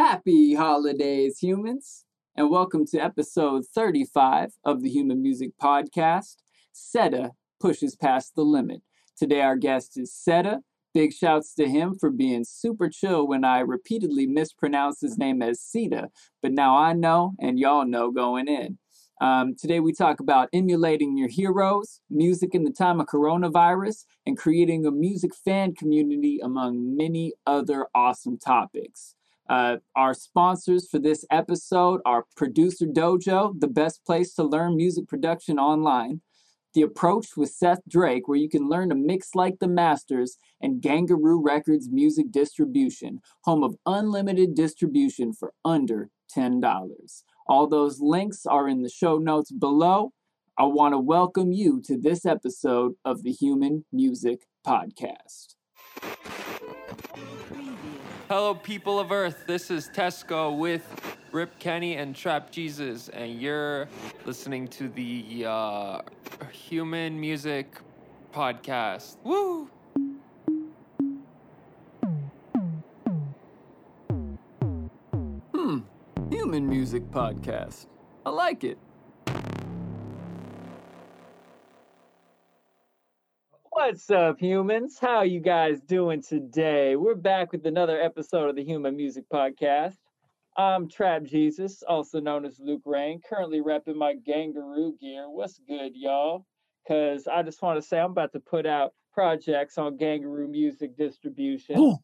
[0.00, 6.36] Happy holidays, humans, and welcome to episode 35 of the Human Music Podcast.
[6.72, 8.80] SEDA pushes past the limit.
[9.14, 10.60] Today, our guest is SEDA.
[10.94, 15.60] Big shouts to him for being super chill when I repeatedly mispronounced his name as
[15.60, 16.08] Sita,
[16.40, 18.78] but now I know and y'all know going in.
[19.20, 24.38] Um, today, we talk about emulating your heroes, music in the time of coronavirus, and
[24.38, 29.14] creating a music fan community, among many other awesome topics.
[29.50, 35.08] Uh, our sponsors for this episode are Producer Dojo, the best place to learn music
[35.08, 36.20] production online.
[36.72, 40.80] The Approach with Seth Drake, where you can learn to mix like the masters, and
[40.80, 47.22] Gvngaroo Records Music Distribution, home of unlimited distribution for under $10.
[47.48, 50.12] All those links are in the show notes below.
[50.56, 55.56] I want to welcome you to this episode of the Human Music Podcast.
[58.30, 59.42] Hello, people of Earth.
[59.44, 60.84] This is Tesco with
[61.32, 63.88] Rip Kenny and Trap Jesus, and you're
[64.24, 66.02] listening to the uh,
[66.52, 67.74] Human Music
[68.32, 69.16] Podcast.
[69.24, 69.68] Woo!
[75.52, 75.78] Hmm,
[76.30, 77.86] Human Music Podcast.
[78.24, 78.78] I like it.
[83.72, 84.98] What's up, humans?
[85.00, 86.96] How you guys doing today?
[86.96, 89.94] We're back with another episode of the Human Music Podcast.
[90.56, 95.30] I'm Trap Jesus, also known as Luke Rain, currently repping my Gvngaroo gear.
[95.30, 96.44] What's good, y'all?
[96.82, 100.96] Because I just want to say I'm about to put out projects on Gvngaroo Music
[100.96, 101.78] Distribution.
[101.78, 101.96] Ooh.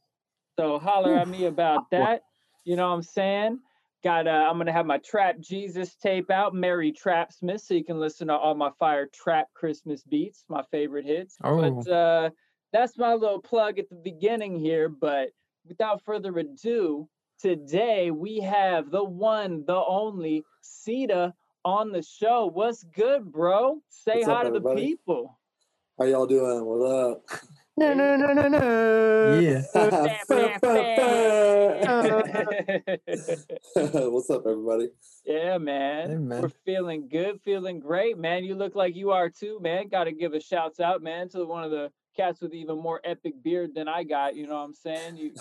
[0.57, 2.23] So holler at me about that.
[2.65, 3.59] You know what I'm saying?
[4.05, 7.99] Got uh, I'm gonna have my Trap Jesus tape out, Merry Trapsmith, so you can
[7.99, 11.37] listen to all my fire trap Christmas beats, my favorite hits.
[11.85, 12.31] But uh,
[12.73, 14.89] that's my little plug at the beginning here.
[14.89, 15.31] But
[15.67, 17.09] without further ado,
[17.41, 21.33] today we have the one, the only Sita
[21.65, 22.51] on the show.
[22.53, 23.81] What's good, bro?
[23.89, 25.39] Say What's up, hi to the people.
[25.99, 26.65] How y'all doing?
[26.65, 27.23] What up?
[27.79, 29.39] No, no, no, no, no.
[29.39, 29.61] Yeah.
[34.09, 34.89] What's up, everybody?
[35.27, 36.09] Yeah, man.
[36.09, 36.41] Hey, man.
[36.41, 38.45] We're feeling good, feeling great, man.
[38.45, 39.89] You look like you are too, man.
[39.89, 43.03] Got to give a shouts out, man, to one of the cats with even more
[43.05, 44.37] epic beard than I got.
[44.37, 45.19] You know what I'm saying?
[45.19, 45.33] You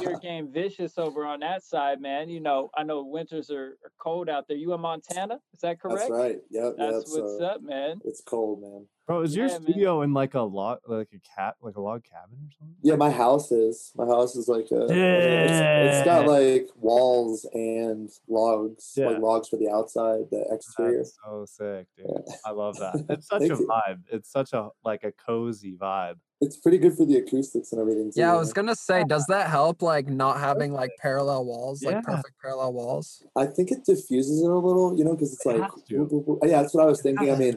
[0.00, 2.28] beard game vicious over on that side, man.
[2.28, 4.56] You know, I know winters are, are cold out there.
[4.56, 5.38] You in Montana?
[5.54, 6.00] Is that correct?
[6.00, 6.38] That's right.
[6.50, 6.94] Yep, That's yep.
[6.94, 8.00] what's so up, man.
[8.04, 8.86] It's cold, man.
[9.06, 9.62] Bro, is your Yeah, man.
[9.62, 12.76] studio in like a log, like a cat, like a log cabin or something?
[12.82, 13.92] Yeah, my house is.
[13.94, 14.82] My house is like a.
[14.90, 19.10] It's, it's got like walls and logs, Yeah.
[19.10, 20.98] like logs for the outside, the exterior.
[20.98, 22.06] That's so sick, dude.
[22.08, 22.34] Yeah.
[22.44, 22.96] I love that.
[23.08, 23.68] It's such Thank a you.
[23.68, 24.00] vibe.
[24.10, 26.16] It's such a like a cozy vibe.
[26.40, 28.10] It's pretty good for the acoustics and everything.
[28.12, 31.80] Too, Yeah, I was gonna say, does that help like not having like parallel walls,
[31.80, 31.90] Yeah.
[31.92, 33.22] like perfect parallel walls?
[33.36, 35.70] I think it diffuses it a little, you know, because it's It like.
[36.42, 37.30] Yeah, that's what I was thinking.
[37.30, 37.56] I mean,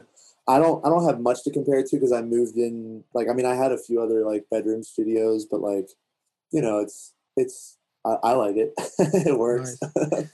[0.50, 3.04] I don't, I don't have much to compare it to because I moved in.
[3.14, 5.88] Like, I mean, I had a few other like bedroom studios, but like,
[6.50, 8.72] you know, it's, it's, I, I like it.
[8.98, 9.78] it works.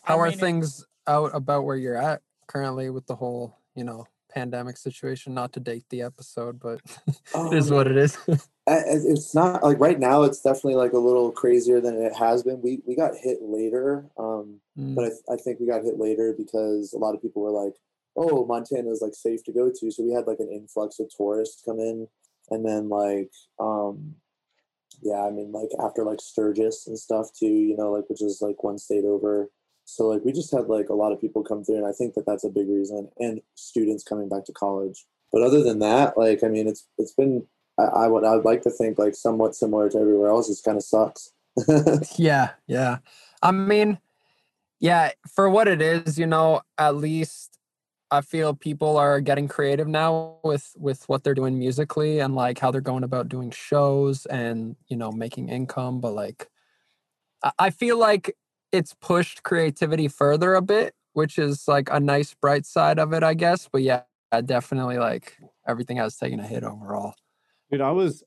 [0.02, 4.76] How are things out about where you're at currently with the whole, you know, pandemic
[4.76, 5.34] situation?
[5.34, 8.16] Not to date the episode, but it is Um, what it is.
[8.28, 8.34] I-
[8.72, 10.22] I- it's not like right now.
[10.22, 12.60] It's definitely like a little crazier than it has been.
[12.62, 15.98] We we got hit later, um, Mm, but I, th- I think we got hit
[15.98, 17.74] later because a lot of people were like,
[18.16, 21.10] "Oh, Montana is like safe to go to," so we had like an influx of
[21.14, 22.08] tourists come in,
[22.50, 24.16] and then like, um,
[25.02, 28.40] yeah, I mean like after like Sturgis and stuff too, you know, like which is
[28.40, 29.50] like one state over.
[29.84, 32.14] So like we just had like a lot of people come through, and I think
[32.14, 35.06] that that's a big reason, and students coming back to college.
[35.32, 37.46] But other than that, like I mean, it's it's been
[37.78, 40.50] I, I would I would like to think like somewhat similar to everywhere else.
[40.50, 41.32] It kind of sucks.
[42.16, 42.98] yeah, yeah.
[43.42, 43.98] I mean,
[44.80, 47.55] yeah, for what it is, you know, at least
[48.10, 52.58] I feel people are getting creative now with with what they're doing musically and like
[52.58, 56.00] how they're going about doing shows and you know making income.
[56.00, 56.48] But like,
[57.58, 58.36] I- feel like
[58.72, 63.22] it's pushed creativity further a bit, which is like a nice bright side of it,
[63.22, 63.68] I guess.
[63.70, 65.36] But yeah, I definitely like
[65.66, 67.14] everything has taken a hit overall.
[67.70, 68.22] Dude, I was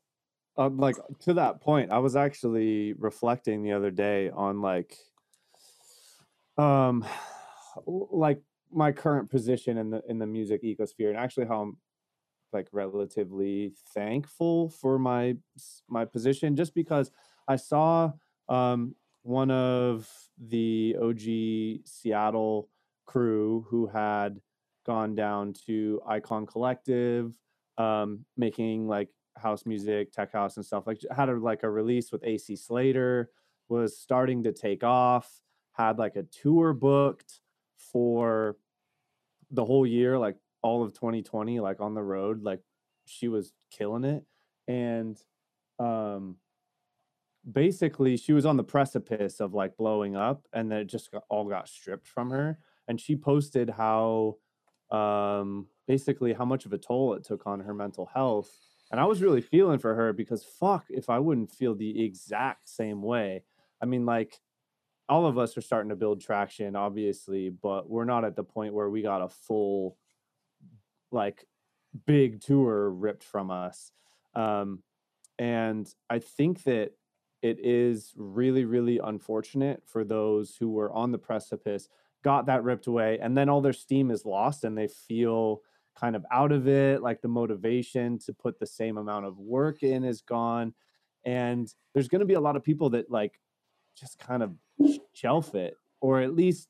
[0.58, 1.92] um, like to that point.
[1.92, 4.98] I was actually reflecting the other day on like,
[6.58, 7.06] um,
[7.86, 11.78] like my current position in the in the music ecosphere, and actually how I'm
[12.54, 15.36] like relatively thankful for my
[15.90, 17.12] my position, just because
[17.48, 18.12] I saw
[18.48, 22.70] um one of the OG Seattle
[23.06, 24.40] crew who had
[24.86, 27.34] gone down to Icon Collective,
[27.78, 30.88] um, making like house music, tech house, and stuff.
[30.88, 33.30] Like had a like a release with AC Slater
[33.68, 35.42] was starting to take off.
[35.74, 37.42] had like a tour booked
[37.92, 38.58] for
[39.52, 42.62] the whole year, like all of 2020, like on the road, like
[43.06, 44.24] she was killing it.
[44.68, 45.18] And
[45.80, 46.36] um
[47.50, 51.24] basically she was on the precipice of like blowing up and then it just got,
[51.30, 54.36] all got stripped from her and she posted how
[54.92, 58.52] um basically how much of a toll it took on her mental health
[58.92, 62.68] and i was really feeling for her because fuck if i wouldn't feel the exact
[62.68, 63.44] same way
[63.82, 64.40] i mean like
[65.10, 68.74] all of us are starting to build traction obviously but we're not at the point
[68.74, 69.98] where we got a full
[71.12, 71.46] like
[72.06, 73.92] big tour ripped from us.
[74.36, 74.84] Um
[75.38, 76.92] and i think that
[77.42, 81.88] it is really really unfortunate for those who were on the precipice
[82.24, 85.62] got that ripped away and then all their steam is lost and they feel
[86.00, 89.84] kind of out of it like the motivation to put the same amount of work
[89.84, 90.74] in is gone.
[91.26, 93.40] And there's going to be a lot of people that like
[93.98, 94.54] just kind of
[95.14, 96.68] shelf it or at least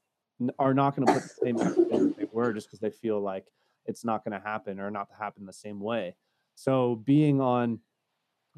[0.57, 3.45] are not going to put the same effort they were just because they feel like
[3.85, 6.15] it's not going to happen or not to happen the same way.
[6.55, 7.79] So being on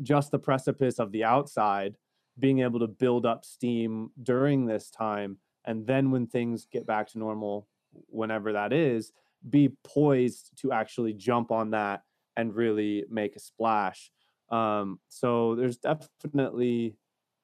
[0.01, 1.95] just the precipice of the outside
[2.39, 7.07] being able to build up steam during this time and then when things get back
[7.07, 7.67] to normal
[8.07, 9.11] whenever that is
[9.49, 12.03] be poised to actually jump on that
[12.37, 14.11] and really make a splash.
[14.49, 16.95] Um so there's definitely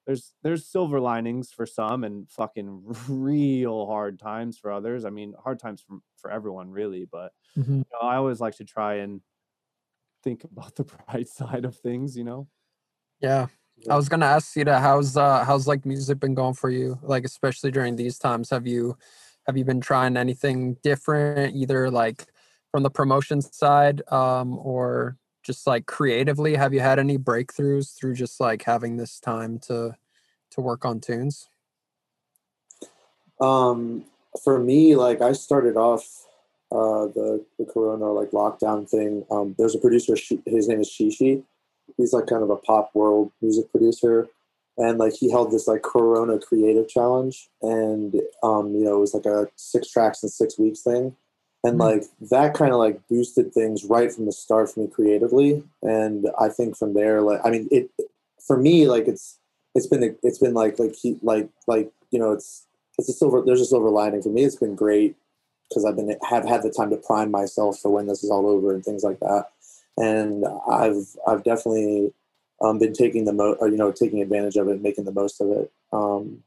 [0.08, 5.34] there's there's silver linings for some and fucking real hard times for others i mean
[5.44, 7.78] hard times for, for everyone really but Mhm.
[7.78, 9.22] you know, i always like to try and
[10.22, 12.48] think about the bright side of things you know
[13.20, 13.46] Yeah.
[13.76, 13.92] Yeah.
[13.92, 16.98] I was gonna ask you to how's uh how's like music been going for you?
[17.02, 18.96] Like especially during these times, have you
[19.46, 22.26] have you been trying anything different, either like
[22.72, 25.16] from the promotion side, um, or
[25.48, 26.56] just like creatively?
[26.56, 29.96] Have you had any breakthroughs through just like having this time to
[30.50, 31.48] to work on tunes?
[33.40, 34.04] Um,
[34.44, 36.26] for me, like I started off
[36.70, 39.24] uh, the the Corona like lockdown thing.
[39.30, 40.14] Um, there's a producer.
[40.44, 41.42] His name is Shishi.
[41.96, 44.28] He's like kind of a pop world music producer,
[44.76, 49.14] and like he held this like Corona Creative Challenge, and um, you know it was
[49.14, 51.16] like a six tracks in six weeks thing,
[51.64, 51.80] and Mhm.
[51.80, 56.28] like that kind of like boosted things right from the start for me creatively, and
[56.38, 57.90] I think from there, like I mean it
[58.46, 59.38] for me like it's
[59.74, 62.66] it's been it's been like like he like like you know it's
[62.98, 64.22] it's a silver there's a silver lining.
[64.22, 65.16] For me it's been great
[65.68, 68.46] because i've been have had the time to prime myself for when this is all
[68.48, 69.46] over and things like that.
[69.98, 72.12] And i've i've definitely
[72.62, 75.40] um, been taking the mo or you know taking advantage of it making the most
[75.40, 75.70] of it.
[75.92, 76.42] Um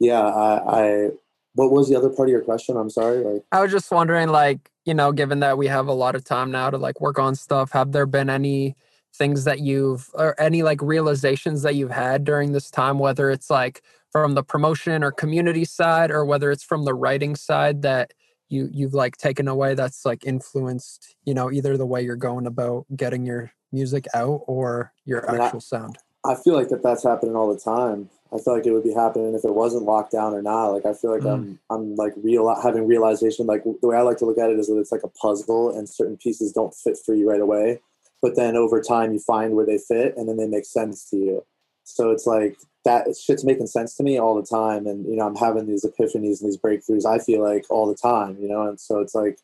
[0.00, 1.10] yeah i i
[1.58, 4.28] what was the other part of your question i'm sorry like I was just wondering,
[4.28, 7.18] like, you know, given that we have a lot of time now to like work
[7.18, 8.76] on stuff, have there been any
[9.14, 13.50] things that you've or any like realizations that you've had during this time, whether it's
[13.50, 13.82] like
[14.12, 18.12] from the promotion or community side, or whether it's from the writing side that
[18.50, 22.46] you you've like taken away that's like influenced, you know, either the way you're going
[22.46, 25.98] about getting your music out or your I mean, I- actual sound.
[26.24, 28.10] I feel like that that's happening all the time.
[28.32, 30.68] I feel like it would be happening if it wasn't locked down or not.
[30.68, 31.32] Like I feel like Mm.
[31.32, 33.46] I'm I'm like real having realization.
[33.46, 35.76] Like the way I like to look at it is that it's like a puzzle,
[35.76, 37.80] and certain pieces don't fit for you right away,
[38.20, 41.16] but then over time you find where they fit, and then they make sense to
[41.16, 41.44] you.
[41.84, 45.26] So it's like that shit's making sense to me all the time, and you know
[45.26, 47.06] I'm having these epiphanies and these breakthroughs.
[47.06, 49.38] I feel like all the time, you know, and so it's like,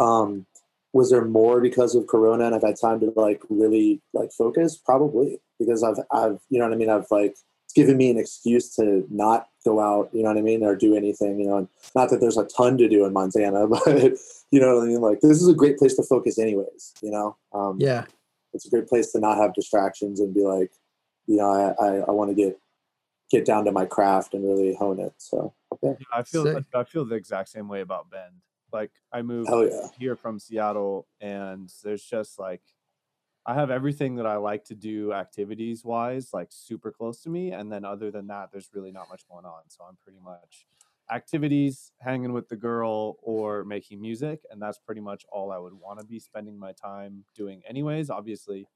[0.00, 0.46] um,
[0.92, 4.76] was there more because of Corona and I've had time to like really like focus?
[4.76, 6.90] Probably because I've I've you know what I mean.
[6.90, 7.36] I've like
[7.68, 10.74] it's given me an excuse to not go out, you know what I mean, or
[10.74, 11.58] do anything, you know.
[11.58, 13.84] And not that there's a ton to do in Montana, but
[14.50, 15.02] you know what I mean.
[15.02, 16.94] Like this is a great place to focus, anyways.
[17.02, 18.06] You know, um, Yeah.
[18.54, 20.72] it's a great place to not have distractions and be like,
[21.26, 22.58] you know, I I, I want to get
[23.30, 25.12] get down to my craft and really hone it.
[25.18, 26.64] So yeah, Yeah, I feel Sick.
[26.74, 28.32] I feel the exact same way about Bend.
[28.72, 29.88] Like I moved hell yeah.
[29.98, 32.62] here from Seattle, and there's just like
[33.48, 37.50] I have everything that I like to do activities wise, like super close to me,
[37.52, 39.62] and then other than that, there's really not much going on.
[39.68, 40.66] So I'm pretty much
[41.10, 45.72] activities, hanging with the girl, or making music, and that's pretty much all I would
[45.72, 48.10] want to be spending my time doing, anyways.
[48.10, 48.68] Obviously,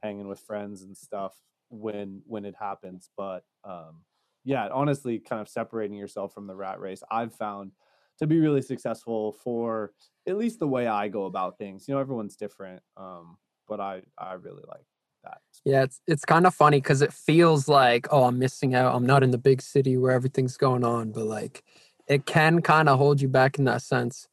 [0.00, 1.34] hanging with friends and stuff
[1.68, 4.04] when when it happens, but um,
[4.44, 7.72] yeah, honestly, kind of separating yourself from the rat race, I've found
[8.20, 9.92] to be really successful for
[10.28, 11.88] at least the way I go about things.
[11.88, 13.36] You know, everyone's different, um,
[13.70, 14.84] but I I really like
[15.24, 15.38] that.
[15.64, 18.94] Yeah, it's it's kind of funny because it feels like, oh, I'm missing out.
[18.94, 21.64] I'm not in the big city where everything's going on, but like
[22.06, 24.26] it can kind of hold you back in that sense.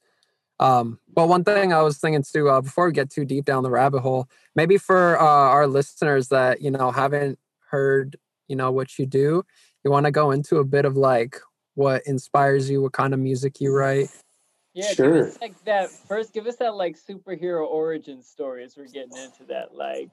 [0.59, 3.61] Um, but one thing I was thinking too, uh, before we get too deep down
[3.61, 7.37] the rabbit hole, maybe for uh, our listeners that you know haven't
[7.69, 8.17] heard,
[8.47, 9.45] you know, what you do,
[9.85, 11.37] you want to go into a bit of like
[11.75, 14.09] what inspires you, what kind of music you write.
[14.77, 15.13] Yeah, Sure.
[15.23, 16.33] give us like that first.
[16.33, 19.73] Give us that like superhero origin story as we're getting into that.
[19.73, 20.09] Like,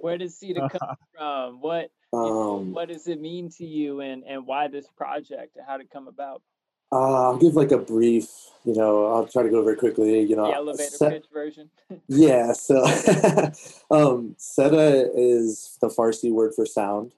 [0.00, 1.60] where does SEDA come from?
[1.60, 5.54] What you know, Um, what does it mean to you, and and why this project,
[5.56, 6.42] and how did it come about?
[6.90, 8.28] uh, I'll give like a brief,
[8.64, 10.46] you know, I'll try to go very quickly, you know.
[10.48, 11.70] The elevator set- pitch version.
[12.08, 12.82] Yeah, so
[13.90, 17.12] um Seda is the Farsi word for sound.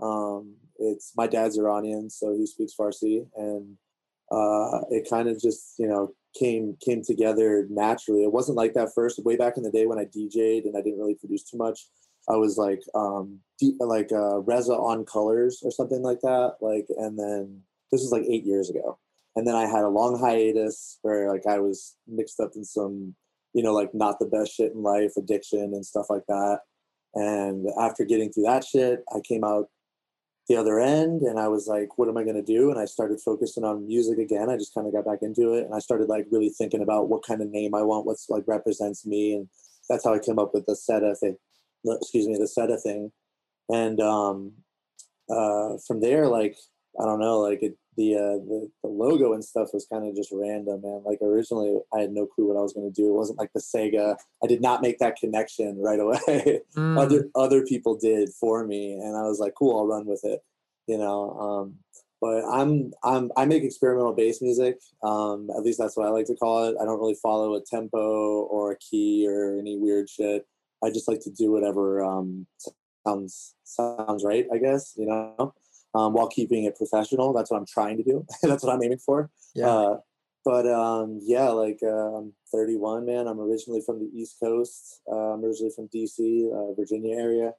[0.00, 3.78] Um it's my dad's Iranian, so he speaks Farsi and
[4.30, 8.22] uh it kind of just, you know, came came together naturally.
[8.24, 10.82] It wasn't like that first way back in the day when I DJ'd and I
[10.82, 11.86] didn't really produce too much.
[12.28, 13.40] I was like um
[13.80, 17.62] like uh Reza on colors or something like that like and then
[17.92, 18.98] this was like 8 years ago.
[19.36, 23.14] And then I had a long hiatus where like I was mixed up in some
[23.56, 26.58] you know, like not the best shit in life, addiction and stuff like that.
[27.14, 29.70] And after getting through that shit, I came out
[30.48, 32.70] the other end and I was like, what am I going to do?
[32.70, 34.48] And I started focusing on music again.
[34.48, 37.08] I just kind of got back into it and I started like really thinking about
[37.08, 39.34] what kind of name I want, what's like represents me.
[39.34, 39.48] And
[39.88, 41.36] that's how I came up with the SEDA thing.
[41.84, 43.10] Excuse me, the SEDA thing.
[43.68, 44.52] And um,
[45.28, 46.56] uh, from there, like,
[47.00, 50.14] I don't know, like it, the, uh, the the logo and stuff was kind of
[50.14, 51.02] just random, man.
[51.04, 53.08] Like originally, I had no clue what I was going to do.
[53.08, 54.16] It wasn't like the Sega.
[54.42, 56.60] I did not make that connection right away.
[56.76, 60.24] Mm, other other people did for me, and I was like, cool, I'll run with
[60.24, 60.40] it.
[60.86, 61.30] You know.
[61.38, 61.74] Um,
[62.20, 64.78] but I'm I'm I make experimental bass music.
[65.02, 66.76] Um, at least that's what I like to call it.
[66.80, 70.46] I don't really follow a tempo or a key or any weird shit.
[70.84, 72.46] I just like to do whatever um,
[73.06, 74.46] sounds sounds right.
[74.52, 75.54] I guess you know
[75.96, 77.32] um, while keeping it professional.
[77.32, 78.26] That's what I'm trying to do.
[78.42, 79.30] That's what I'm aiming for.
[79.54, 79.68] yeah.
[79.68, 79.96] Uh,
[80.44, 83.26] but um, yeah, like uh, I'm 31, man.
[83.26, 85.00] I'm originally from the East Coast.
[85.10, 87.52] Uh, I'm originally from DC, uh, Virginia area,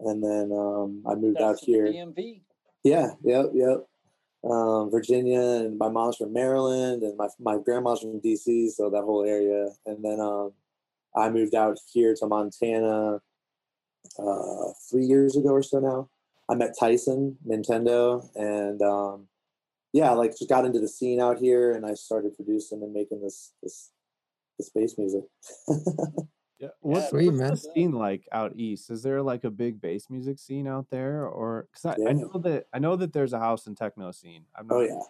[0.00, 1.86] and then um, I moved out That's the here.
[1.86, 2.42] DMV.
[2.84, 3.86] Yeah, yep, yep.
[4.44, 9.02] Um, Virginia, and my mom's from Maryland, and my my grandma's from DC, so that
[9.02, 9.68] whole area.
[9.86, 10.52] And then um,
[11.16, 13.22] I moved out here to Montana
[14.18, 16.10] uh, three years ago or so now.
[16.48, 19.26] I met Tyson, Nintendo, and um,
[19.92, 23.22] yeah, like just got into the scene out here, and I started producing and making
[23.22, 23.90] this this
[24.58, 25.24] this bass music.
[26.58, 26.68] Yeah.
[26.80, 28.90] What's, Sweet, what's the scene like out east?
[28.90, 32.40] Is there like a big bass music scene out there, or because I, I know
[32.42, 34.44] that I know that there's a house and techno scene.
[34.58, 34.76] I'm not.
[34.76, 35.00] oh yeah,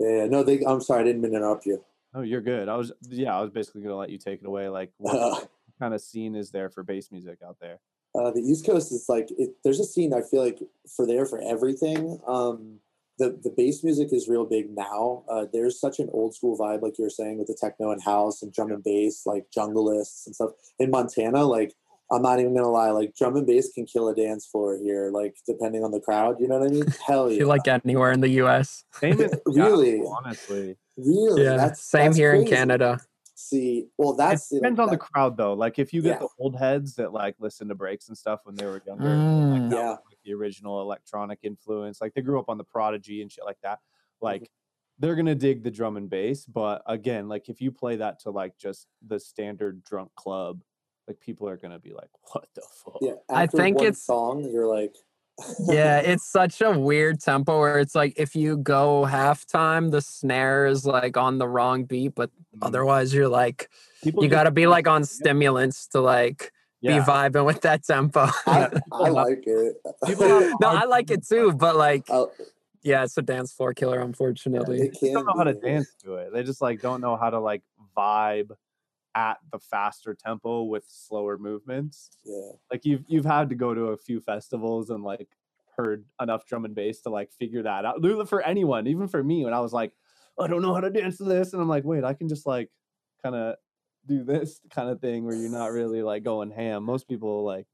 [0.00, 0.26] yeah.
[0.26, 0.64] No, they.
[0.64, 1.84] I'm sorry, I didn't mean to interrupt you.
[2.14, 2.68] No, you're good.
[2.68, 4.70] I was yeah, I was basically gonna let you take it away.
[4.70, 7.80] Like, what kind of scene is there for bass music out there?
[8.14, 10.60] Uh, the East Coast is like it, there's a scene I feel like
[10.94, 12.20] for there for everything.
[12.26, 12.78] Um,
[13.18, 15.24] the the bass music is real big now.
[15.28, 18.02] Uh, there's such an old school vibe, like you were saying, with the techno and
[18.02, 20.50] house and drum and bass, like jungleists and stuff.
[20.78, 21.74] In Montana, like
[22.12, 25.10] I'm not even gonna lie, like drum and bass can kill a dance floor here,
[25.10, 26.40] like depending on the crowd.
[26.40, 26.86] You know what I mean?
[27.06, 27.38] Hell I yeah!
[27.38, 28.84] feel like anywhere in the U.S.
[28.92, 30.02] Same as Really?
[30.06, 30.76] Honestly.
[30.96, 32.46] really, Yeah, that's same that's here in.
[32.46, 33.00] Canada.
[33.48, 35.52] See, well, It that's see, like, depends on the crowd though.
[35.52, 36.18] Like if you get Yeah.
[36.20, 39.52] the old heads that like listen to breaks and stuff when they were younger, and,
[39.52, 39.72] like Mm.
[39.72, 39.90] Yeah.
[39.90, 43.44] was, like, the original electronic influence, like they grew up on the Prodigy and shit
[43.44, 43.80] like that.
[44.22, 44.50] Like
[44.98, 48.30] they're gonna dig the drum and bass, but again, like if you play that to
[48.30, 50.62] like just the standard drunk club,
[51.06, 53.16] like people are gonna be like, "What the fuck?" yeah.
[53.28, 54.42] I think one it's- song.
[54.44, 54.94] You're like,
[55.68, 60.66] yeah, it's such a weird tempo where it's like if you go halftime, the snare
[60.66, 62.66] is like on the wrong beat, but Mm.
[62.68, 63.68] otherwise you're like
[64.04, 67.00] people you got to be like on stimulants to like yeah.
[67.00, 68.28] be vibing with that tempo.
[68.46, 69.74] I, I like it.
[70.06, 70.28] People
[70.60, 72.30] no, I like it too, but like I'll-
[72.84, 74.82] yeah, it's a dance floor killer, unfortunately.
[74.82, 76.32] it just can don't know how to dance to it.
[76.32, 77.62] They just like don't know how to like
[77.96, 78.50] vibe
[79.14, 82.10] at the faster tempo with slower movements.
[82.24, 82.52] Yeah.
[82.70, 85.28] Like you've you've had to go to a few festivals and like
[85.76, 88.00] heard enough drum and bass to like figure that out.
[88.00, 89.92] Lula For anyone, even for me, when I was like,
[90.38, 92.46] I don't know how to dance to this, and I'm like, wait, I can just
[92.46, 92.70] like
[93.22, 93.56] kind of
[94.06, 96.82] do this kind of thing where you're not really like going ham.
[96.84, 97.66] Most people like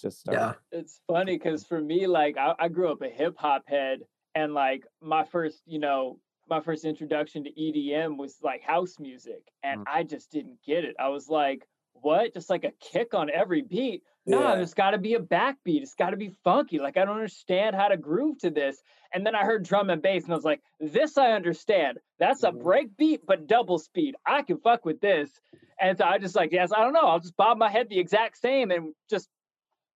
[0.00, 0.36] just start.
[0.72, 0.78] Yeah.
[0.78, 4.00] It's funny because for me, like I, I grew up a hip hop head,
[4.34, 9.42] and like my first, you know, my first introduction to EDM was like house music,
[9.62, 9.84] and Mm.
[9.92, 10.94] I just didn't get it.
[10.98, 12.34] I was like, what?
[12.34, 14.02] Just like a kick on every beat?
[14.26, 14.56] No, Yeah.
[14.56, 15.82] there's got to be a backbeat.
[15.82, 16.78] It's got to be funky.
[16.78, 18.82] Like I don't understand how to groove to this.
[19.12, 21.98] And then I heard drum and bass, and I was like, this I understand.
[22.18, 22.62] That's a Mhm.
[22.62, 24.14] break beat, but double speed.
[24.26, 25.40] I can fuck with this.
[25.80, 27.06] And so I just like, yes, I don't know.
[27.06, 29.28] I'll just bob my head the exact same and just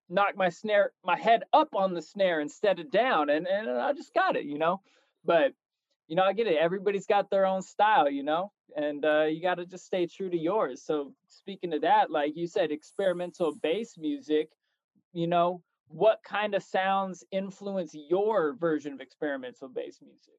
[0.10, 3.30] knock my snare, my head up on the snare instead of down.
[3.30, 4.82] And, and I just got it, you know?
[5.26, 5.54] But,
[6.10, 6.58] you know, I get it.
[6.60, 8.52] Everybody's got their own style, you know?
[8.76, 10.82] And uh, you got to just stay true to yours.
[10.84, 14.50] So speaking of that, like you said, experimental bass music,
[15.14, 20.34] you know, what kind of sounds influence your version of experimental bass music?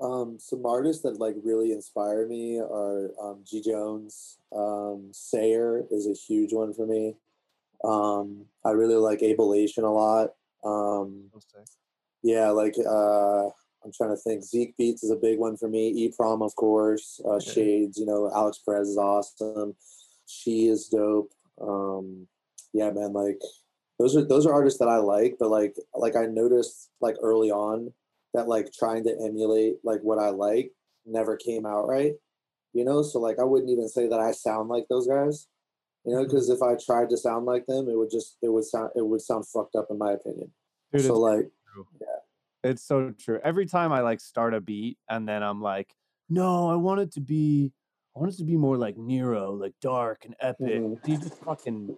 [0.00, 4.38] Um, some artists that like really inspire me are um, G Jones.
[4.54, 7.16] Um, Sayer is a huge one for me.
[7.84, 10.30] Um, I really like Ableation a lot.
[10.64, 11.30] Um,
[12.22, 13.48] yeah, like uh,
[13.84, 14.42] I'm trying to think.
[14.44, 15.88] Zeke Beats is a big one for me.
[15.88, 17.20] E Prom, of course.
[17.24, 17.52] Uh, Yeah.
[17.52, 19.74] Shades, you know, Alix Perez is awesome.
[20.26, 21.32] She is dope.
[21.60, 22.26] Um,
[22.72, 23.40] yeah, man, like
[23.98, 27.50] those are those are artists that I like, but like like I noticed like early
[27.50, 27.92] on
[28.34, 30.72] that like trying to emulate like what I like
[31.04, 32.14] never came out right.
[32.72, 35.46] You know, so like I wouldn't even say that I sound like those guys.
[36.04, 38.64] You know, because if I tried to sound like them, it would just it would
[38.64, 40.50] sound it would sound fucked up in my opinion.
[40.92, 41.48] Dude, so like
[42.64, 43.40] It's so true.
[43.42, 45.94] Every time I like start a beat and then I'm like,
[46.28, 47.72] no, I want it to be,
[48.16, 50.80] I want it to be more like Nero, like dark and epic.
[50.80, 51.06] Mhm.
[51.06, 51.96] You just fucking,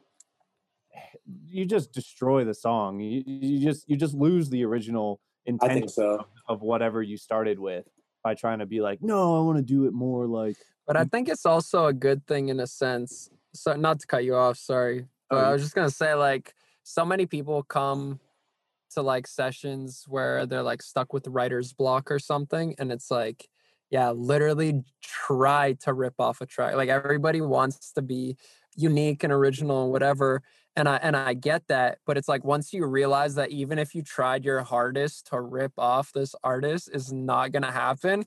[1.46, 3.00] you just destroy the song.
[3.00, 5.20] You, you just, you just lose the original
[5.60, 6.10] I intention so.
[6.14, 7.86] of, of whatever you started with
[8.22, 10.56] by trying to be like, no, I want to do it more like.
[10.86, 13.30] But I think it's also a good thing in a sense.
[13.54, 15.06] So not to cut you off, sorry.
[15.28, 18.20] But Oh, I was just gonna say like so many people come
[18.94, 23.48] to like sessions where they're like stuck with writer's block or something, and it's like,
[23.90, 26.74] yeah, literally try to rip off a track.
[26.74, 28.36] Like everybody wants to be
[28.76, 30.42] unique and original and whatever.
[30.76, 33.94] And I and I get that, but it's like once you realize that even if
[33.94, 38.24] you tried your hardest to rip off this artist is not gonna happen,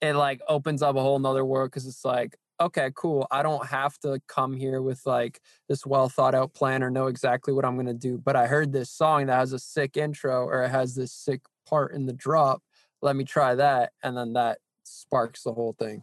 [0.00, 3.66] it like opens up a whole nother world because it's like okay cool i don't
[3.66, 7.64] have to come here with like this well thought out plan or know exactly what
[7.64, 10.62] i'm going to do but i heard this song that has a sick intro or
[10.62, 12.62] it has this sick part in the drop
[13.02, 16.02] let me try that and then that sparks the whole thing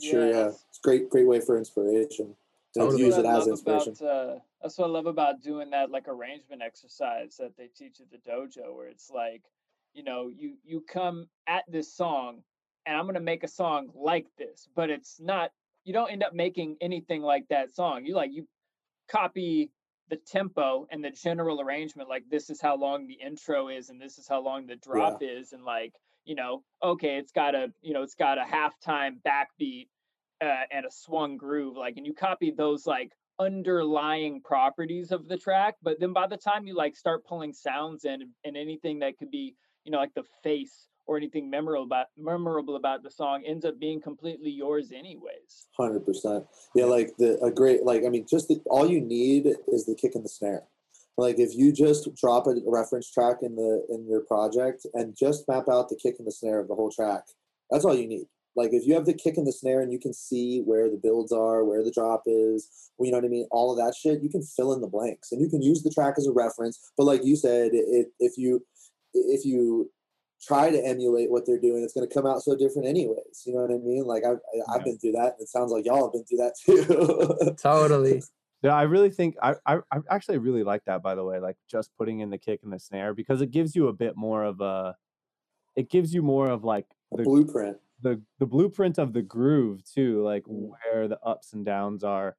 [0.00, 0.48] Sure, yeah.
[0.48, 2.34] It's great great way for inspiration.
[2.74, 3.04] To Totally.
[3.04, 3.94] use it as love inspiration.
[4.00, 8.00] About, uh, that's what I love about doing that like arrangement exercise that they teach
[8.00, 9.42] at the dojo, where it's like,
[9.92, 12.42] you know, you you come at this song,
[12.86, 15.52] and I'm gonna make a song like this, but it's not.
[15.84, 18.04] You don't end up making anything like that song.
[18.04, 18.46] You like you
[19.08, 19.70] copy
[20.08, 22.08] the tempo and the general arrangement.
[22.08, 25.18] Like this is how long the intro is, and this is how long the drop
[25.22, 25.94] is, and like
[26.24, 29.88] you know, okay, it's got a you know, it's got a halftime backbeat
[30.42, 35.36] uh, and a swung groove like and you copy those like underlying properties of the
[35.36, 39.18] track but then by the time you like start pulling sounds in and anything that
[39.18, 43.42] could be you know like the face or anything memorable about memorable about the song
[43.46, 46.44] ends up being completely yours anyways Hundred percent.
[46.74, 49.94] Yeah, like the a great like I mean, just the, all you need is the
[49.94, 50.62] kick and the snare.
[51.16, 55.48] Like if you just drop a reference track in the in your project and just
[55.48, 57.24] map out the kick and the snare of the whole track,
[57.70, 58.26] that's all you need.
[58.56, 61.00] Like if you have the kick and the snare and you can see where the
[61.02, 64.22] builds are, where the drop is, you know what I mean, all of that shit,
[64.22, 66.92] you can fill in the blanks and you can use the track as a reference.
[66.96, 68.64] But like you said, it, if you
[69.12, 69.90] if you
[70.46, 73.42] try to emulate what they're doing, it's going to come out so different anyways.
[73.46, 74.04] You know what I mean?
[74.04, 74.84] Like I've I've Yeah.
[74.84, 75.36] been through that.
[75.40, 76.54] It sounds like y'all have been through that
[77.48, 77.54] too.
[77.56, 78.22] totally
[78.62, 81.56] Yeah, I really think I, I I actually really like that by the way, like
[81.68, 84.44] just putting in the kick and the snare because it gives you a bit more
[84.44, 84.96] of a
[85.76, 87.78] it gives you more of like A the blueprint.
[88.02, 90.70] the the blueprint of the groove too, like Mm.
[90.70, 92.36] where the ups and downs are,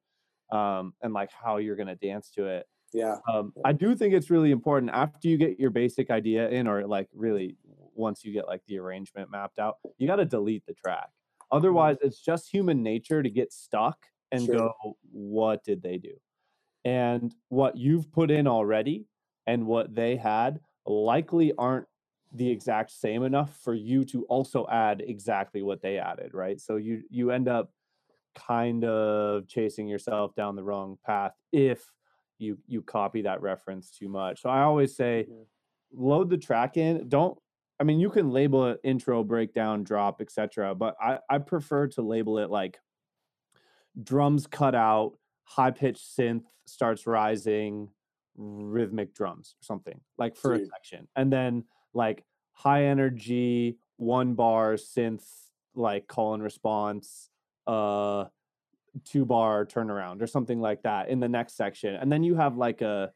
[0.50, 2.66] um, and like how you're gonna dance to it.
[2.92, 3.18] Yeah.
[3.28, 6.86] Um, I do think it's really important after you get your basic idea in, or
[6.86, 7.56] like really
[7.96, 11.10] once you get like the arrangement mapped out, you got to delete the track.
[11.52, 14.74] Otherwise, it's just human nature to get stuck and Sure.
[14.84, 16.14] go, "What did they do?"
[16.84, 19.06] And what you've put in already
[19.46, 21.88] and what they had likely aren't
[22.32, 26.60] the exact same enough for you to also add exactly what they added, right?
[26.60, 27.72] So you you end up
[28.36, 31.92] kind of chasing yourself down the wrong path if
[32.38, 34.42] you you copy that reference too much.
[34.42, 35.46] So I always say Mhm.
[35.92, 37.08] load the track in.
[37.08, 37.38] Don't
[37.78, 40.74] I mean you can label it intro, breakdown, drop, etc.
[40.74, 42.78] But I, I prefer to label it like
[44.02, 45.12] drums cut out,
[45.44, 47.88] high pitched synth starts rising,
[48.36, 51.08] rhythmic drums or something like for a section.
[51.16, 55.24] And then like high energy, one bar synth,
[55.74, 57.30] like call and response,
[57.66, 58.26] uh
[59.04, 61.94] two bar turnaround or something like that in the next section.
[61.94, 63.12] And then you have like a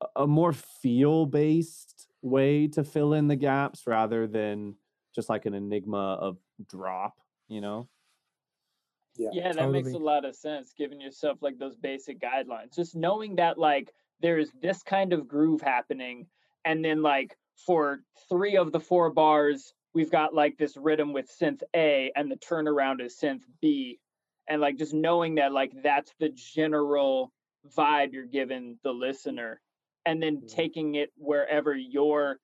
[0.00, 4.74] a- a more feel based way to fill in the gaps rather than
[5.14, 7.14] just like an enigma of drop,
[7.48, 7.88] you know?
[9.16, 9.28] Yeah.
[9.32, 13.36] yeah that makes a lot of sense giving yourself like those basic guidelines just knowing
[13.36, 16.26] that like there's this kind of groove happening
[16.64, 21.30] and then like for three of the four bars we've got like this rhythm with
[21.30, 24.00] synth a and the turnaround is synth b
[24.48, 27.32] and like just knowing that like that's the general
[27.76, 29.60] vibe you're giving the listener
[30.06, 30.48] and then Mhm.
[30.48, 32.38] taking it wherever your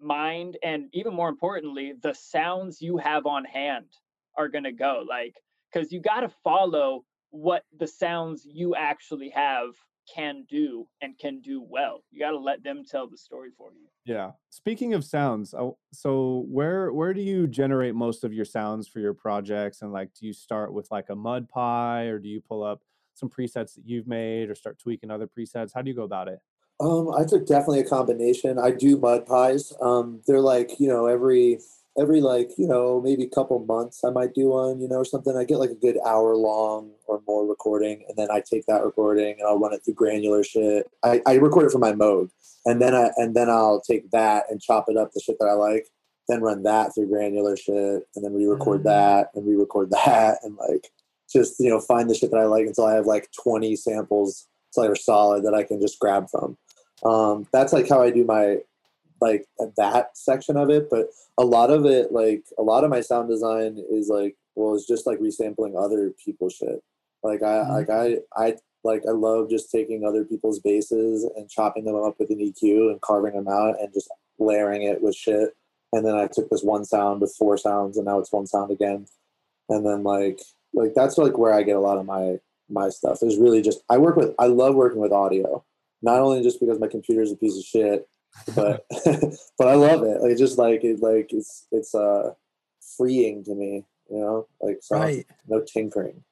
[0.00, 3.90] mind and even more importantly the sounds you have on hand
[4.36, 5.34] are going to go like
[5.72, 9.70] cuz you got to follow what the sounds you actually have
[10.14, 13.72] can do and can do well you got to let them tell the story for
[13.72, 14.32] you Yeah.
[14.50, 15.52] Speaking of sounds,
[15.92, 19.82] so where where do you generate most of your sounds for your projects?
[19.82, 22.82] And like, do you start with like a mud pie, or do you pull up
[23.14, 25.72] some presets that you've made, or start tweaking other presets?
[25.74, 26.38] How do you go about it?
[26.78, 28.58] Um, I took definitely a combination.
[28.58, 29.72] I do mud pies.
[29.80, 31.58] Um, they're like you know every
[31.98, 35.04] every like you know maybe a couple months I might do one you know or
[35.04, 35.36] something.
[35.36, 38.84] I get like a good hour long or more recording, and then I take that
[38.84, 40.90] recording and I'll run it through granular shit.
[41.02, 42.30] I, I record it for my mode,
[42.66, 45.48] and then I and then I'll take that and chop it up the shit that
[45.48, 45.88] I like.
[46.28, 48.84] Then run that through granular shit, and then re-record Mm.
[48.84, 50.88] that and re-record that, and like
[51.32, 54.46] just you know find the shit that I like until I have like twenty samples
[54.76, 56.58] they're solid that I can just grab from
[57.04, 58.58] um, that's like how I do my
[59.20, 60.88] like that section of it.
[60.90, 64.74] But a lot of it, like a lot of my sound design is like well,
[64.74, 66.82] it's just like resampling other people's shit.
[67.22, 67.68] Like I Mhm.
[67.70, 72.18] like I I like I love just taking other people's bases and chopping them up
[72.18, 75.54] with an EQ and carving them out and just layering it with shit.
[75.92, 78.70] And then I took this one sound with four sounds and now it's one sound
[78.70, 79.06] again.
[79.68, 80.40] And then like
[80.72, 83.82] like that's like where I get a lot of my my stuff is really just
[83.88, 85.64] I work with I love working with audio
[86.06, 88.08] not only just because my computer is a piece of shit,
[88.54, 88.86] but
[89.58, 90.22] but I love it.
[90.22, 92.32] Like just like it, like it's it's uh
[92.96, 95.26] freeing to me, you know, like so Right.
[95.48, 96.22] no tinkering.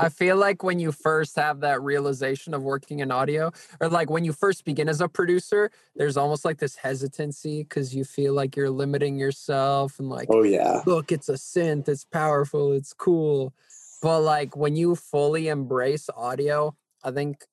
[0.00, 4.08] I feel like when you first have that realization of working in audio, or like
[4.08, 8.32] when you first begin as a producer, there's almost like this hesitancy because you feel
[8.32, 12.94] like you're limiting yourself and like, oh yeah, look, it's a synth, it's powerful, it's
[12.94, 13.52] cool.
[14.00, 17.44] But like when you fully embrace audio, I think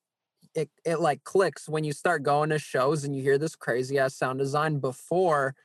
[0.58, 4.00] it it like clicks when you start going to shows and you hear this crazy
[4.00, 5.56] ass sound design before,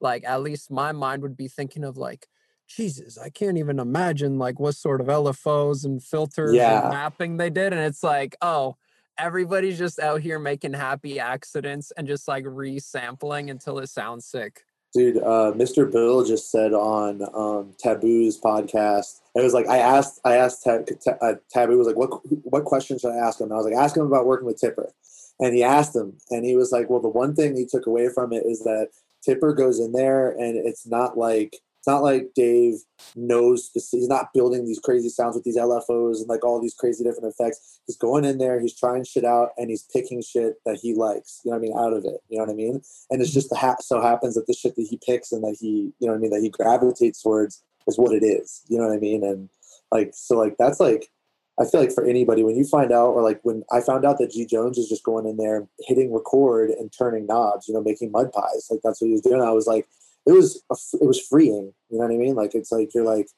[0.00, 2.26] like at least my mind would be thinking of like,
[2.68, 6.82] Jesus, I can't even imagine like what sort of LFOs and filters Yeah.
[6.82, 7.72] and mapping they did.
[7.72, 8.76] And it's like, oh,
[9.16, 14.64] everybody's just out here making happy accidents and just like resampling until it sounds sick.
[14.92, 15.18] Dude.
[15.18, 15.90] Uh, Mr.
[15.90, 19.20] Bill just said on um, Taboo's podcast.
[19.34, 22.64] It was like I asked I asked Ta- Ta- uh, Taboo was like, what what
[22.64, 23.46] questions should I ask him?
[23.46, 24.92] And I was like, ask him about working with Tipper.
[25.38, 28.10] And he asked him, and he was like, well, the one thing he took away
[28.12, 28.88] from it is that
[29.22, 32.74] Tipper goes in there, and it's not like it's not like Dave
[33.16, 36.74] knows the, he's not building these crazy sounds with these LFOs and like all these
[36.74, 37.80] crazy different effects.
[37.86, 41.40] He's going in there, he's trying shit out, and he's picking shit that he likes.
[41.42, 41.78] You know what I mean?
[41.78, 42.20] Out of it.
[42.28, 42.82] You know what I mean?
[43.08, 45.56] And it's just the ha- so happens that the shit that he picks and that
[45.58, 48.60] he, you know what I mean, that he gravitates towards is what it is.
[48.68, 49.24] You know what I mean?
[49.24, 49.48] And
[49.90, 51.10] like so, like that's like
[51.58, 54.18] I feel like for anybody when you find out, or like when I found out
[54.18, 57.82] that G Jones is just going in there, hitting record and turning knobs, you know,
[57.82, 59.40] making mud pies, like that's what he was doing.
[59.40, 59.88] I was like,
[60.26, 61.72] it was a f- it was freeing.
[61.90, 62.34] You know what I mean?
[62.34, 63.28] Like it's like you're like,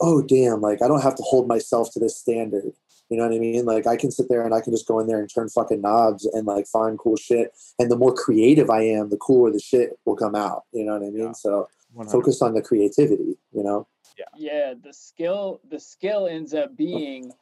[0.00, 2.72] oh damn, like I don't have to hold myself to this standard.
[3.08, 3.64] You know what I mean?
[3.64, 5.80] Like I can sit there and I can just go in there and turn fucking
[5.80, 7.52] knobs and like find cool shit.
[7.78, 10.62] And the more creative I am, the cooler the shit will come out.
[10.72, 11.24] You know what I mean?
[11.24, 11.32] Yeah.
[11.32, 12.12] So 100.
[12.12, 13.36] focus on the creativity.
[13.52, 13.88] You know?
[14.16, 14.24] Yeah.
[14.36, 17.32] yeah the skill the skill ends up being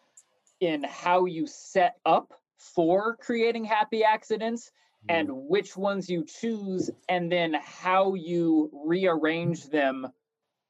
[0.60, 4.72] in how you set up for creating happy accidents
[5.08, 10.06] and which ones you choose and then how you rearrange them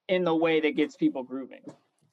[0.08, 1.62] in the way that gets people grooving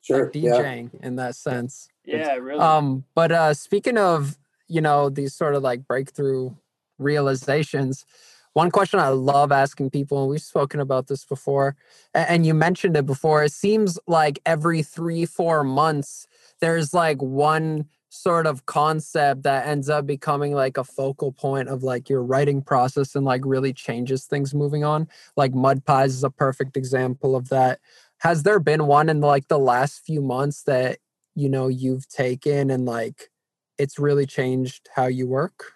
[0.01, 0.25] Sure.
[0.25, 0.51] Like Yeah.
[0.61, 1.87] DJing in that sense.
[2.05, 6.51] yeah really Um, but uh speaking of, you know, these sort of like breakthrough
[6.99, 8.05] realizations,
[8.53, 11.75] one question I love asking people, and we've spoken about this before,
[12.13, 16.27] and you mentioned it before, it seems like every three, four months,
[16.61, 21.83] there's like one sort of concept that ends up becoming like a focal point of
[21.83, 25.07] like your writing process and like really changes things moving on.
[25.35, 27.79] Like Mud Pies is a perfect example of that.
[28.19, 30.99] Has there been one in like the last few months that
[31.35, 33.29] you know you've taken and like
[33.77, 35.73] it's really changed how you work?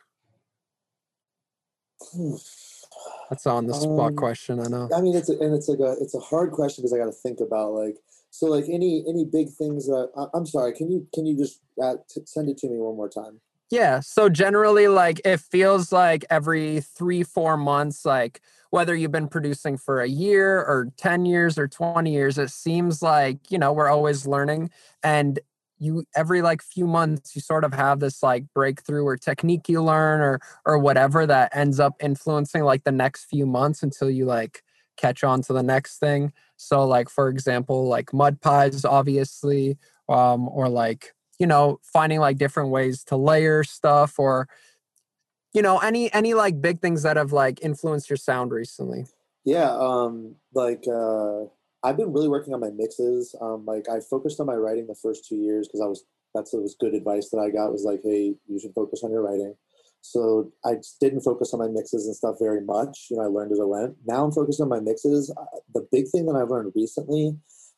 [3.29, 4.89] That's on the spot Um, question, I know.
[4.95, 7.05] I mean, it's a, and it's like a it's a hard question because I got
[7.05, 7.97] to think about like
[8.31, 10.73] so like any any big things that I, I'm sorry.
[10.73, 13.41] Can you can you just uh, t- send it to me one more time?
[13.69, 13.99] Yeah.
[13.99, 19.77] So generally, like it feels like every three, four months, like whether you've been producing
[19.77, 23.89] for a year or 10 years or 20 years, it seems like, you know, we're
[23.89, 24.69] always learning.
[25.03, 25.39] And
[25.79, 29.81] you every like few months you sort of have this like breakthrough or technique you
[29.81, 34.25] learn or or whatever that ends up influencing like the next few months until you
[34.25, 34.61] like
[34.99, 39.77] catch on to the next thing so like for example like mud pies obviously
[40.09, 44.47] um or like you know finding like different ways to layer stuff or
[45.53, 49.05] you know, any any like big things that have like influenced your sound recently.
[49.45, 51.45] Yeah, um, like uh,
[51.83, 53.35] I've been really working on my mixes.
[53.41, 56.03] Um, like I focused on my writing the first two years because I was
[56.35, 59.23] that's was good advice that I got was like, hey, you should focus on your
[59.23, 59.55] writing.
[60.01, 63.07] So I didn't focus on my mixes and stuff very much.
[63.09, 63.95] You know, I learned as I went.
[64.05, 65.31] Now I'm focused on my mixes.
[65.35, 67.37] Uh, the big thing that I've learned recently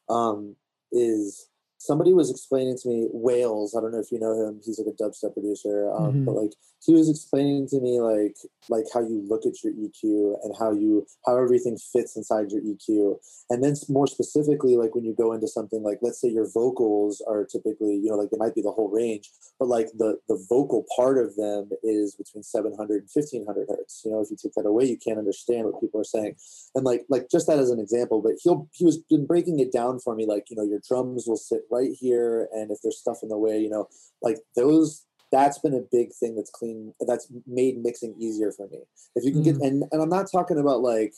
[0.10, 0.56] um,
[0.92, 1.48] is
[1.82, 3.76] somebody was explaining to me Whales.
[3.76, 4.62] I don't know if you know him.
[4.64, 6.26] He's like a dubstep producer, um, Mhm.
[6.26, 6.54] but like
[6.86, 8.36] he was explaining to me like
[8.70, 12.62] like how you look at your EQ and how you how everything fits inside your
[12.62, 16.50] EQ, and then more specifically like when you go into something like let's say your
[16.52, 20.20] vocals are typically you know like they might be the whole range, but like the
[20.28, 24.02] the vocal part of them is between 700 and 1500 hertz.
[24.06, 26.36] You know, if you take that away, you can't understand what people are saying
[26.76, 29.72] and like like just that as an example but he'll he was been breaking it
[29.72, 33.00] down for me like you know your drums will sit right here and if there's
[33.00, 33.88] stuff in the way you know
[34.22, 38.80] like those that's been a big thing that's clean that's made mixing easier for me.
[39.16, 39.68] If you can get mm.
[39.68, 41.14] and and i'm not talking about like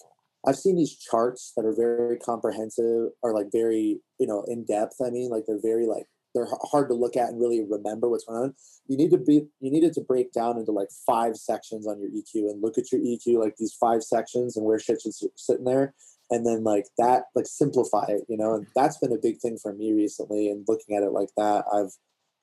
[0.48, 4.98] i've seen these charts that are very comprehensive or like very you know in depth
[5.06, 8.26] i mean like they're very like they're hard to look at and really remember what's
[8.26, 8.56] going on.
[8.88, 12.10] You need to be you needed to break down into like five sections on your
[12.10, 15.60] eq and look at your eq like these five sections and where shit should sit
[15.60, 15.94] in there
[16.34, 19.58] and then like that like simplify it you know and that's been a big thing
[19.62, 21.94] for me recently and looking at it like that i've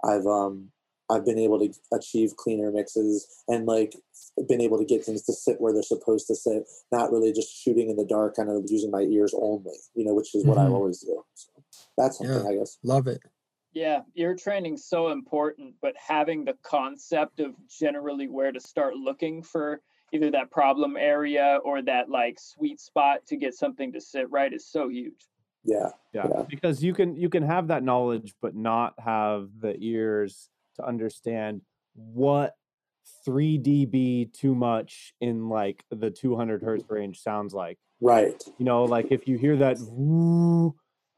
[0.09, 0.71] i've um
[1.11, 3.95] i've been able to achieve cleaner mixes and like
[4.49, 7.53] been able to get things to sit where they're supposed to sit not really just
[7.53, 10.59] shooting in the dark kind of using my ears only you know which is what
[10.59, 10.71] i Mhm.
[10.71, 11.51] always do so
[11.99, 13.21] that's something i guess Love it.
[13.73, 19.45] Yeah, ear training's so important, but having the concept of generally where to start looking
[19.45, 19.81] for
[20.13, 24.53] either that problem area or that like sweet spot to get something to sit right
[24.53, 25.27] is so huge.
[25.65, 26.43] yeah yeah, Yeah.
[26.49, 31.63] because you can you can have that knowledge but not have the ears to understand
[31.95, 32.55] what
[33.25, 37.79] 3 dB too much in like the 200 hertz range sounds like.
[38.01, 39.79] right You know, like if you hear that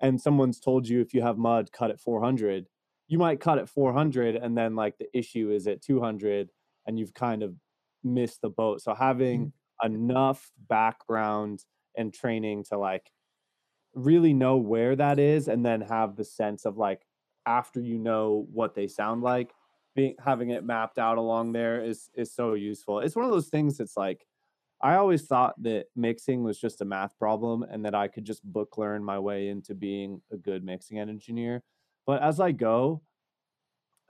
[0.00, 2.66] and someone's told you if you have mud cut at 400,
[3.08, 6.50] you might cut at 400 and then like the issue is at 200
[6.86, 7.54] and you've kind of
[8.04, 8.82] missed the boat.
[8.82, 9.86] So having mm.
[9.86, 11.64] enough background
[11.96, 13.10] and training to like
[13.94, 17.02] really know where that is and then have the sense of like
[17.46, 19.52] after you know what they sound like
[19.94, 23.00] being having it mapped out along there is is so useful.
[23.00, 24.24] It's one of those things that's like
[24.80, 28.42] i always thought that mixing was just a math problem and that i could just
[28.42, 31.62] book learn my way into being a good mixing engineer.
[32.06, 33.02] But as i go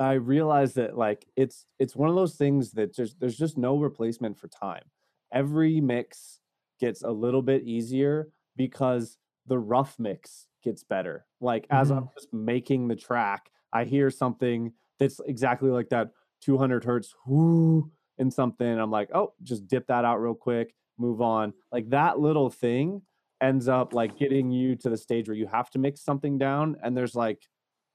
[0.02, 3.76] i realize that like it's it's one of those things that just there's just no
[3.78, 4.84] replacement for time
[5.32, 6.40] every mix
[6.80, 11.26] gets a little bit easier because the rough mix gets better.
[11.40, 12.14] Like as I'm mm-hmm.
[12.14, 16.10] just making the track, I hear something that's exactly like that
[16.42, 18.78] 200 hertz whoo and something.
[18.78, 21.52] I'm like, oh, just dip that out real quick, move on.
[21.70, 23.02] Like that little thing
[23.40, 26.76] ends up like getting you to the stage where you have to mix something down,
[26.82, 27.42] and there's like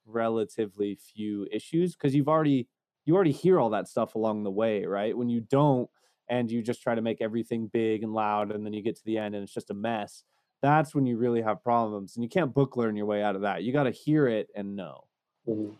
[0.08, 2.68] relatively few issues because you've already
[3.06, 5.16] you already hear all that stuff along the way, right?
[5.18, 5.90] When you don't
[6.30, 9.06] and you just try to make everything big and loud and then you get to
[9.06, 10.24] the end and it's just a mess
[10.62, 13.44] that's when you really have problems and you can't book learn your way out of
[13.44, 15.06] that you got to hear it and know
[15.48, 15.78] Mhm.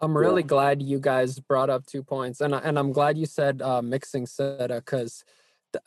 [0.00, 0.18] I'm Yeah.
[0.18, 3.62] really glad you guys brought up two points, and I- and I'm glad you said
[3.62, 5.24] uh, mixing SEDA because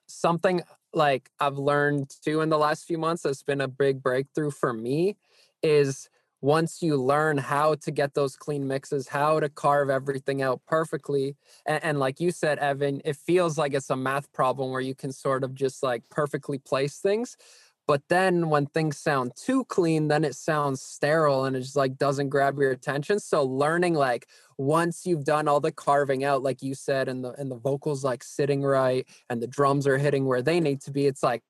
[0.08, 0.62] something
[0.94, 4.74] like I've learned too in the last few months that's been a big breakthrough for
[4.74, 5.18] me
[5.62, 6.10] is
[6.42, 11.36] once you learn how to get those clean mixes, how to carve everything out perfectly,
[11.66, 14.96] and, and like you said, Evan, it feels like it's a math problem where you
[14.96, 17.36] can sort of just like perfectly place things.
[17.90, 21.98] But then when things sound too clean, then it sounds sterile and it just like
[21.98, 23.20] doesn't grab your attention.
[23.20, 24.28] So learning like
[24.60, 28.04] once you've done all the carving out, like you said, and the and the vocals
[28.04, 31.42] like sitting right and the drums are hitting where they need to be, it's like,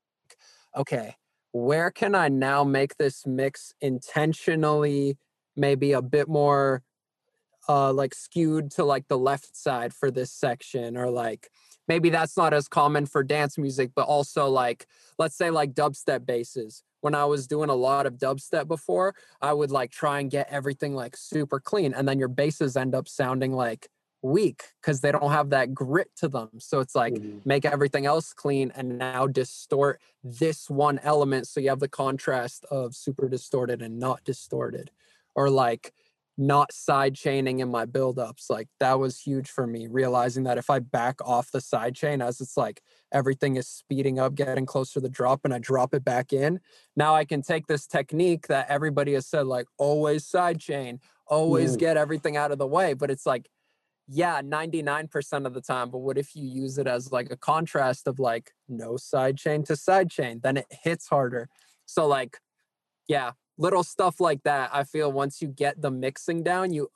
[0.77, 1.15] okay,
[1.51, 5.17] where can I now make this mix intentionally
[5.55, 6.83] maybe a bit more
[7.67, 10.97] uh like skewed to like the left side for this section?
[10.97, 11.49] Or like
[11.87, 14.85] maybe that's not as common for dance music but also like
[15.17, 16.83] let's say like dubstep basses.
[17.01, 20.49] When i was doing a lot of dubstep before i would like try and get
[20.49, 23.87] everything like super clean and then your basses end up sounding like
[24.21, 27.41] weak because they don't have that grit to them so it's like Mhm.
[27.45, 32.65] make everything else clean and now distort this one element so you have the contrast
[32.69, 34.91] of super distorted and not distorted
[35.35, 35.93] or like
[36.37, 40.69] not side chaining in my buildups like that was huge for me realizing that if
[40.69, 44.93] i back off the side chain as it's like everything is speeding up getting closer
[44.93, 46.59] to the drop and i drop it back in
[46.95, 51.75] now i can take this technique that everybody has said like always side chain always
[51.75, 51.79] Mhm.
[51.79, 53.49] get everything out of the way but it's like
[54.11, 58.07] yeah 99% of the time but what if you use it as like a contrast
[58.07, 61.47] of like no side chain to side chain then it hits harder.
[61.85, 62.39] So like
[63.07, 66.89] yeah little stuff like that i feel once you get the mixing down you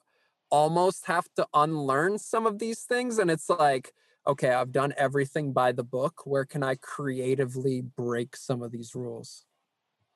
[0.49, 3.91] almost have to unlearn some of these things and it's like
[4.25, 6.21] okay i've done everything by the book.
[6.25, 9.45] Where can i creatively break some of these rules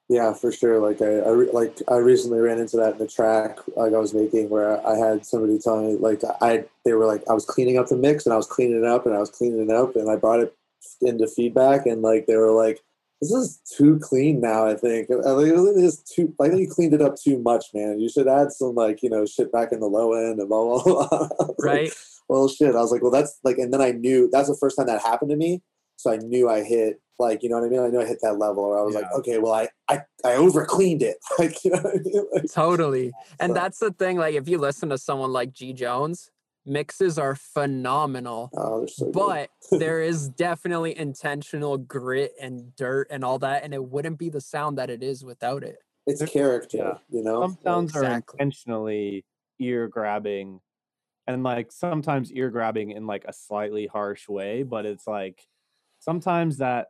[0.10, 0.80] Yeah, for sure.
[0.80, 3.98] Like I, I re- like I recently ran into that in the track like I
[3.98, 7.46] was making where I had somebody tell me like I they were like I was
[7.46, 9.76] cleaning up the mix and I was cleaning it up and I was cleaning it
[9.76, 10.56] up and I brought it
[11.02, 12.82] into feedback and like they were like
[13.20, 15.10] this is too clean now I think.
[15.12, 18.00] I think it is too I think you cleaned it up too much man.
[18.00, 20.63] You should add some like you know shit back in the low end and blah
[20.63, 21.08] blah blah.
[21.39, 21.93] Was like, right.
[22.30, 22.76] Well shit.
[22.76, 25.02] I was like well that's like and then i knew that's the first time that
[25.02, 25.62] happened to me
[25.98, 27.80] so i knew i hit like you know what i mean?
[27.80, 30.36] I knew i hit that level where i was like okay well i i, I
[30.36, 31.18] over cleaned it.
[31.40, 32.26] Like you know what I mean?
[32.32, 33.12] Like, totally.
[33.40, 36.32] And so- that's the thing like if you listen to someone like g jones
[36.66, 43.24] mixes are phenomenal oh they're so but there is definitely intentional grit and dirt and
[43.24, 45.78] all that and it wouldn't be the sound that it is without it.
[46.06, 46.94] It's character yeah.
[47.10, 47.42] you know?
[47.42, 49.26] Some sounds are intentionally
[49.60, 50.60] ear grabbing
[51.28, 55.46] and like sometimes ear grabbing in like a slightly harsh way, but it's like
[56.08, 56.88] sometimes that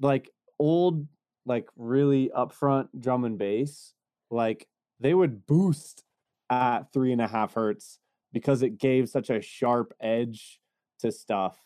[0.00, 1.06] like old,
[1.46, 3.94] like really upfront drum and bass,
[4.30, 4.66] like
[5.00, 6.04] they would boost
[6.50, 7.98] at three and a half hertz
[8.32, 10.60] because it gave such a sharp edge
[11.00, 11.58] to stuff.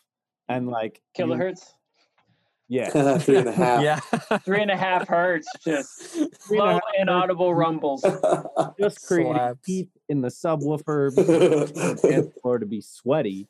[0.48, 1.74] And like Kilohertz,
[2.68, 3.18] yeah.
[3.18, 3.98] three and a half yeah
[4.38, 5.90] three and a half hertz, just
[6.46, 8.02] Three and a low inaudible rumbles.
[8.80, 9.66] just creating Slaps.
[9.66, 13.48] heat in the subwoofer because dance floor to be sweaty.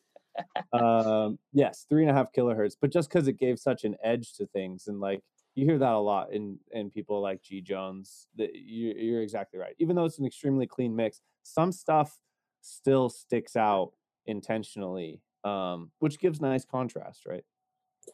[0.72, 4.34] Um, yes, three and a half kilohertz, but just because it gave such an edge
[4.34, 5.20] to things, and like
[5.54, 8.28] you hear that a lot in in people like G Jones.
[8.36, 9.74] That you, you're exactly right.
[9.78, 12.18] Even though it's an extremely clean mix, some stuff
[12.60, 13.92] still sticks out
[14.26, 17.44] intentionally, um, which gives nice contrast, right?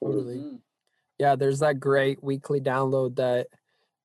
[0.03, 0.61] totally Mm.
[1.19, 3.47] yeah there's that great weekly download that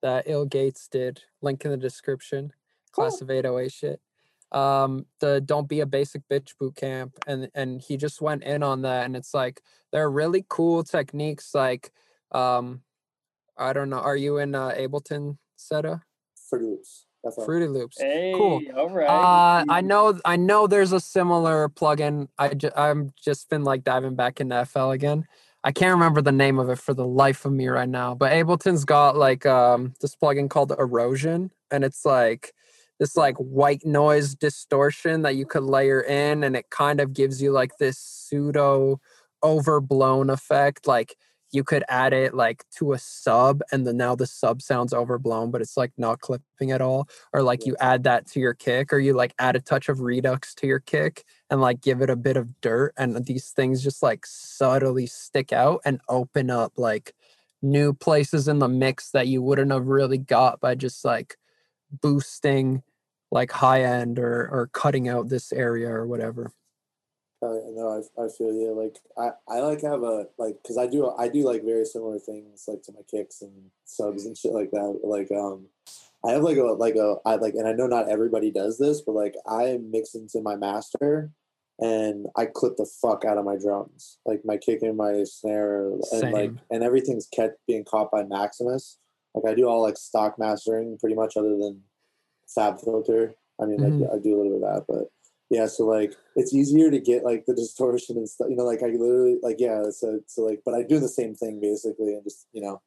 [0.02, 2.54] that ill gates did link in the description
[2.92, 4.00] class of 808 shit
[4.52, 8.64] um the don't be a basic bitch boot camp and and he just went in
[8.64, 9.62] on that and it's like
[9.92, 11.92] there are really cool techniques like
[12.34, 12.82] um
[13.58, 16.02] i don't know are you in uh, ableton SEDA
[16.50, 17.06] Fruity Loops.
[17.24, 17.46] That's all.
[17.46, 18.62] fruity loops Hey, Cool.
[18.76, 19.08] all right.
[19.08, 20.68] uh, I know, I know.
[20.68, 22.28] There's a similar plugin.
[22.38, 25.26] I ju- I'm just been like diving back into FL again.
[25.64, 28.16] I can't remember the name of it for the life of me right now.
[28.16, 32.54] But Ableton's got like um this plugin called Erosion, and it's like
[33.02, 37.42] this like white noise distortion that you could layer in, and it kind of gives
[37.42, 39.02] you like this pseudo
[39.42, 40.86] overblown effect.
[40.86, 41.16] Like
[41.52, 45.50] you could add it like to a sub, and then now the sub sounds overblown,
[45.50, 48.94] but it's like not clipping at all or like you add that to your kick
[48.94, 52.10] or you like add a touch of redux to your kick and like give it
[52.12, 56.74] a bit of dirt and these things just like subtly stick out and open up
[56.78, 57.16] like
[57.64, 61.36] new places in the mix that you wouldn't have really got by just like
[61.92, 62.84] boosting
[63.32, 66.52] like high end or or cutting out this area or whatever
[67.42, 68.74] yeah, no, I, I feel you.
[68.74, 72.20] Like I, I like have a like because I do I do like very similar
[72.20, 75.00] things like to my kicks and subs and shit like that.
[75.04, 75.66] Like um,
[76.26, 79.02] I have like a like a I like and I know not everybody does this,
[79.02, 81.32] but like I mix into my master
[81.80, 85.92] and I clip the fuck out of my drums, like my kick and my snare
[86.12, 89.00] and like and everything's kept being caught by Maximus.
[89.34, 91.82] Like I do all like stock mastering pretty much, other than
[92.54, 93.36] Fab Filter.
[93.62, 94.02] I mean, Mhm.
[94.02, 95.08] like I do a little bit of that, but
[95.52, 98.82] yeah so like it's easier to get like the distortion and stuff you know like
[98.82, 102.24] i literally like yeah so so like but i do the same thing basically and
[102.24, 102.82] just you know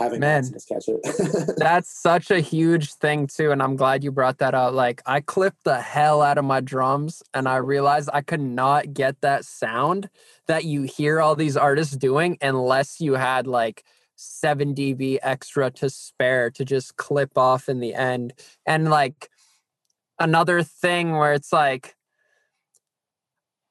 [0.00, 0.42] having Man.
[0.68, 4.72] Catch it that's such a huge thing too and i'm glad you brought that up
[4.72, 8.94] like i clipped the hell out of my drums and i realized i could not
[8.94, 10.08] get that sound
[10.46, 13.84] that you hear all these artists doing unless you had like
[14.16, 18.32] 7 db extra to spare to just clip off in the end.
[18.66, 19.30] And like
[20.18, 21.94] another thing where it's like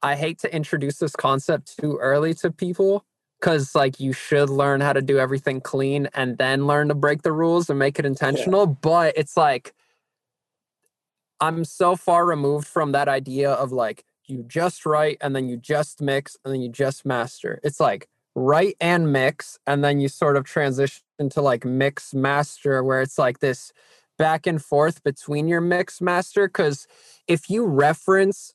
[0.03, 3.03] i hate to introduce this concept too early to people
[3.39, 7.23] because like you should learn how to do everything clean and then learn to break
[7.23, 9.73] the rules and make it intentional but it's like
[11.41, 15.57] i'm so far removed from that idea of like you just write and then you
[15.57, 17.59] just mix and then you just master.
[17.63, 22.83] It's like write and mix and then you sort of transition to like mix master
[22.83, 23.71] where it's like this
[24.17, 26.87] back and forth between your mix master because
[27.27, 28.53] if you reference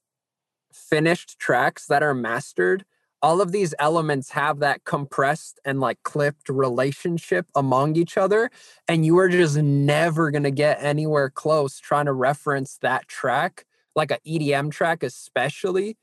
[0.72, 2.84] finished tracks that are mastered
[3.22, 8.50] all of these elements have that compressed and like clipped relationship among each other
[8.88, 13.64] and you are just never going to get anywhere close trying to reference that track
[13.96, 15.96] like a edm track especially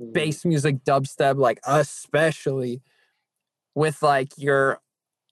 [0.00, 0.12] Mhm.
[0.12, 2.82] bass music, dubstep, like especially
[3.78, 4.80] with like your,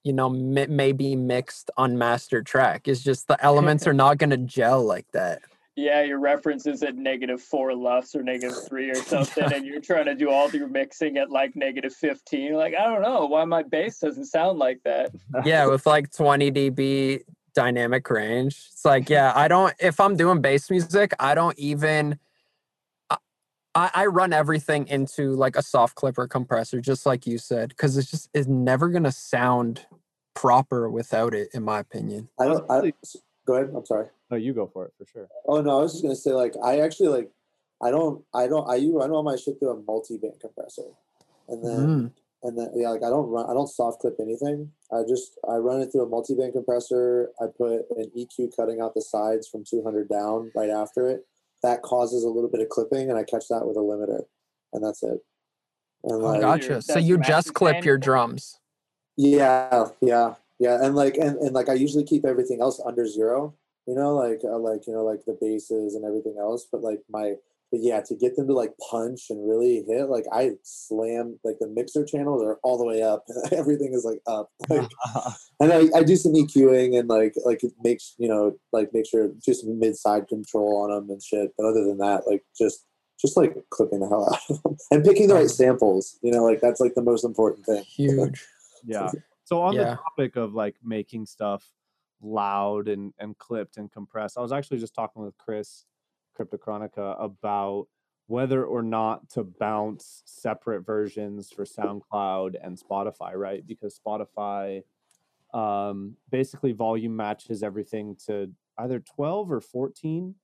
[0.04, 2.86] you know, mi- maybe mixed unmastered track.
[2.86, 5.42] It's just the elements are not gonna gel like that.
[5.74, 9.80] Yeah, your reference is at negative four lufs or negative three or something, and you're
[9.80, 12.54] trying to do all your mixing at like negative 15.
[12.54, 15.10] Like, I don't know why my bass doesn't sound like that.
[15.44, 17.22] yeah, with like 20 dB
[17.54, 18.68] dynamic range.
[18.72, 22.18] It's like, yeah, I don't, if I'm doing bass music, I don't even,
[23.76, 27.96] I I run everything into like a soft clipper compressor, just like you said, because
[27.96, 29.86] it's just, it's never going to sound
[30.34, 32.28] proper without it, in my opinion.
[32.40, 32.70] I don't.
[32.70, 32.92] I,
[33.46, 33.72] go ahead.
[33.76, 34.08] I'm sorry.
[34.30, 35.28] No, you go for it for sure.
[35.46, 37.30] Oh no, I was just gonna say like I actually like
[37.82, 40.90] I don't I don't I use run all my shit through a multi-band compressor,
[41.48, 42.10] and then Mm.
[42.42, 44.72] and then yeah like I don't run I don't soft clip anything.
[44.92, 47.30] I just I run it through a multi-band compressor.
[47.40, 51.26] I put an EQ cutting out the sides from 200 down right after it.
[51.66, 54.22] That causes a little bit of clipping, and I catch that with a limiter,
[54.72, 55.18] and that's it.
[56.04, 56.80] And Oh, like got- gotcha.
[56.80, 57.82] So you just clip plan?
[57.84, 58.60] your drums.
[59.16, 63.54] Yeah, yeah, yeah, and like and, and like I usually keep everything else under zero.
[63.88, 66.68] You know, like uh, like you know like the basses and everything else.
[66.70, 67.34] But like my
[67.76, 71.56] but yeah, to get them to like punch and really hit, like I slam like
[71.60, 73.24] the mixer channels are all the way up.
[73.52, 74.50] everything is like up.
[74.68, 74.88] Like,
[75.60, 79.06] and I, I do some EQing and like like it makes you know like make
[79.06, 81.52] sure do some mid side control on them and shit.
[81.56, 82.84] But other than that, like just
[83.20, 86.18] just like clipping the hell out of them and picking the right samples.
[86.22, 87.82] You know, like that's like the most important thing.
[87.84, 88.44] Huge.
[88.84, 89.10] yeah.
[89.44, 91.64] So on the topic of like making stuff
[92.22, 95.84] loud and and clipped and compressed, I was actually just talking with Chris
[96.38, 97.86] Cryptochronica about
[98.28, 103.64] whether or not to bounce separate versions for SoundCloud and Spotify, right?
[103.66, 104.82] Because Spotify
[105.54, 110.34] um basically volume matches everything to either 12 or 14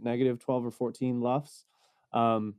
[0.00, 1.64] negative 12 or 14 lufs
[2.12, 2.54] um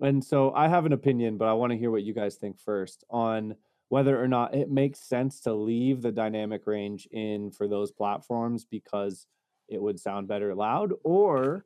[0.00, 2.60] and so i have an opinion but i want to hear what you guys think
[2.60, 3.56] first on
[3.88, 8.64] whether or not it makes sense to leave the dynamic range in for those platforms
[8.64, 9.26] because
[9.68, 11.64] it would sound better loud or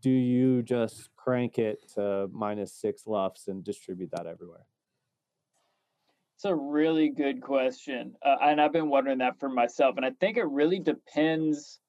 [0.00, 4.66] do you just crank it to minus six lufs and distribute that everywhere
[6.36, 8.14] It's a really good question.
[8.24, 9.96] Uh, and I've been wondering that for myself.
[9.96, 11.80] And I think it really depends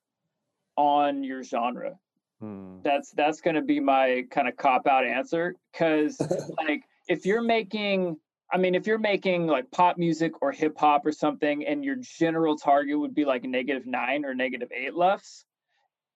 [0.75, 1.99] on your genre.
[2.39, 2.77] Hmm.
[2.83, 6.19] That's that's going to be my kind of cop out answer cuz
[6.57, 8.17] like if you're making
[8.51, 11.97] I mean if you're making like pop music or hip hop or something and your
[11.97, 15.45] general target would be like negative 9 or negative 8 lufs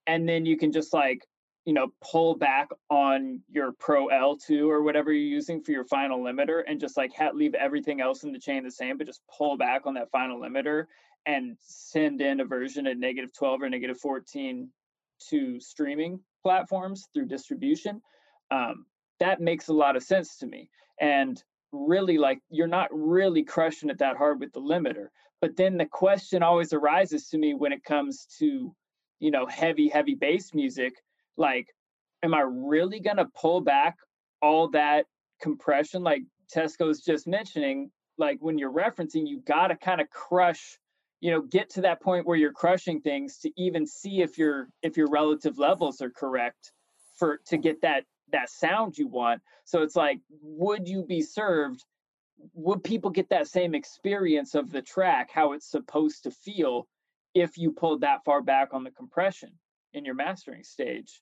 [0.08, 1.28] and then you can just like
[1.66, 6.20] you know pull back on your pro L2 or whatever you're using for your final
[6.20, 9.22] limiter and just like ha- leave everything else in the chain the same but just
[9.36, 10.86] pull back on that final limiter
[11.26, 14.70] and send in a version at negative 12 or negative 14
[15.30, 18.02] to streaming platforms through distribution
[18.52, 18.86] um,
[19.20, 20.70] that makes a lot of sense to me.
[21.00, 21.42] And
[21.74, 25.08] really like you're not really crushing it that hard with the limiter
[25.42, 28.74] but then the question always arises to me when it comes to
[29.20, 30.94] you know heavy heavy bass music
[31.38, 31.68] like
[32.24, 33.98] am i really going to pull back
[34.42, 35.06] all that
[35.42, 36.22] compression like
[36.54, 40.78] tesco's just mentioning like when you're referencing you got to kind of crush
[41.20, 44.68] you know get to that point where you're crushing things to even see if your
[44.82, 46.72] if your relative levels are correct
[47.18, 48.04] for to get that
[48.34, 49.42] that sound you want.
[49.64, 51.86] So it's like would you be served
[52.54, 56.88] would people get that same experience of the track how it's supposed to feel
[57.34, 59.50] if you pulled that far back on the compression
[59.94, 61.22] in your mastering stage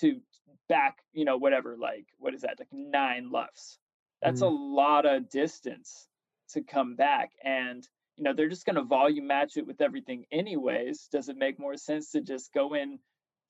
[0.00, 0.20] to
[0.68, 3.78] back you know whatever like what is that like nine lufs
[4.22, 4.74] that's a mm.
[4.74, 6.08] lot of distance
[6.50, 7.86] to come back and
[8.16, 11.08] you know they're just going to volume match it with everything anyways.
[11.12, 12.98] Does it make more sense to just go in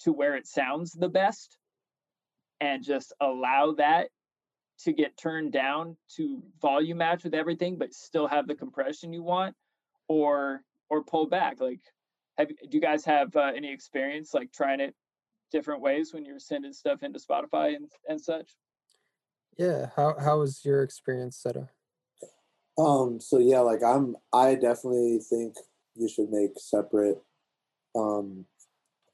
[0.01, 1.57] to where it sounds the best
[2.61, 4.09] and just allow that
[4.81, 9.23] to get turned down to volume match with everything but still have the compression you
[9.23, 9.55] want
[10.09, 11.61] or or pull back?
[11.61, 11.81] Like
[12.39, 14.95] have do you guys have uh, any experience like trying it
[15.53, 18.51] different ways when you're sending stuff into spotify and, and such
[19.59, 19.87] Yeah.
[19.97, 21.69] How how was your experience, SEDA?
[22.79, 25.55] Um, so yeah, like I'm I definitely think
[25.95, 27.23] you should make separate
[27.97, 28.45] um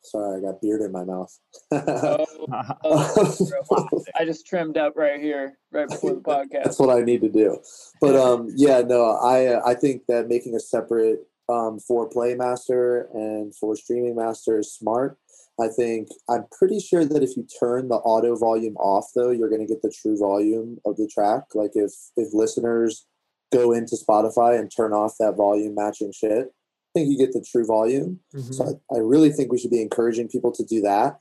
[0.03, 1.39] sorry, I got beard in my mouth.
[1.71, 2.27] oh,
[2.85, 7.21] oh, i just trimmed up right here right before the podcast That's what I need
[7.21, 7.59] to do.
[8.01, 12.35] But um yeah, no, I uh, I think that making a separate um for play
[12.35, 15.19] master and for streaming master is smart.
[15.61, 19.51] I think I'm pretty sure that if you turn the auto volume off though, you're
[19.51, 21.55] going to get the true volume of the track.
[21.55, 23.07] Like if if listeners
[23.53, 27.45] go into Spotify and turn off that volume matching shit, I think you get the
[27.45, 28.21] true volume.
[28.35, 28.55] Mhm.
[28.55, 31.19] So I, I really think we should be encouraging people to do that,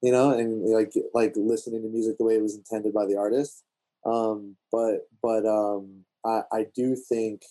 [0.00, 3.16] you know, and like like listening to music the way it was intended by the
[3.16, 3.64] artist.
[4.06, 7.42] Um, but but um, I, I do think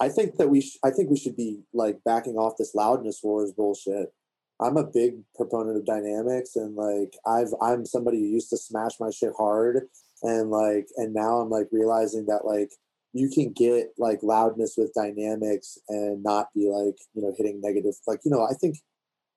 [0.00, 3.20] I, think that we sh- I think we should be like backing off this loudness
[3.22, 4.12] wars bullshit.
[4.60, 9.00] I'm a big proponent of dynamics and like I've I'm somebody who used to smash
[9.00, 9.88] my shit hard
[10.22, 12.70] and like and now I'm like realizing that like
[13.12, 17.94] you can get like loudness with dynamics and not be like you know hitting negative
[18.06, 18.76] like you know I think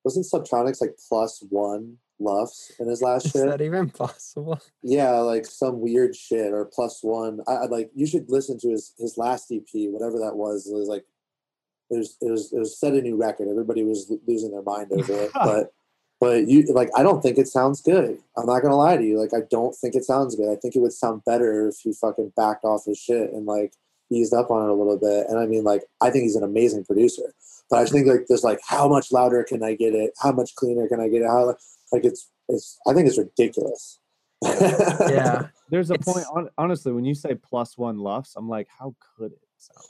[0.04, 3.46] wasn't Subtronics like plus one LUFS in his last Is shit?
[3.46, 4.60] that even possible?
[4.82, 7.40] Yeah, like some weird shit or plus one.
[7.46, 10.66] I, I like you should listen to his his last EP, whatever that was.
[10.66, 11.04] It was like
[11.90, 13.48] it was it was it was set a new record.
[13.48, 15.72] Everybody was lo- losing their mind over it, but
[16.20, 18.18] but you like I don't think it sounds good.
[18.36, 19.18] I'm not gonna lie to you.
[19.20, 20.50] Like I don't think it sounds good.
[20.50, 23.74] I think it would sound better if he fucking backed off his shit and like
[24.10, 25.26] eased up on it a little bit.
[25.28, 27.34] And I mean, like I think he's an amazing producer.
[27.70, 30.12] But I just think like there's like how much louder can I get it?
[30.20, 31.26] How much cleaner can I get it?
[31.28, 31.46] How
[31.92, 33.98] like it's it's I think it's ridiculous.
[34.44, 35.48] Yeah.
[35.70, 36.26] There's a It's- point.
[36.32, 39.84] hon- Honestly, when you say plus one LUFS, I'm like, how could it sound?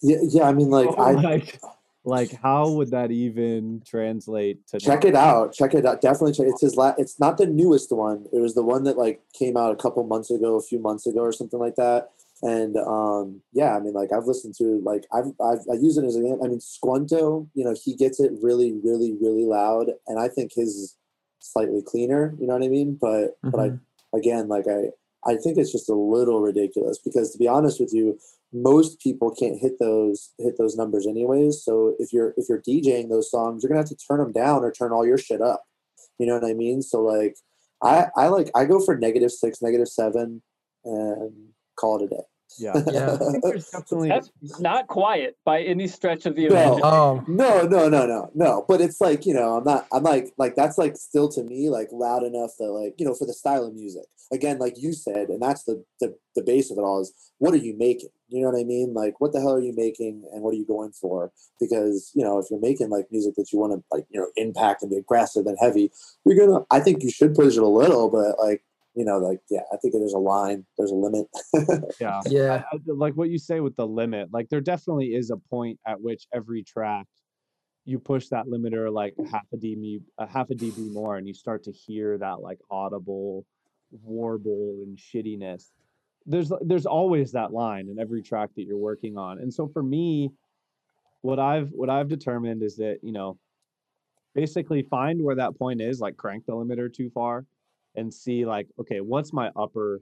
[0.00, 0.44] yeah, yeah.
[0.48, 1.60] I mean, like oh, I like,
[2.04, 4.80] like, how would that even translate to?
[4.80, 5.52] check it out.
[5.52, 6.00] Check it out.
[6.00, 6.46] Definitely check.
[6.48, 8.24] It's his la- It's not the newest one.
[8.32, 11.06] It was the one that like came out a couple months ago, a few months
[11.06, 12.10] ago, or something like that.
[12.42, 16.04] And um, yeah, I mean, like I've listened to like I've I've I use it
[16.04, 17.48] as an I mean, Squnto.
[17.54, 20.96] You know, he gets it really, really, really loud, and I think his is
[21.38, 22.34] slightly cleaner.
[22.40, 22.98] You know what I mean?
[23.00, 24.90] But but I again, like I
[25.24, 28.18] I think it's just a little ridiculous because to be honest with you,
[28.52, 31.62] most people can't hit those hit those numbers anyways.
[31.62, 34.64] So if you're if you're DJing those songs, you're gonna have to turn them down
[34.64, 35.62] or turn all your shit up.
[36.18, 36.82] You know what I mean?
[36.82, 37.36] So like
[37.82, 40.42] I I like I go for negative six, negative seven,
[40.84, 41.32] and
[41.76, 42.22] call it a day.
[42.58, 42.82] Yeah.
[42.92, 43.14] Yeah.
[43.14, 44.08] I think there's definitely.
[44.10, 44.30] That's
[44.60, 46.54] not quiet by any stretch of the No.
[46.54, 46.80] imagination.
[46.84, 48.64] Oh, No, no, no, no, no.
[48.68, 49.86] But it's like you know, I'm not.
[49.92, 53.14] I'm like like that's like still to me like loud enough that like you know
[53.14, 54.04] for the style of music.
[54.32, 57.52] Again, like you said, and that's the the, the base of it all is what
[57.54, 58.08] are you making?
[58.28, 58.94] You know what I mean?
[58.94, 61.32] Like what the hell are you making, and what are you going for?
[61.60, 64.28] Because you know if you're making like music that you want to like you know
[64.36, 65.90] impact and be aggressive and heavy,
[66.24, 66.64] you're gonna.
[66.70, 68.62] I think you should push it a little, but like
[68.94, 71.26] you know like yeah, I think there's a line, there's a limit.
[72.00, 72.20] yeah.
[72.26, 72.62] yeah.
[72.72, 75.78] I- I- like what you say with the limit like there definitely is a point
[75.86, 77.06] at which every track
[77.84, 81.34] you push that limiter like half a dB, a half a dB more, and you
[81.34, 83.44] start to hear that like audible
[84.04, 85.70] warble and shittiness.
[86.24, 89.82] There's there's always that line in every track that you're working on, and so for
[89.82, 90.30] me,
[91.22, 93.36] what I've what I've determined is that you know,
[94.34, 97.44] basically find where that point is, like crank the limiter too far,
[97.94, 100.00] and see like okay, what's my upper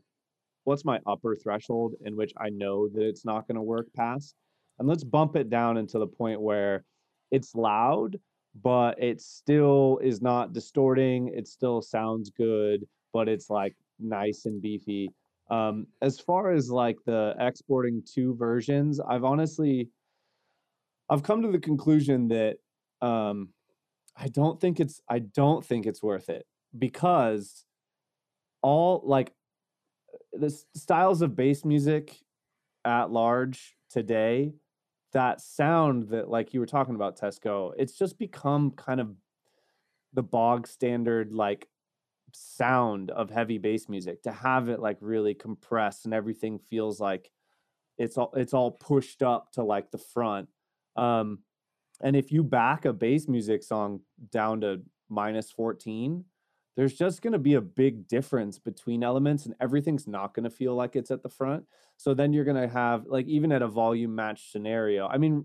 [0.65, 4.35] what's my upper threshold in which I know that it's not going to work past?
[4.79, 6.85] And let's bump it down into the point where
[7.31, 8.17] it's loud,
[8.63, 11.29] but it still is not distorting.
[11.35, 15.11] It still sounds good, but it's like nice and beefy.
[15.51, 19.89] Um, as far as like the exporting two versions, I've honestly,
[21.09, 22.57] I've come to the conclusion that
[23.03, 23.49] um,
[24.17, 26.47] I don't think it's, I don't think it's worth it
[26.79, 27.65] because
[28.63, 29.33] all like
[30.33, 32.17] the styles of bass music
[32.85, 34.53] at large today
[35.13, 39.15] that sound that like you were talking about tesco it's just become kind of
[40.13, 41.69] the bog standard like
[42.33, 47.31] sound of heavy bass music to have it like really compressed and everything feels like
[47.99, 50.49] it's all it's all pushed up to like the front
[50.97, 51.39] um
[52.03, 54.01] and if you back a bass music song
[54.31, 56.25] down to minus 14
[56.81, 60.51] there's just going to be a big difference between elements and everything's not going to
[60.51, 61.63] feel like it's at the front
[61.99, 65.45] so then you're going to have like even at a volume match scenario i mean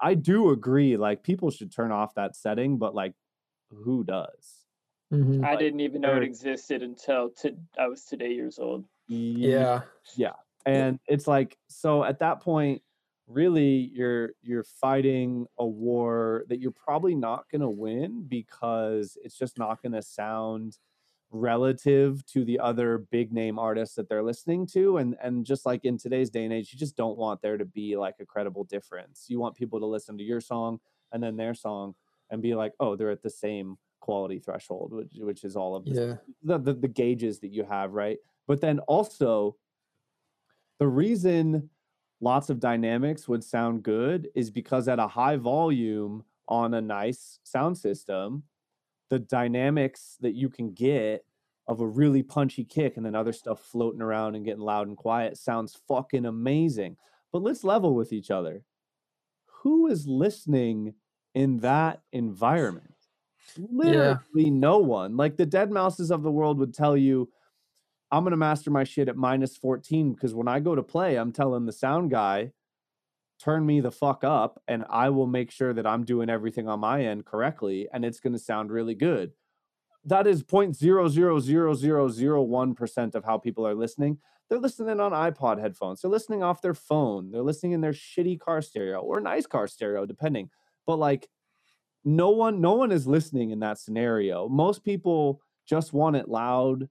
[0.00, 3.14] i do agree like people should turn off that setting but like
[3.70, 4.54] who does
[5.12, 5.42] Mhm.
[5.42, 8.84] I like, didn't even know it existed until to, I was today years old.
[9.08, 9.80] Yeah.
[10.16, 10.34] Yeah.
[10.66, 12.82] and it's like so at that point
[13.28, 19.36] really you're you're fighting a war that you're probably not going to win because it's
[19.36, 20.78] just not going to sound
[21.30, 25.84] relative to the other big name artists that they're listening to and and just like
[25.84, 28.64] in today's day and age you just don't want there to be like a credible
[28.64, 30.80] difference you want people to listen to your song
[31.12, 31.94] and then their song
[32.30, 35.84] and be like oh they're at the same quality threshold which which is all of
[35.86, 36.14] Yeah.
[36.42, 38.18] the, the, the gauges that you have, right?
[38.46, 39.56] But then also,
[40.78, 41.68] the reason
[42.20, 47.38] lots of dynamics would sound good is because at a high volume on a nice
[47.44, 48.42] sound system,
[49.10, 51.24] the dynamics that you can get
[51.66, 54.96] of a really punchy kick and then other stuff floating around and getting loud and
[54.96, 56.96] quiet sounds fucking amazing.
[57.30, 58.62] But let's level with each other.
[59.62, 60.94] Who is listening
[61.34, 62.94] in that environment?
[63.56, 65.16] Literally no one.
[65.16, 67.28] Like the dead mouses of the world would tell you,
[68.10, 71.32] I'm gonna master my shit at minus 14 because when I go to play, I'm
[71.32, 72.52] telling the sound guy,
[73.38, 76.80] turn me the fuck up, and I will make sure that I'm doing everything on
[76.80, 79.32] my end correctly, and it's gonna sound really good.
[80.04, 84.18] That is 0.0000001% of how people are listening.
[84.48, 86.00] They're listening on iPod headphones.
[86.00, 87.30] They're listening off their phone.
[87.30, 90.48] They're listening in their shitty car stereo or nice car stereo, depending.
[90.86, 91.28] But like
[92.04, 94.48] no one, no one is listening in that scenario.
[94.48, 96.88] Most people just want it loud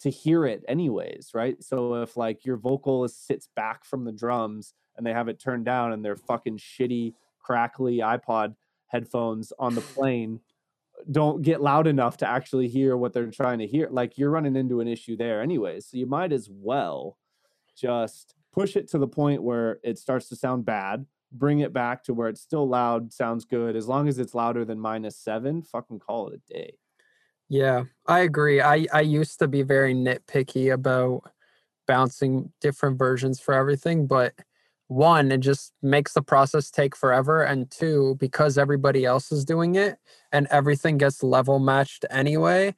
[0.00, 1.62] to hear it anyways, right?
[1.62, 5.64] So if like your vocalist sits back from the drums and they have it turned
[5.64, 8.54] down and they're fucking shitty, crackly iPod
[8.88, 10.40] headphones on the plane
[11.10, 13.88] don't get loud enough to actually hear what they're trying to hear.
[13.90, 15.86] Like you're running into an issue there anyways.
[15.86, 17.18] So you might as well
[17.76, 22.04] just push it to the point where it starts to sound bad, bring it back
[22.04, 23.76] to where it's still loud, sounds good.
[23.76, 26.74] As long as it's louder than minus seven, fucking call it a day.
[27.48, 28.60] Yeah, I agree.
[28.60, 31.22] I I used to be very nitpicky about
[31.86, 34.34] bouncing different versions for everything, but
[34.88, 39.76] one, it just makes the process take forever, and two, because everybody else is doing
[39.76, 39.98] it
[40.32, 42.74] and everything gets level matched anyway,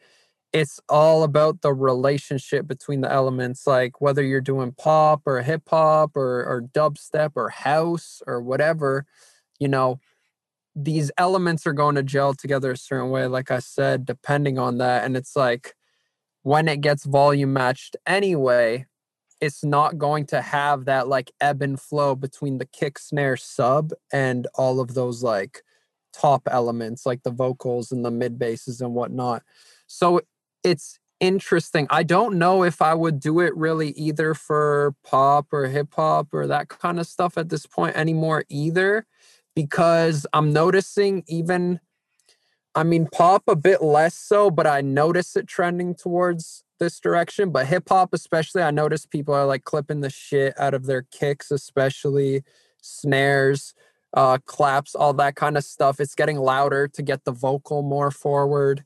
[0.53, 5.65] it's all about the relationship between the elements, like whether you're doing pop or hip
[5.71, 9.07] hop or or dubstep or house or whatever,
[9.61, 10.01] you know,
[10.77, 14.77] these elements are going to gel together a certain way, like I said, depending on
[14.77, 15.05] that.
[15.05, 15.75] And it's like
[16.43, 18.85] when it gets volume matched anyway,
[19.41, 23.93] it's not going to have that like ebb and flow between the kick, snare, sub,
[24.13, 25.63] and all of those like
[26.13, 29.43] top elements, like the vocals and the mid basses and whatnot.
[29.87, 30.21] So
[30.63, 31.87] it's interesting.
[31.89, 36.29] I don't know if I would do it really either for pop or hip hop
[36.33, 39.07] or that kind of stuff at this point anymore either
[39.57, 41.81] because I'm noticing even,
[42.75, 47.51] I mean, pop a bit less so, but I notice it trending towards this direction.
[47.51, 51.07] But hip hop, especially, I notice people are like clipping the shit out of their
[51.11, 52.45] kicks, especially
[52.83, 53.75] snares,
[54.13, 56.01] uh, claps, all that kind of stuff.
[56.01, 58.85] It's getting louder to get the vocal more forward.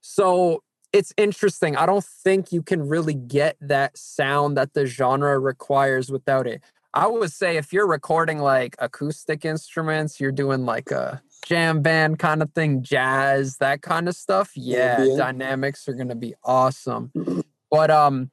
[0.00, 0.62] So
[0.92, 1.76] it's interesting.
[1.76, 6.62] I don't think you can really get that sound that the genre requires without it.
[6.94, 12.18] I would say if you're recording like acoustic instruments, you're doing like a jam band
[12.18, 14.52] kind of thing, jazz, that kind of stuff.
[14.54, 15.18] Yeah, Ambient.
[15.18, 17.10] dynamics are gonna be awesome.
[17.70, 18.30] but um,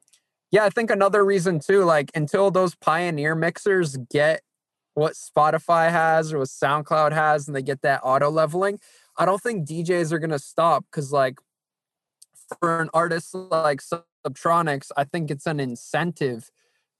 [0.50, 4.42] yeah, I think another reason too, like until those pioneer mixers get
[4.94, 8.78] what Spotify has or what SoundCloud has, and they get that auto leveling,
[9.16, 11.38] I don't think DJs are gonna stop because like
[12.58, 16.50] for an artist like Subtronics, I think it's an incentive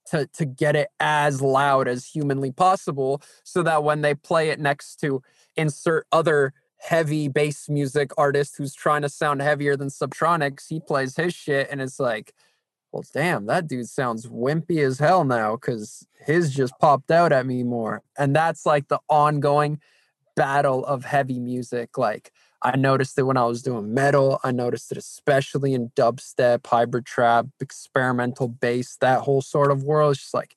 [0.07, 4.59] to to get it as loud as humanly possible so that when they play it
[4.59, 5.21] next to
[5.55, 11.15] insert other heavy bass music artist who's trying to sound heavier than Subtronics, he plays
[11.15, 12.33] his shit and it's like,
[12.91, 17.45] well, damn, that dude sounds wimpy as hell now because his just popped out at
[17.45, 18.01] me more.
[18.17, 19.79] And that's like the ongoing
[20.35, 21.97] battle of heavy music.
[21.97, 22.31] Like
[22.63, 24.39] I noticed it when I was doing metal.
[24.43, 30.11] I noticed it especially in dubstep, hybrid trap, experimental bass, that whole sort of world.
[30.13, 30.55] It's just like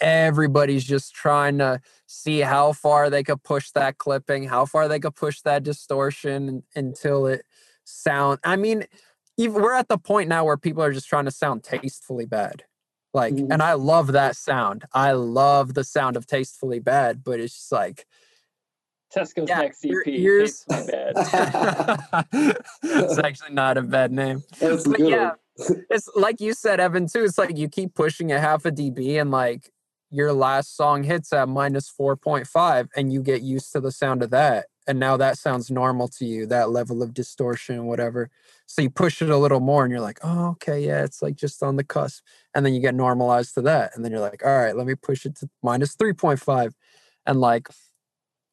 [0.00, 4.98] everybody's just trying to see how far they could push that clipping, how far they
[5.00, 7.42] could push that distortion until it
[7.84, 8.40] sound.
[8.44, 8.84] I mean,
[9.36, 12.64] even we're at the point now where people are just trying to sound tastefully bad.
[13.14, 13.52] Like, Mhm.
[13.52, 14.84] and I love that sound.
[14.92, 18.06] I love the sound of tastefully bad, but it's just like
[19.14, 20.08] Tesco's Yeah, next your EP.
[20.08, 21.14] ears- Tastes bad.
[22.82, 24.42] it's actually not a bad name.
[24.60, 25.32] That's But good yeah,
[25.90, 27.24] it's like you said, Evan, too.
[27.24, 29.72] It's like you keep pushing it half a dB and like
[30.10, 34.30] your last song hits at minus 4.5 and you get used to the sound of
[34.30, 34.66] that.
[34.88, 38.30] And now that sounds normal to you, that level of distortion, whatever.
[38.66, 41.34] So you push it a little more and you're like, oh, okay, yeah, it's like
[41.34, 42.22] just on the cusp.
[42.54, 43.96] And then you get normalized to that.
[43.96, 46.72] And then you're like, all right, let me push it to minus 3.5.
[47.26, 47.68] And like,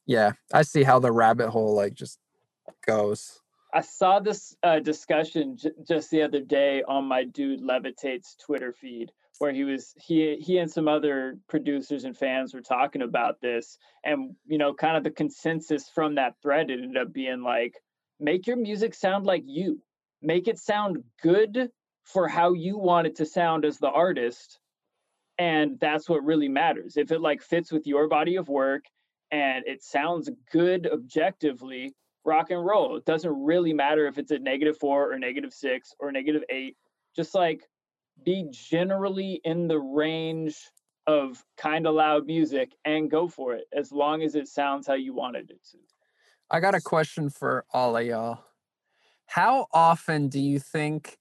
[0.06, 2.20] yeah, I see how the rabbit hole like just
[2.86, 3.40] goes.
[3.74, 8.72] I saw this uh, discussion j- just the other day on my dude Levitate's Twitter
[8.72, 13.42] feed, where he was he he and some other producers and fans were talking about
[13.42, 17.76] this, and you know, kind of the consensus from that thread ended up being like,
[18.20, 19.82] make your music sound like you,
[20.22, 21.70] make it sound good
[22.04, 24.60] for how you want it to sound as the artist,
[25.40, 26.98] and that's what really matters.
[26.98, 28.84] If it like fits with your body of work
[29.34, 32.96] and it sounds good objectively, rock and roll.
[32.96, 36.78] It doesn't really matter if it's a negative four or negative six or negative eight.
[37.16, 37.68] Just like
[38.24, 40.56] be generally in the range
[41.08, 44.94] of kind of loud music and go for it as long as it sounds how
[44.94, 45.78] you wanted it to.
[46.52, 48.40] I got a question for all of y'all.
[49.26, 51.18] How often do you think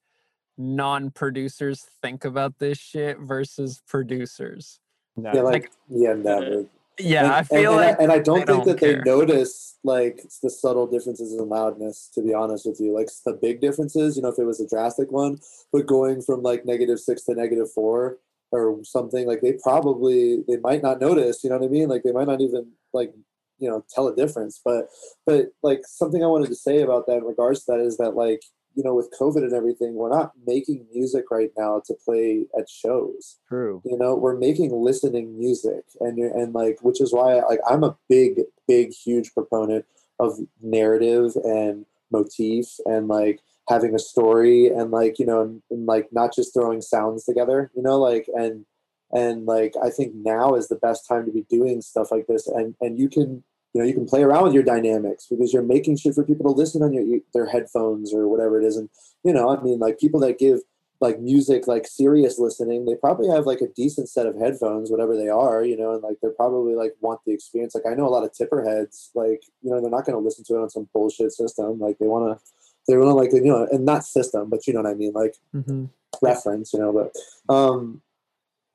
[0.59, 4.81] non-producers think about this shit versus producers.
[5.17, 6.67] No, Yeah, like, Like- yeah, never.
[7.03, 8.97] Yeah, and, I feel and, like and I, and I don't think don't that they
[8.99, 12.11] notice like the subtle differences in loudness.
[12.15, 14.69] To be honest with you, like the big differences, you know, if it was a
[14.69, 15.39] drastic one,
[15.73, 18.19] but going from like negative six to negative four
[18.51, 21.43] or something, like they probably they might not notice.
[21.43, 21.89] You know what I mean?
[21.89, 23.13] Like they might not even like
[23.59, 24.61] you know tell a difference.
[24.65, 24.89] But
[25.27, 28.13] but like something I wanted to say about that in regards to that is that
[28.13, 28.43] like
[28.75, 32.69] you know with COVID and everything, we're not making music right now to play at
[32.69, 33.81] shows true.
[33.85, 37.85] you know we're making listening music and you're and like which is why like i'm
[37.85, 39.85] a big big huge proponent
[40.19, 45.87] of narrative and motif and like having a story and like you know and, and,
[45.87, 48.65] like not just throwing sounds together you know like and
[49.13, 52.47] and like i think now is the best time to be doing stuff like this
[52.47, 53.43] and and you can
[53.73, 56.45] you know you can play around with your dynamics because you're making shit for people
[56.53, 58.77] to listen on your their headphones or whatever it is.
[58.77, 58.89] And
[59.25, 60.61] you know i mean like people that give
[61.01, 65.17] like music like serious listening they probably have like a decent set of headphones whatever
[65.17, 67.75] they are you know and like they're probably like want the experience.
[67.75, 70.25] Like i know a lot of tipper heads like you know they're not going to
[70.25, 71.79] listen to it on some bullshit system.
[71.81, 72.45] Like they want to
[72.87, 75.13] they want to like you know and not system but you know what i mean
[75.13, 75.89] like Mhm.
[76.21, 77.11] reference you know but
[77.53, 78.03] um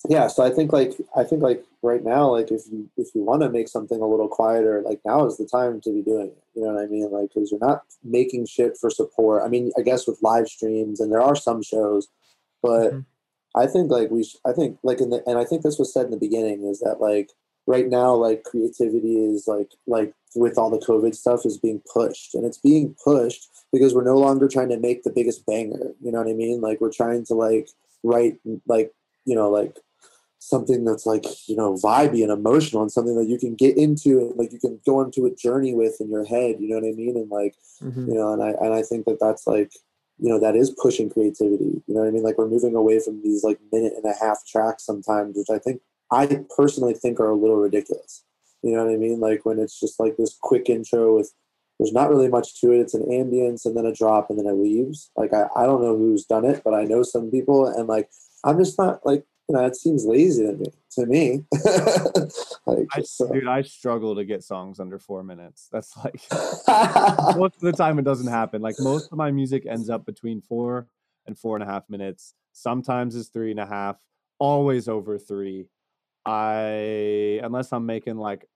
[0.09, 3.21] yeah so i think like i think like right now like if you if you
[3.23, 6.27] want to make something a little quieter like now is the time to be doing
[6.27, 7.09] it you know what i mean?
[7.11, 9.43] Like because you're not making shit for support.
[9.43, 12.07] I mean i guess with live streams and there are some shows
[12.61, 13.05] but Mhm.
[13.55, 15.91] i think like we sh- i think like in the and i think this was
[15.93, 17.31] said in the beginning is that like
[17.65, 22.33] right now like creativity is like like with all the covid stuff is being pushed
[22.35, 26.11] and it's being pushed because we're no longer trying to make the biggest banger you
[26.11, 26.61] know what i mean?
[26.61, 27.69] Like we're trying to like
[28.03, 28.37] write
[28.67, 28.93] like
[29.25, 29.77] you know like
[30.47, 34.19] something that's like you know vibey and emotional and something that you can get into
[34.19, 36.87] and like you can go into a journey with in your head you know what
[36.87, 37.15] i mean?
[37.17, 38.07] And like Mhm.
[38.07, 39.71] you know and i and i think that that's like
[40.19, 42.23] you know that is pushing creativity you know what i mean?
[42.23, 45.59] Like we're moving away from these like minute and a half tracks sometimes which i
[45.59, 45.81] think
[46.11, 46.23] i
[46.55, 48.23] personally think are a little ridiculous
[48.63, 49.19] you know what i mean?
[49.19, 51.29] Like when it's just like this quick intro with
[51.77, 54.47] there's not really much to it it's an ambience and then a drop and then
[54.47, 55.11] it leaves.
[55.15, 58.09] Like i, I don't know who's done it but i know some people and like
[58.45, 61.43] i'm just not like it seems lazy to me to me
[62.65, 65.69] like I, uh, dude, I struggle to get songs under four minutes.
[65.71, 66.21] That's like
[67.37, 68.61] most of the time it doesn't happen.
[68.61, 70.87] Like most of my music ends up between four
[71.25, 72.33] and four and a half minutes.
[72.53, 73.97] Sometimes it's three and a half.
[74.39, 75.67] Always over three.
[76.25, 78.47] I unless I'm making like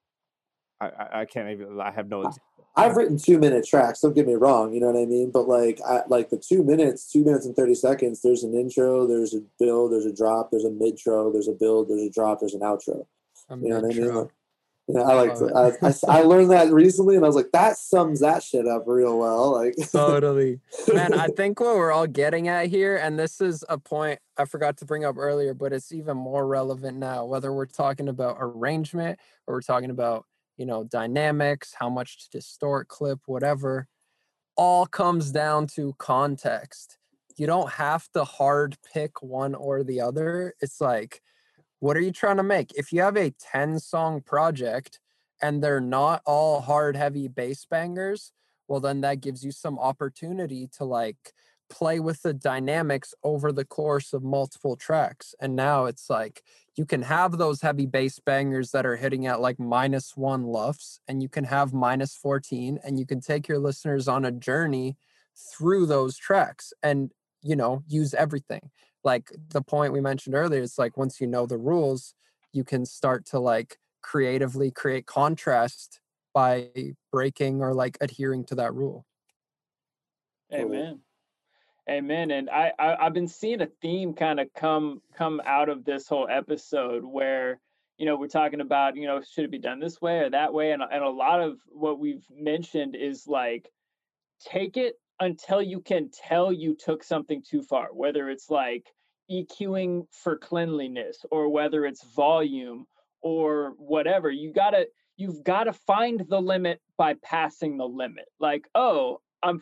[0.81, 1.79] I I, I can't even.
[1.79, 2.31] I have no.
[2.75, 3.99] I've written two minute tracks.
[3.99, 4.73] Don't get me wrong.
[4.73, 5.31] You know what I mean.
[5.31, 8.21] But like, I, like the two minutes, two minutes and thirty seconds.
[8.21, 9.05] There's an intro.
[9.05, 9.91] There's a build.
[9.91, 10.51] There's a drop.
[10.51, 11.33] There's a midtro.
[11.33, 11.89] There's a build.
[11.89, 12.39] There's a drop.
[12.39, 13.05] There's an outro.
[13.49, 14.15] A You know what I mean?
[14.15, 14.29] Like,
[14.87, 15.35] you know, I like.
[15.35, 18.65] To, I, I, I learned that recently, and I was like, that sums that shit
[18.65, 19.51] up real well.
[19.51, 20.59] Like, totally
[20.91, 24.45] man i think what we're all getting at here and this is a point i
[24.45, 28.37] forgot to bring up earlier but it's even more relevant now whether we're talking about
[28.39, 30.25] arrangement or we're talking about
[30.61, 33.87] you know dynamics how much to distort clip whatever
[34.55, 36.99] all comes down to context.
[37.35, 40.53] You don't have to hard pick one or the other.
[40.61, 41.23] It's like
[41.79, 42.73] what are you trying to make?
[42.75, 44.99] If you have a 10 song project
[45.41, 48.31] and they're not all hard heavy bass bangers
[48.67, 51.33] well then that gives you some opportunity to like
[51.71, 56.43] play with the dynamics over the course of multiple tracks and now it's like
[56.75, 60.99] you can have those heavy bass bangers that are hitting at like minus one luffs
[61.07, 64.97] and you can have minus 14 and you can take your listeners on a journey
[65.35, 67.11] through those tracks and
[67.41, 68.69] you know use everything
[69.03, 72.13] like the point we mentioned earlier it's like once you know the rules
[72.53, 76.01] you can start to like creatively create contrast
[76.33, 76.69] by
[77.11, 79.05] breaking or like adhering to that rule.
[80.53, 80.99] Amen.
[81.89, 82.31] Amen.
[82.31, 86.07] And I, I I've been seeing a theme kind of come come out of this
[86.07, 87.59] whole episode where
[87.97, 90.53] you know we're talking about you know should it be done this way or that
[90.53, 93.69] way and and a lot of what we've mentioned is like
[94.43, 98.87] take it until you can tell you took something too far whether it's like
[99.29, 102.85] EQing for cleanliness or whether it's volume
[103.21, 108.25] or whatever you got to you've got to find the limit by passing the limit
[108.39, 109.61] like oh i'm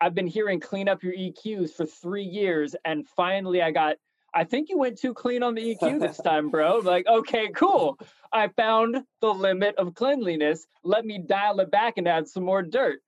[0.00, 3.96] i've been hearing clean up your eqs for three years and finally i got
[4.34, 7.98] i think you went too clean on the eq this time bro like okay cool
[8.32, 12.62] i found the limit of cleanliness let me dial it back and add some more
[12.62, 13.00] dirt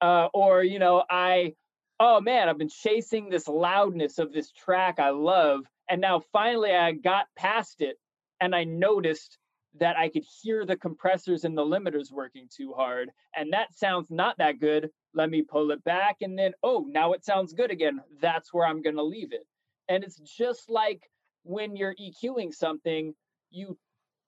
[0.00, 1.54] uh, or you know i
[2.00, 6.74] oh man i've been chasing this loudness of this track i love and now finally
[6.74, 7.96] i got past it
[8.40, 9.38] and i noticed
[9.78, 13.10] that I could hear the compressors and the limiters working too hard.
[13.34, 14.90] And that sounds not that good.
[15.16, 16.18] Let me pull it back.
[16.20, 18.00] And then, oh, now it sounds good again.
[18.20, 19.46] That's where I'm going to leave it.
[19.88, 21.10] And it's just like
[21.42, 23.14] when you're EQing something,
[23.50, 23.78] you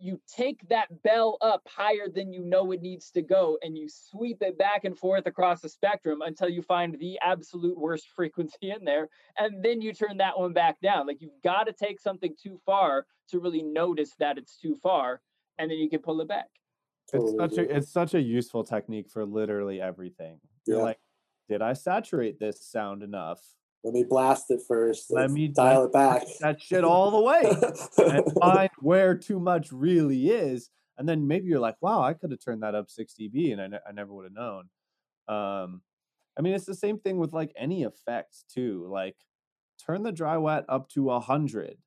[0.00, 3.88] you take that bell up higher than you know it needs to go and you
[3.88, 8.70] sweep it back and forth across the spectrum until you find the absolute worst frequency
[8.70, 9.08] in there
[9.38, 12.60] and then you turn that one back down like you've got to take something too
[12.64, 15.20] far to really notice that it's too far
[15.58, 16.46] and then you can pull it back
[17.12, 20.40] It's such a it's such a useful technique for literally everything.
[20.68, 20.82] You're Yeah.
[20.84, 20.98] like,
[21.48, 23.40] did I saturate this sound enough?
[23.84, 25.10] Let me blast it first.
[25.10, 26.24] Let me dial it back.
[26.40, 27.42] That shit all the way.
[28.12, 30.68] and find where too much really is.
[30.98, 33.62] And then maybe you're like, wow, I could have turned that up 6 dB and
[33.62, 34.68] I, ne- I never would have known.
[35.28, 35.82] Um,
[36.36, 38.86] I mean, it's the same thing with like any effects too.
[38.90, 39.16] Like,
[39.84, 41.78] turn the dry wet up to 100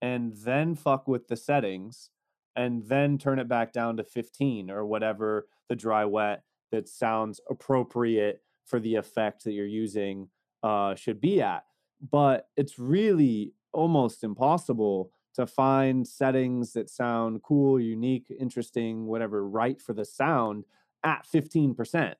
[0.00, 2.10] and then fuck with the settings
[2.56, 7.40] and then turn it back down to 15 or whatever the dry wet that sounds
[7.50, 10.28] appropriate for the effect that you're using
[10.62, 11.64] uh, should be at.
[12.10, 19.80] But it's really almost impossible to find settings that sound cool, unique, interesting, whatever, right
[19.80, 20.64] for the sound
[21.02, 22.14] at 15%.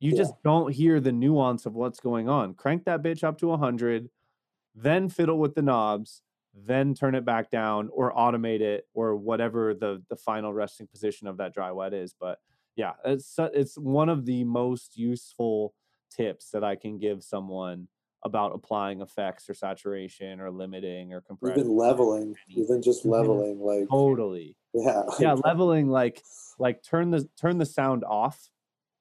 [0.00, 0.16] You Yeah.
[0.16, 2.54] just don't hear the nuance of what's going on.
[2.54, 4.10] Crank that bitch up to 100,
[4.74, 6.22] then fiddle with the knobs,
[6.54, 11.26] then turn it back down or automate it or whatever the the final resting position
[11.28, 12.14] of that dry wet is.
[12.18, 12.38] But
[12.80, 15.74] yeah, it's it's one of the most useful
[16.10, 17.88] tips that I can give someone
[18.24, 21.60] about applying effects or saturation or limiting or compression.
[21.60, 23.10] Even leveling, even just Mhm.
[23.10, 24.56] leveling, like Totally.
[24.72, 26.22] yeah, Yeah, leveling like
[26.58, 28.48] like turn the turn the sound off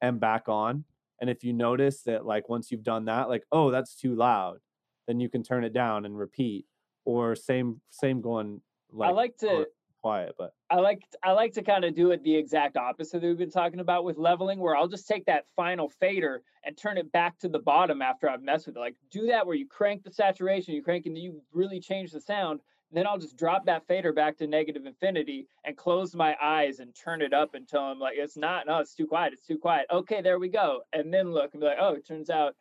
[0.02, 0.84] and back on.
[1.22, 4.60] And if you notice that like once you've done that, like, oh, that's too loud,
[5.08, 6.66] then you can turn it down and repeat.
[7.06, 8.62] Or same same going
[8.92, 9.68] like i like to or
[10.02, 13.28] quiet, but I like I like to kind of do it the exact opposite that
[13.28, 16.98] we've been talking about with leveling, where I'll just take that final fader and turn
[16.98, 18.80] it back to the bottom after I've messed with it.
[18.80, 22.22] Like do that where you crank the saturation, you crank and you really change the
[22.22, 22.62] sound.
[22.92, 26.96] Then I'll just drop that fader back to negative infinity and close my eyes and
[26.96, 29.86] turn it up until I'm like, it's not, no, it's too quiet, it's too quiet.
[29.92, 30.82] Okay, there we go.
[30.92, 32.56] And then look and be like, oh, it turns out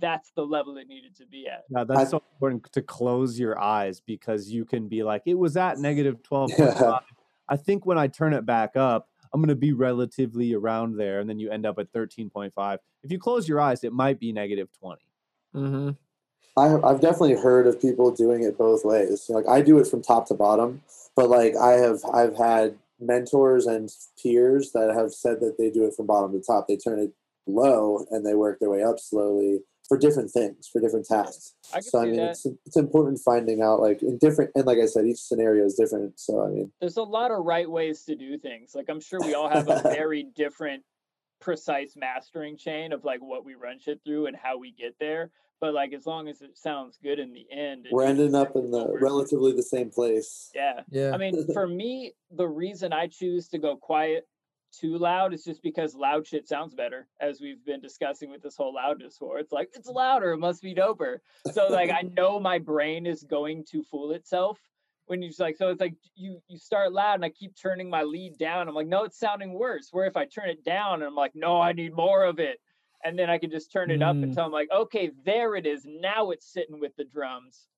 [0.00, 1.64] that's the level it needed to be at.
[1.70, 5.34] yeah, that's I've- so important to close your eyes because you can be like, it
[5.38, 6.52] was at negative 12.
[6.58, 6.98] Yeah.
[7.48, 11.20] I think when I turn it back up, I'm going to be relatively around there.
[11.20, 12.78] And then you end up at 13.5.
[13.02, 15.00] If you close your eyes, it might be negative 20.
[15.54, 15.90] hmm
[16.56, 19.26] I, I've definitely heard of people doing it both ways.
[19.28, 20.82] You know, like I do it from top to bottom,
[21.14, 23.88] but like I have I've had mentors and
[24.20, 26.66] peers that have said that they do it from bottom to top.
[26.66, 27.12] They turn it
[27.46, 31.54] low and they work their way up slowly for different things, for different tasks.
[31.74, 32.30] I So I mean, that.
[32.30, 35.74] it's it's important finding out like in different and like I said, each scenario is
[35.74, 36.20] different.
[36.20, 38.74] So I mean, there's a lot of right ways to do things.
[38.74, 40.84] Like I'm sure we all have a very different
[41.40, 45.30] precise mastering chain of like what we run shit through and how we get there.
[45.60, 48.70] But like as long as it sounds good in the end, we're ending up in
[48.70, 50.50] the relatively the same place.
[50.54, 50.80] Yeah.
[50.90, 51.12] Yeah.
[51.12, 54.28] I mean, for me, the reason I choose to go quiet
[54.72, 58.56] too loud is just because loud shit sounds better, as we've been discussing with this
[58.56, 59.38] whole loudness war.
[59.38, 61.18] It's like it's louder, it must be doper.
[61.52, 64.58] So like I know my brain is going to fool itself
[65.06, 67.88] when you just like so it's like you you start loud and I keep turning
[67.88, 68.68] my lead down.
[68.68, 69.88] I'm like, no, it's sounding worse.
[69.90, 72.58] Where if I turn it down and I'm like, no, I need more of it.
[73.04, 74.24] And then I can just turn it up Mm.
[74.24, 75.86] until I'm like, okay, there it is.
[75.86, 77.68] Now it's sitting with the drums.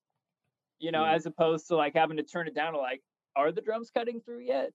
[0.78, 1.14] You know, Mm.
[1.14, 3.02] as opposed to like having to turn it down to like,
[3.36, 4.72] are the drums cutting through yet?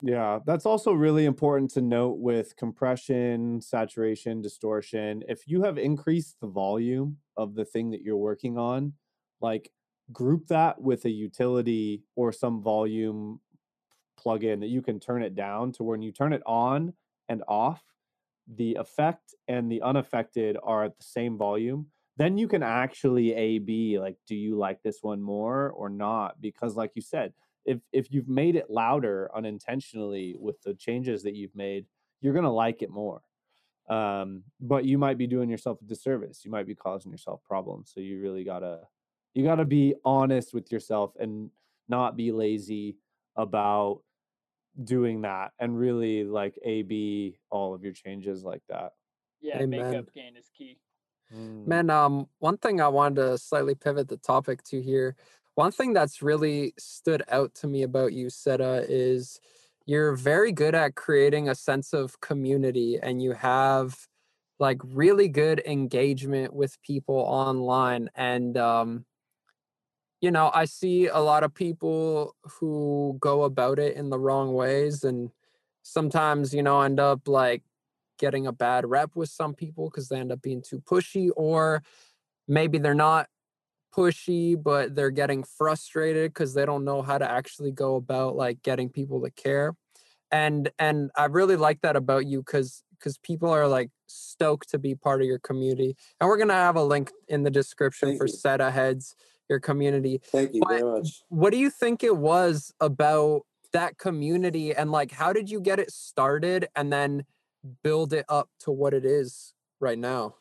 [0.00, 5.24] Yeah, that's also really important to note with compression, saturation, distortion.
[5.28, 8.92] If you have increased the volume of the thing that you're working on,
[9.40, 9.72] like
[10.12, 13.40] group that with a utility or some volume
[14.18, 16.92] plugin that you can turn it down to when you turn it on
[17.28, 17.82] and off,
[18.56, 21.86] the effect and the unaffected are at the same volume.
[22.16, 26.40] Then you can actually A B like, do you like this one more or not?
[26.40, 27.32] Because, like you said,
[27.68, 31.84] if if you've made it louder unintentionally with the changes that you've made,
[32.20, 33.22] you're gonna like it more.
[33.88, 36.44] Um, but you might be doing yourself a disservice.
[36.44, 37.90] You might be causing yourself problems.
[37.92, 38.80] So you really gotta
[39.34, 41.50] you gotta be honest with yourself and
[41.88, 42.96] not be lazy
[43.36, 44.00] about
[44.82, 48.92] doing that and really like A B all of your changes like that.
[49.40, 49.90] Yeah, Amen.
[49.90, 50.78] makeup gain is key.
[51.34, 51.66] Mm.
[51.66, 55.16] Man, um, one thing I wanted to slightly pivot the topic to here.
[55.58, 59.40] One thing that's really stood out to me about you, SEDA, is
[59.86, 64.06] you're very good at creating a sense of community and you have
[64.60, 68.08] like really good engagement with people online.
[68.14, 69.04] And um,
[70.20, 74.54] you know, I see a lot of people who go about it in the wrong
[74.54, 75.28] ways and
[75.82, 77.64] sometimes, you know, end up like
[78.16, 81.82] getting a bad rep with some people because they end up being too pushy or
[82.46, 83.28] maybe they're not
[83.98, 88.62] pushy, but they're getting frustrated because they don't know how to actually go about like
[88.62, 89.74] getting people to care.
[90.30, 94.78] And and I really like that about you because because people are like stoked to
[94.78, 95.96] be part of your community.
[96.20, 98.32] And we're gonna have a link in the description Thank for you.
[98.32, 99.16] SEDA Heads,
[99.48, 100.20] your community.
[100.26, 101.22] Thank you But- very much.
[101.28, 103.42] What do you think it was about
[103.72, 107.24] that community and like how did you get it started and then
[107.82, 110.36] build it up to what it is right now?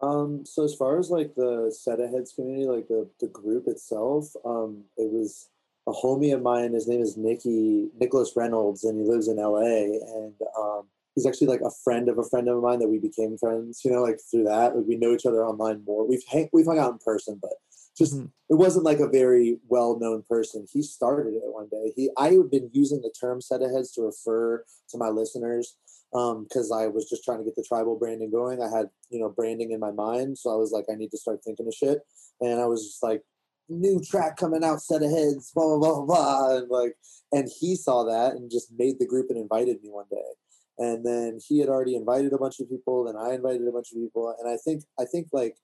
[0.00, 4.26] Um, so as far as like the SEDA Heads community, like the, the group itself,
[4.44, 5.48] um, it was
[5.88, 6.72] a homie of mine.
[6.72, 9.60] His name is Nicky Nicholas Reynolds, and he lives in LA.
[9.60, 10.82] And um,
[11.14, 13.82] he's actually like a friend of a friend of mine that we became friends.
[13.84, 16.06] You know, like through that, like we know each other online more.
[16.06, 17.54] We've hang, we've hung out in person, but
[17.96, 18.30] just Mhm.
[18.48, 20.66] it wasn't like a very well known person.
[20.72, 21.92] He started it one day.
[21.96, 25.76] He I had been using the term SEDA Heads to refer to my listeners
[26.14, 28.62] Um, because I was just trying to get the tribal branding going.
[28.62, 31.18] I had you know branding in my mind, so I was like, I need to
[31.18, 31.98] start thinking of shit,
[32.40, 33.22] and I was just like,
[33.68, 36.94] new track coming out, SEDA Heads, blah blah blah blah, and like,
[37.32, 40.30] and he saw that and just made the group and invited me one day,
[40.78, 43.92] and then he had already invited a bunch of people, then I invited a bunch
[43.92, 45.56] of people, and I think I think like,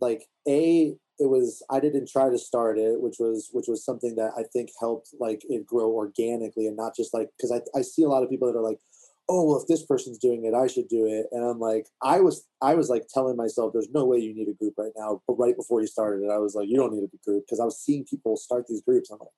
[0.00, 4.16] like a it was I didn't try to start it, which was which was something
[4.16, 7.82] that I think helped like it grow organically and not just like because I I
[7.82, 8.80] see a lot of people that are like
[9.28, 12.20] oh well if this person's doing it i should do it and i'm like i
[12.20, 15.20] was i was like telling myself there's no way you need a group right now
[15.26, 17.60] but right before you started it i was like you don't need a group because
[17.60, 19.28] i was seeing people start these groups i'm like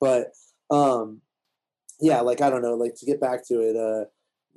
[0.00, 1.20] but um
[2.00, 4.04] yeah like i don't know like to get back to it uh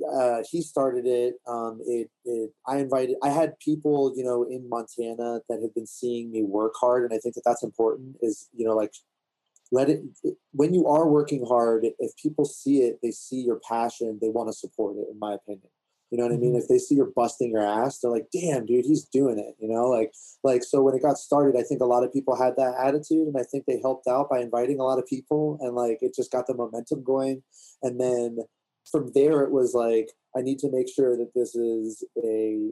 [0.03, 1.35] uh, he started it.
[1.47, 2.51] Um, it, it.
[2.67, 3.15] I invited.
[3.23, 7.13] I had people, you know, in Montana that have been seeing me work hard, and
[7.13, 8.17] I think that that's important.
[8.21, 8.93] Is you know, like
[9.75, 10.01] let it
[10.53, 14.47] when you are working hard if people see it they see your passion they want
[14.47, 15.69] to support it in my opinion.
[16.11, 16.55] You know what i mean?
[16.55, 19.67] If they see you're busting your ass they're like damn dude he's doing it you
[19.67, 19.87] know?
[19.89, 20.13] Like
[20.43, 23.27] like so when it got started i think a lot of people had that attitude
[23.27, 26.15] and i think they helped out by inviting a lot of people and like it
[26.15, 27.43] just got the momentum going.
[27.83, 28.37] And then
[28.89, 32.69] from there it was like i need to make sure that this is a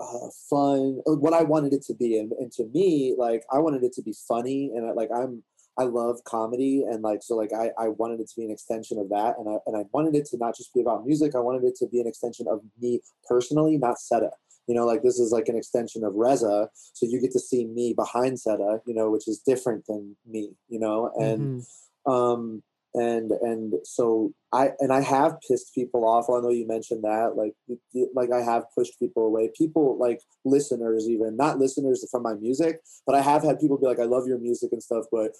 [0.00, 2.18] uh, fun what i wanted it to be.
[2.18, 5.42] And, and to me like i wanted it to be funny and I, like i'm
[5.78, 8.98] I love comedy and like so like I, I wanted it to be an extension
[8.98, 11.40] of that and I and I wanted it to not just be about music I
[11.40, 14.30] wanted it to be an extension of me personally not SEDA
[14.66, 17.64] you know like this is like an extension of Reza so you get to see
[17.64, 21.64] me behind SEDA you know which is different than me you know and
[22.06, 22.12] Mhm.
[22.12, 22.62] um
[22.94, 26.28] and and so I and I have pissed people off.
[26.28, 27.54] I know you mentioned that, like
[28.14, 29.50] like I have pushed people away.
[29.56, 33.86] People like listeners, even not listeners from my music, but I have had people be
[33.86, 35.32] like, "I love your music and stuff, but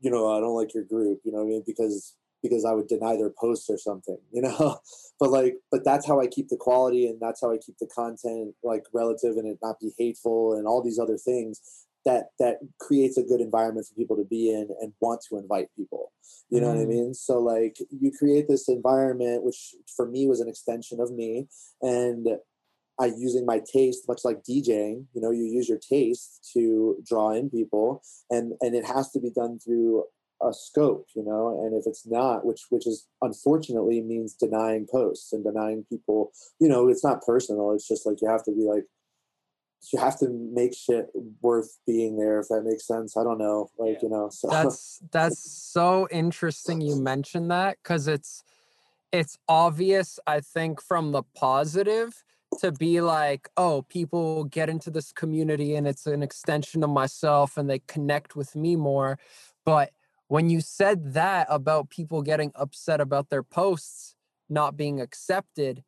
[0.00, 1.64] you know, I don't like your group." You know what I mean?
[1.66, 4.78] Because because I would deny their posts or something, you know.
[5.20, 7.86] but like, but that's how I keep the quality, and that's how I keep the
[7.86, 12.58] content like relative, and it not be hateful, and all these other things that that
[12.78, 16.12] creates a good environment for people to be in and want to invite people
[16.48, 16.88] you know what i Mm.
[16.88, 21.48] mean so like you create this environment which for me was an extension of me
[21.82, 22.26] and
[23.00, 27.30] i using my taste much like djing you know you use your taste to draw
[27.30, 30.04] in people and and it has to be done through
[30.42, 35.32] a scope you know and if it's not which which is unfortunately means denying posts
[35.32, 38.62] and denying people you know it's not personal it's just like you have to be
[38.62, 38.84] like
[39.92, 41.06] you have to make shit
[41.42, 43.98] worth being there if that makes sense i don't know like Yeah.
[44.02, 45.40] you know so That's that's
[45.72, 48.42] so interesting you mentioned that because it's
[49.12, 52.22] it's obvious, I think, from the positive
[52.58, 57.56] to be like, oh, people get into this community and it's an extension of myself
[57.56, 59.18] and they connect with me more.
[59.64, 59.92] But
[60.28, 64.14] when you said that about people getting upset about their posts
[64.48, 65.84] not being accepted,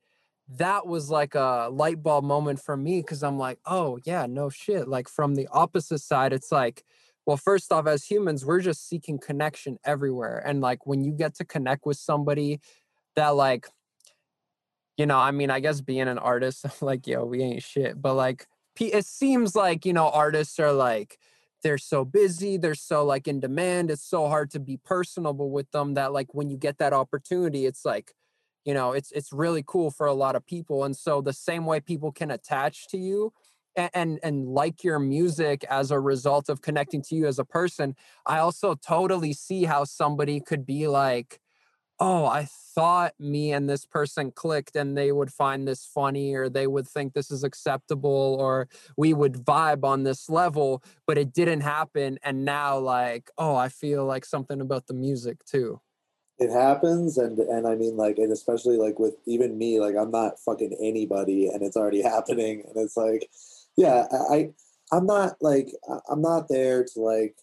[0.49, 4.51] that was like a light bulb moment for me because I'm like, oh, yeah, no
[4.51, 4.89] shit.
[4.89, 6.85] Like from the opposite side, it's like,
[7.25, 10.43] well, first off, as humans, we're just seeking connection everywhere.
[10.45, 12.61] And like when you get to connect with somebody
[13.15, 13.67] that like
[14.97, 18.15] you know i mean i guess being an artist like yo we ain't shit but
[18.15, 18.47] like
[18.81, 21.19] it seems like you know artists are like
[21.63, 25.71] they're so busy they're so like in demand it's so hard to be personable with
[25.71, 28.13] them that like when you get that opportunity it's like
[28.65, 31.67] you know it's it's really cool for a lot of people and so the same
[31.67, 33.33] way people can attach to you
[33.77, 37.45] and, and and like your music as a result of connecting to you as a
[37.45, 37.95] person
[38.27, 41.41] i also totally see how somebody could be like
[42.01, 46.49] oh, I thought me and this person clicked and they would find this funny or
[46.49, 51.33] they would think this is acceptable or we would vibe on this level, but it
[51.33, 52.19] didn't happen.
[52.25, 55.81] And now, like, oh, I feel like something about the music too.
[56.39, 60.11] it happens and and i mean like and especially like with even me like i'm
[60.11, 63.29] not fucking anybody and it's already happening and it's like
[63.77, 64.51] yeah i
[64.93, 65.73] I'm not like
[66.11, 67.37] I'm not there to like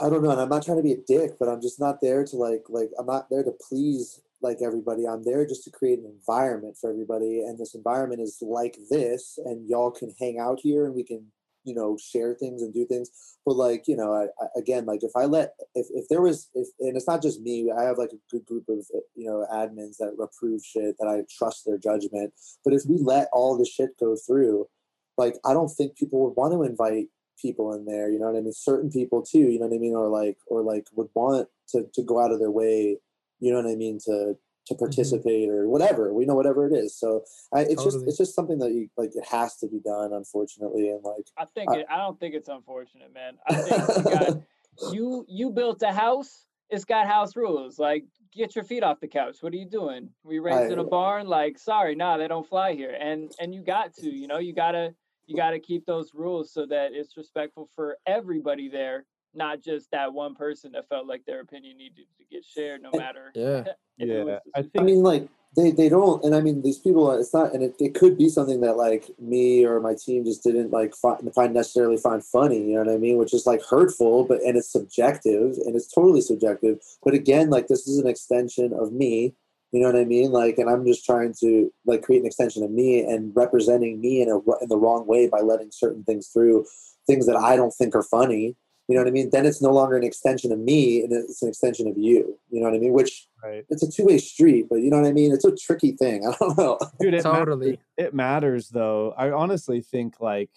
[0.00, 2.00] I don't know, and I'm not trying to be a dick, but I'm just not
[2.00, 5.06] there to like like I'm not there to please like everybody.
[5.06, 9.38] I'm there just to create an environment for everybody, and this environment is like this,
[9.44, 11.26] and y'all can hang out here, and we can
[11.64, 13.10] you know share things and do things.
[13.44, 16.48] But like you know, I, I, again, like if I let if if there was
[16.54, 19.46] if and it's not just me, I have like a good group of you know
[19.52, 22.32] admins that approve shit that I trust their judgment.
[22.64, 24.68] But if we let all the shit go through,
[25.16, 27.08] like I don't think people would want to invite
[27.40, 29.78] people in there you know what i mean certain people too you know what i
[29.78, 32.96] mean or like or like would want to to go out of their way
[33.40, 34.78] you know what i mean to to mm-hmm.
[34.78, 37.22] participate or whatever we know whatever it is so
[37.52, 40.90] I, it's just it's just something that you like it has to be done unfortunately
[40.90, 43.34] and like I think I- it, I don't think it's unfortunate, man.
[43.46, 44.42] I think you got
[44.92, 46.46] you you built a house.
[46.70, 47.78] It's got house rules.
[47.78, 49.38] Like get your feet off the couch.
[49.40, 50.08] What are you doing?
[50.24, 51.26] We raised in a barn.
[51.26, 52.96] Like sorry, nah, they don't fly here.
[52.98, 54.94] And and you got to, you know, you gotta
[55.26, 59.04] you gotta keep those rules so that it's respectful for everybody there,
[59.34, 62.90] not just that one person that felt like their opinion needed to get shared, no
[62.92, 63.32] And- matter.
[63.34, 63.64] Yeah.
[63.98, 66.78] it was Yeah, I super- I mean, like they they don't, and I mean these
[66.78, 67.12] people.
[67.12, 70.42] It's not, and it, it could be something that like me or my team just
[70.42, 72.58] didn't like find, find necessarily find funny.
[72.70, 73.18] You know what I mean?
[73.18, 76.80] Which is like hurtful, but and it's subjective, and it's totally subjective.
[77.04, 79.34] But again, like this is an extension of me.
[79.74, 80.30] You know what I mean?
[80.30, 84.22] Like, and I'm just trying to like create an extension of me and representing me
[84.22, 86.64] in a in the wrong way by letting certain things through,
[87.08, 88.54] things that I don't think are funny.
[88.86, 89.30] You know what I mean?
[89.32, 92.38] Then it's no longer an extension of me, and it's an extension of you.
[92.50, 92.92] You know what I mean?
[92.92, 93.64] Which right.
[93.68, 95.32] it's a two way street, but you know what I mean?
[95.32, 96.24] It's a tricky thing.
[96.28, 96.78] I don't know.
[97.00, 97.80] dude it matters- Totally.
[97.96, 100.50] it matters though i honestly think like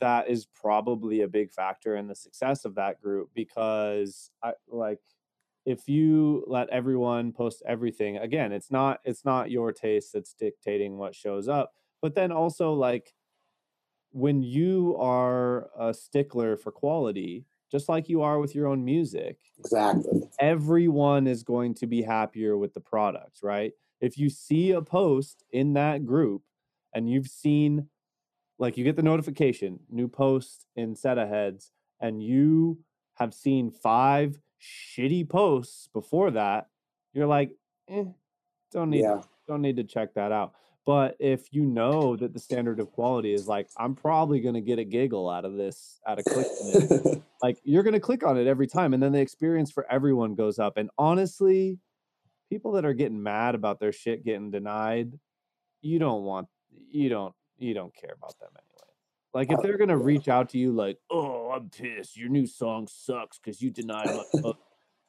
[0.00, 5.00] that is probably a big factor in the success of that group because i like
[5.68, 10.96] if you let everyone post everything again it's not it's not your taste that's dictating
[10.96, 13.12] what shows up but then also like
[14.12, 19.38] when you are a stickler for quality just like you are with your own music
[19.58, 20.22] Exactly.
[20.40, 23.72] everyone is going to be happier with the product, right?
[24.00, 26.42] If you see a post in that group
[26.94, 27.88] and you've seen,
[28.58, 32.78] like, you get the notification, new post in SEDA Heads, and you
[33.14, 36.68] have seen five shitty posts before that,
[37.12, 37.52] you're like,
[37.88, 38.04] eh,
[38.72, 39.22] don't need Yeah.
[39.46, 40.54] don't need to check that out.
[40.84, 44.78] But if you know that the standard of quality is like, I'm probably gonna get
[44.78, 48.36] a giggle out of this, out of clicking it, like you're going to click on
[48.36, 51.78] it every time and then the experience for everyone goes up and honestly
[52.50, 55.12] people that are getting mad about their shit getting denied
[55.80, 56.48] you don't want
[56.90, 58.67] you don't you don't care about them anyway
[59.34, 62.28] like if Uh, they're going to reach out to you like oh i'm pissed your
[62.28, 64.58] new song sucks because you denied my post,"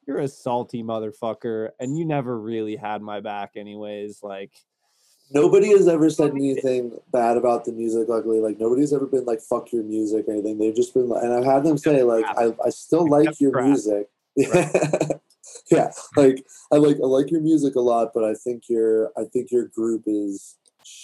[0.08, 4.52] you're a salty motherfucker and you never really had my back anyways like
[5.32, 8.10] Nobody has ever said anything bad about the music.
[8.10, 10.58] Luckily, like nobody's ever been like "fuck your music" or anything.
[10.58, 13.62] They've just been, like, and I've had them say like, "I, I still like your
[13.62, 14.10] music."
[15.72, 19.26] yeah, like I like I like your music a lot, but I think your I
[19.32, 20.58] think your group is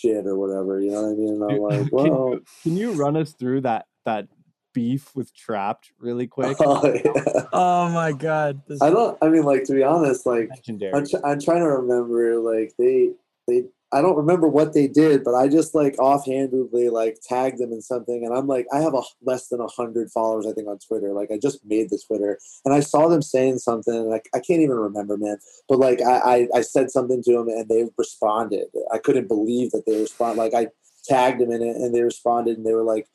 [0.06, 0.80] shit or whatever.
[0.80, 1.30] You know what I mean?
[1.30, 4.28] And I'm like, can you- well, can you run us through that that
[4.74, 7.44] beef with Trapt really oh, quick oh, yeah.
[7.54, 8.62] Oh my god.
[8.68, 9.18] This- I don't.
[9.22, 10.50] I mean, like to be honest, like
[10.94, 13.12] I'm, tr- I'm trying to remember like they
[13.48, 17.72] they I don't remember what they did, but I just like offhandedly like tagged them
[17.72, 20.80] in something, and I'm like I have a less than hundred followers I think on
[20.80, 21.14] Twitter.
[21.14, 24.62] Like I just made the Twitter, and I saw them saying something, like I, can't
[24.62, 25.38] even remember, man.
[25.70, 28.68] But like I, I I said something to them, and they responded.
[28.92, 30.38] I couldn't believe that they respond.
[30.38, 30.68] Like I
[31.06, 33.08] tagged them in it, and they responded, and they were like,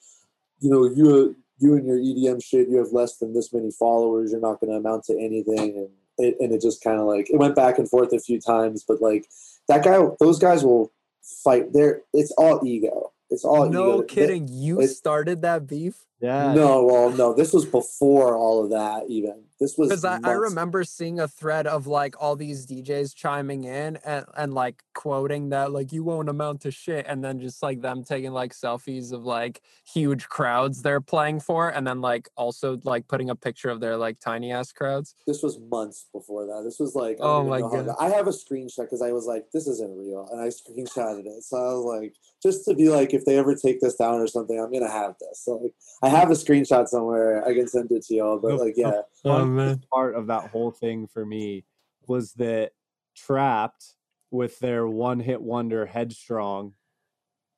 [0.60, 4.30] you know, you you and your EDM shit, you have less than this many followers.
[4.30, 7.28] You're not going to amount to anything, and it, and it just kind of like
[7.28, 9.26] it went back and forth a few times, but like
[9.70, 10.92] that guy, those guys will
[11.22, 11.72] fight.
[11.72, 13.12] There, it's all ego.
[13.30, 14.01] It's all no ego.
[14.01, 14.48] They- kidding.
[14.48, 16.06] You started that beef?
[16.20, 19.05] Yeah no, well, no, this was before all of that.
[19.09, 23.14] Even this was Because I, I remember seeing a thread of like all these DJs
[23.14, 27.38] chiming in and, and like quoting that like you won't amount to shit and then
[27.40, 32.01] just like them taking like selfies of like huge crowds they're playing for and then
[32.01, 35.14] like also like putting a picture of their like tiny ass crowds.
[35.26, 36.62] This was months before that.
[36.64, 37.94] This was like Oh my God.
[37.98, 41.42] I have a screenshot because I was like, this isn't real, and I screenshotted it.
[41.44, 44.26] So I was like, just to be like, if they ever take this down or
[44.26, 45.42] something, I'm gonna have this.
[45.44, 47.46] So like, I have a screenshot somewhere.
[47.46, 48.38] I can send it to y'all.
[48.38, 51.64] But like, yeah, oh, funniest part of that whole thing for me
[52.06, 52.72] was that
[53.16, 53.94] Trapt
[54.30, 56.74] with their one hit wonder headstrong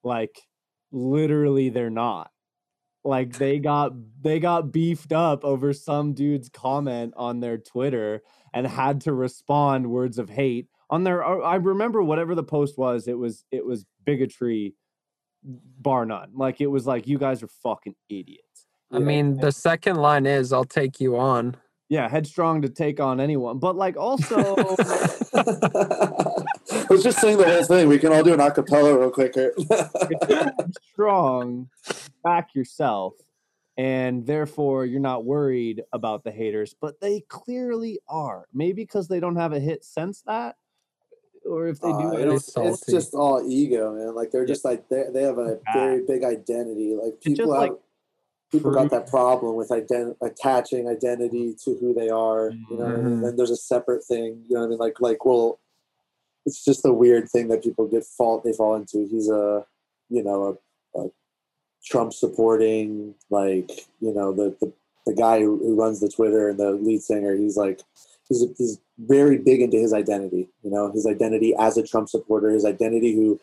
[0.02, 0.40] like
[0.90, 2.30] literally they're not
[3.04, 8.22] like they got they got beefed up over some dude's comment on their twitter
[8.54, 13.08] and had to respond words of hate on their i remember whatever the post was
[13.08, 14.74] it was it was bigotry
[15.44, 16.30] bar none.
[16.34, 18.66] Like it was like you guys are fucking idiots.
[18.90, 21.56] I mean, the second line is "I'll take you on."
[21.88, 24.54] Yeah, headstrong to take on anyone, but like also
[26.88, 27.88] Let's just sing the whole thing.
[27.88, 29.34] We can all do an acapella real quick.
[29.34, 29.52] here.
[29.56, 30.52] if you're
[30.92, 31.68] strong,
[32.24, 33.14] back yourself,
[33.76, 36.74] and therefore you're not worried about the haters.
[36.80, 38.46] But they clearly are.
[38.52, 40.56] Maybe because they don't have a hit since that,
[41.44, 44.14] or if they do, Uh, I don't- is- it's just all ego, man.
[44.14, 46.94] Like they're just like they they have a very big identity.
[46.94, 47.78] Like It's just people have like
[48.50, 52.50] people got that problem with ident- attaching identity to who they are.
[52.70, 53.20] You know, what I mean?
[53.20, 53.28] Mhm.
[53.28, 54.44] and there's a separate thing.
[54.48, 54.78] You know what I mean?
[54.78, 55.58] Like like well,
[56.46, 59.06] it's just a weird thing that people get fault they fall into.
[59.06, 59.66] He's a
[60.10, 60.58] you know
[60.94, 61.10] a, a
[61.84, 63.70] Trump supporting like
[64.00, 64.72] you know the the,
[65.06, 67.34] the guy who, who runs the Twitter and the lead singer.
[67.34, 67.80] He's like
[68.32, 70.48] he's he's very big into his identity.
[70.62, 72.50] You know his identity as a Trump supporter.
[72.50, 73.40] His identity who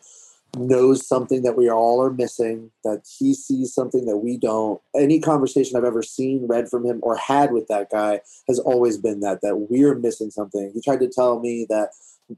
[0.56, 4.80] knows something that we all are missing, that he sees something that we don't.
[4.96, 8.98] Any conversation I've ever seen, read from him, or had with that guy has always
[8.98, 10.72] been that that we're missing something.
[10.74, 11.90] He tried to tell me that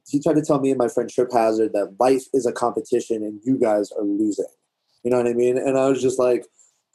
[0.09, 3.23] he tried to tell me and my friend Trip Hazard that life is a competition
[3.23, 4.47] and you guys are losing.
[5.05, 5.59] You know what I mean?
[5.59, 6.47] And I was just like,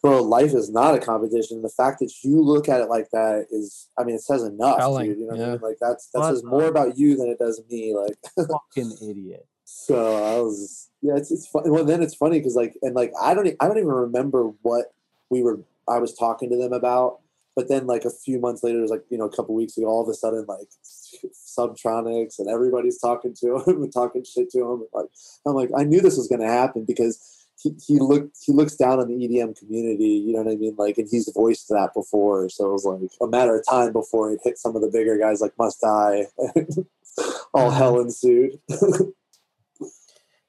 [0.01, 1.61] bro, life is not a competition.
[1.61, 4.79] The fact that you look at it like that is, I mean, it says enough,
[4.79, 5.19] Telling, dude.
[5.19, 5.61] You know what I mean?
[5.61, 7.95] Like that's that says more about you than it does me.
[7.95, 8.17] Like
[8.47, 9.45] fucking idiot.
[9.63, 11.63] so I was, yeah, it's it's fun.
[11.65, 14.51] Well, then it's funny because like, and like, I don't, e- I don't even remember
[14.61, 14.93] what
[15.29, 17.19] we were, I was talking to them about.
[17.55, 19.77] But then, like a few months later, it was like you know a couple weeks
[19.77, 19.87] ago.
[19.87, 20.67] All of a sudden, like
[21.33, 24.85] Subtronics and everybody's talking to him and talking shit to him.
[24.93, 25.07] Like
[25.43, 28.75] I'm like, I knew this was going to happen because he, he looked he looks
[28.75, 30.23] down on the EDM community.
[30.25, 30.75] You know what I mean?
[30.77, 32.49] Like, and he's voiced that before.
[32.49, 35.17] So it was like a matter of time before it hit some of the bigger
[35.17, 36.25] guys like Must Die.
[37.53, 38.59] All hell ensued.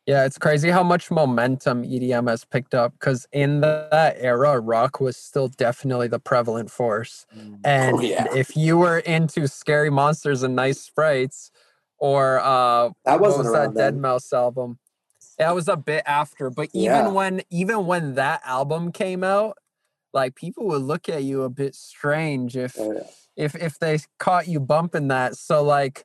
[0.06, 4.59] Yeah, it's crazy how much momentum EDM has picked up because in the, that era,
[4.59, 7.26] rock was still definitely the prevalent force.
[7.62, 8.24] And yeah.
[8.35, 11.51] if you were into scary monsters and nice sprites,
[11.98, 14.78] or uh, That wasn't was that around Deadmau5 album?
[15.39, 17.09] That was a bit after, but even Yeah.
[17.09, 19.56] when even when that album came out,
[20.12, 23.02] like people would look at you a bit strange if Oh, yeah.
[23.36, 25.36] if if they caught you bumping that.
[25.36, 26.05] So like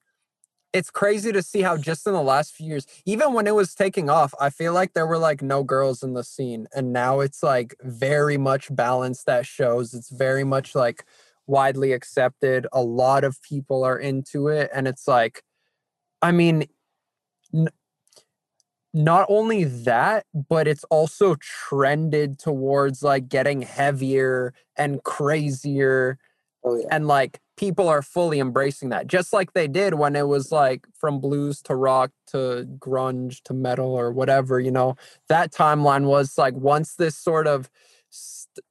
[0.71, 3.75] it's crazy to see how just in the last few years, even when it was
[3.75, 6.67] taking off, I feel like there were like no girls in the scene.
[6.73, 9.93] And now it's like very much balanced that shows.
[9.93, 11.05] It's very much like
[11.45, 12.65] widely accepted.
[12.73, 14.71] A lot of people are into it.
[14.73, 15.43] And it's like,
[16.23, 16.65] I mean,
[17.53, 17.67] n-
[18.93, 26.17] not only that, but it's also trended towards like getting heavier and crazier
[26.65, 26.87] Oh yeah.
[26.91, 30.85] and like people are fully embracing that just like they did when it was like
[30.97, 34.95] from blues to rock to grunge to metal or whatever you know
[35.27, 37.69] that timeline was like once this sort of
[38.09, 38.63] st-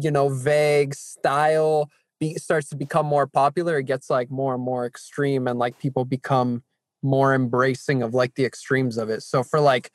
[0.00, 1.90] you know vague style
[2.20, 5.76] be- starts to become more popular it gets like more and more extreme and like
[5.78, 6.62] people become
[7.02, 9.22] more embracing of like the extremes of it.
[9.22, 9.90] So for like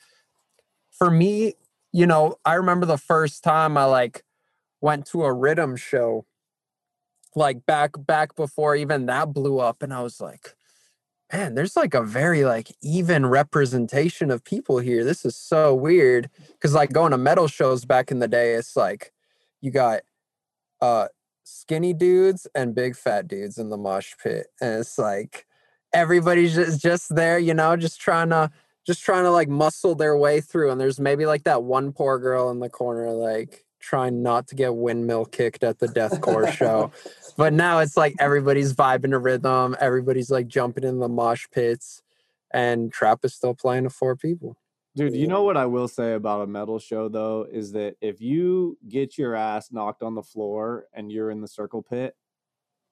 [0.91, 1.53] for me
[1.91, 4.23] you know i remember the first time i like
[4.81, 6.25] went to a rhythm show
[7.35, 10.55] like back back before even that blew up and i was like
[11.31, 15.03] man there's like a very like even representation of people here.
[15.03, 16.29] This is so weird.
[16.51, 19.11] Because like going to metal shows back in the day it's like
[19.61, 20.01] you got
[20.81, 21.07] uh
[21.43, 25.45] skinny dudes and big fat dudes in the mosh pit and it's like
[25.95, 28.51] everybody's just just there you know just trying to
[28.85, 32.19] just trying to like muscle their way through and there's maybe like that one poor
[32.19, 36.91] girl in the corner like trying not to get windmill kicked at the deathcore show.
[37.37, 42.01] But now it's like everybody's vibing to rhythm everybody's like jumping in the mosh pits
[42.53, 44.55] and trap is still playing to four people.
[44.95, 48.21] Dude, you know what I will say about a metal show though is that if
[48.21, 52.15] you get your ass knocked on the floor and you're in the circle pit,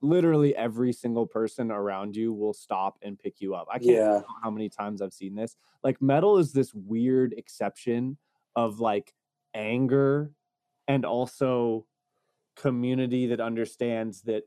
[0.04, 3.68] literally every single person around you will stop and pick you up.
[3.72, 4.22] I can't Yeah.
[4.44, 5.56] how many times I've seen this.
[5.84, 8.18] Like metal is this weird exception
[8.56, 9.14] of like
[9.54, 10.34] anger
[10.88, 11.86] and also
[12.56, 14.44] community that understands that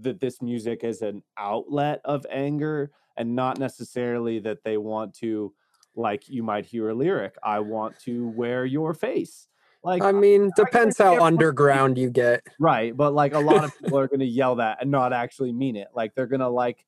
[0.00, 5.52] that this music is an outlet of anger and not necessarily that they want to
[5.96, 9.48] like you might hear a lyric i want to wear your face
[9.84, 12.42] like i mean I depends guess how underground you get.
[12.58, 15.52] Right but like a lot of people are going to yell that and not actually
[15.52, 15.88] mean it.
[15.94, 16.84] Like they're going to like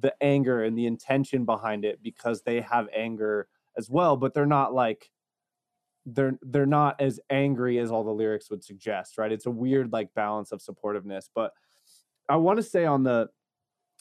[0.00, 4.46] the anger and the intention behind it because they have anger as well but they're
[4.46, 5.10] not like
[6.06, 9.32] they're they're not as angry as all the lyrics would suggest right?
[9.32, 11.52] It's a weird like balance of supportiveness but
[12.28, 13.28] i want to say on the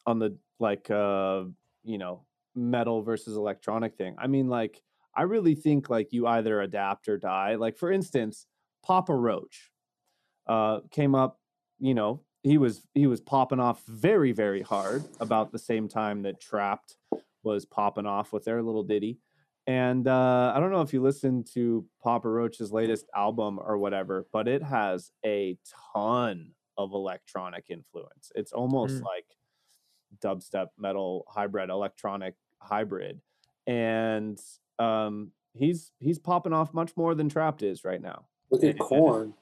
[0.05, 1.43] on the like uh
[1.83, 2.25] you know
[2.55, 4.81] metal versus electronic thing i mean like
[5.17, 7.55] I really think like you either adapt or die.
[7.55, 8.45] Like for instance,
[8.85, 9.71] Papa Roach
[10.47, 11.39] uh, came up,
[11.79, 16.21] you know, he was he was popping off very very hard about the same time
[16.21, 16.95] that Trapt
[17.43, 19.19] was popping off with their little ditty.
[19.65, 24.25] And uh, I don't know if you listened to Papa Roach's latest album or whatever,
[24.31, 25.57] but it has a
[25.93, 28.31] ton of electronic influence.
[28.35, 29.03] It's almost Mm.
[29.03, 29.25] like
[30.23, 33.19] dubstep metal hybrid electronic hybrid
[33.65, 34.39] and
[34.79, 39.33] um he's he's popping off much more than Trapt is right now Look at Korn.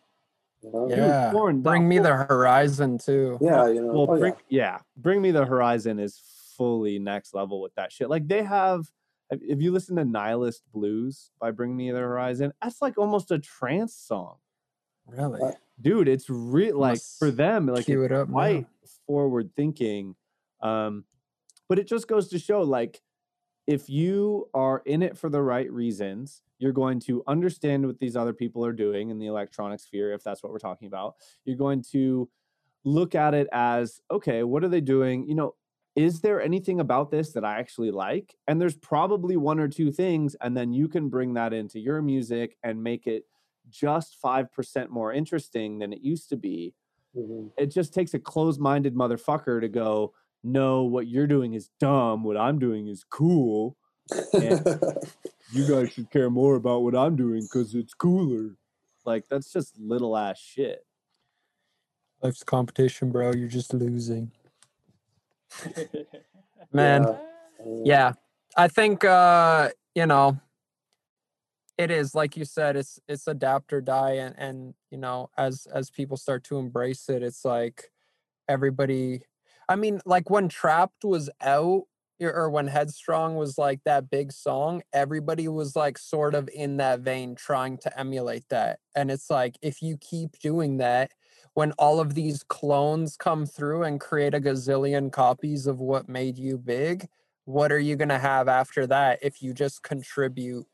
[0.63, 0.87] You know?
[0.89, 1.31] Dude, Yeah.
[1.31, 3.37] Korn, Bring that me the horizon too.
[3.39, 3.93] Yeah, you know.
[3.93, 4.63] well oh, bring, yeah.
[4.63, 4.77] yeah.
[4.97, 6.19] bring me the horizon is
[6.57, 8.89] fully next level with that shit like they have
[9.29, 13.31] if if you listen to nihilist blues by bring me the horizon that's like almost
[13.31, 14.35] a trance song
[15.07, 15.41] Really?
[15.81, 18.35] Dude it's real like for them like cue it's it up now.
[19.05, 20.15] forward thinking
[20.61, 21.03] um
[21.67, 23.01] but it just goes to show like
[23.67, 28.15] if you are in it for the right reasons you're going to understand what these
[28.15, 31.15] other people are doing in the electronic sphere if that's what we're talking about.
[31.43, 32.29] You're going to
[32.85, 35.27] look at it as okay what are they doing?
[35.27, 35.55] You know
[35.95, 38.35] is there anything about this that i actually like?
[38.47, 42.01] And there's probably one or two things and then you can bring that into your
[42.01, 43.23] music and make it
[43.69, 46.73] just 5% more interesting than it used to be.
[47.17, 47.49] Mhm.
[47.57, 50.13] it just takes a closed-minded motherfucker to go
[50.45, 53.75] no what you're doing is dumb what i'm doing is cool
[54.33, 58.55] you guys should care more about what i'm doing because it's cooler
[59.05, 60.85] like that's just little ass shit
[62.21, 63.33] Life's competition, bro.
[63.33, 64.31] You're just losing.
[66.73, 67.81] Man, Yeah.
[67.83, 68.13] Yeah.
[68.57, 70.39] I think uh, you know,
[71.77, 75.67] it is like you said, it's it's adapt or die and and you know, as
[75.71, 77.91] as people start to embrace it, it's like
[78.47, 79.21] everybody
[79.67, 81.83] I mean, like when Trapt was out
[82.21, 86.77] or- or when Headstrong was like that big song, everybody was like sort of in
[86.77, 88.79] that vein trying to emulate that.
[88.95, 91.11] And it's like if you keep doing that,
[91.53, 96.37] when all of these clones come through and create a gazillion copies of what made
[96.37, 97.07] you big,
[97.45, 100.65] what are you going to have after that if you just contribute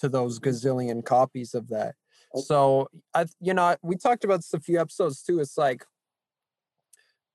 [0.00, 0.50] to those mm-hmm.
[0.50, 1.94] gazillion copies of that?
[2.34, 2.40] Oh.
[2.40, 5.40] So, I, you know, we talked about this a few episodes too.
[5.40, 5.84] It's like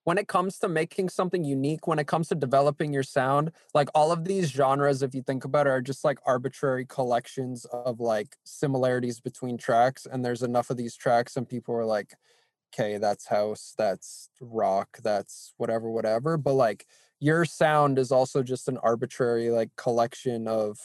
[0.10, 3.90] when it comes to making something unique, when it comes to developing your sound, like
[3.94, 8.00] all of these genres, if you think about it, are just like arbitrary collections of
[8.00, 10.08] like similarities between tracks.
[10.12, 12.16] And there's enough of these tracks, and people are like,
[12.74, 16.38] okay, that's house, that's rock, that's whatever, whatever.
[16.38, 16.88] But like
[17.20, 20.80] your sound is also just an arbitrary like collection of,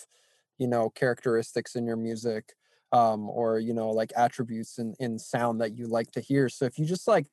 [0.59, 2.53] you know, characteristics in your music.
[2.93, 6.49] Um, or you know, like attributes in, in sound that you like to hear.
[6.49, 7.27] So if you just like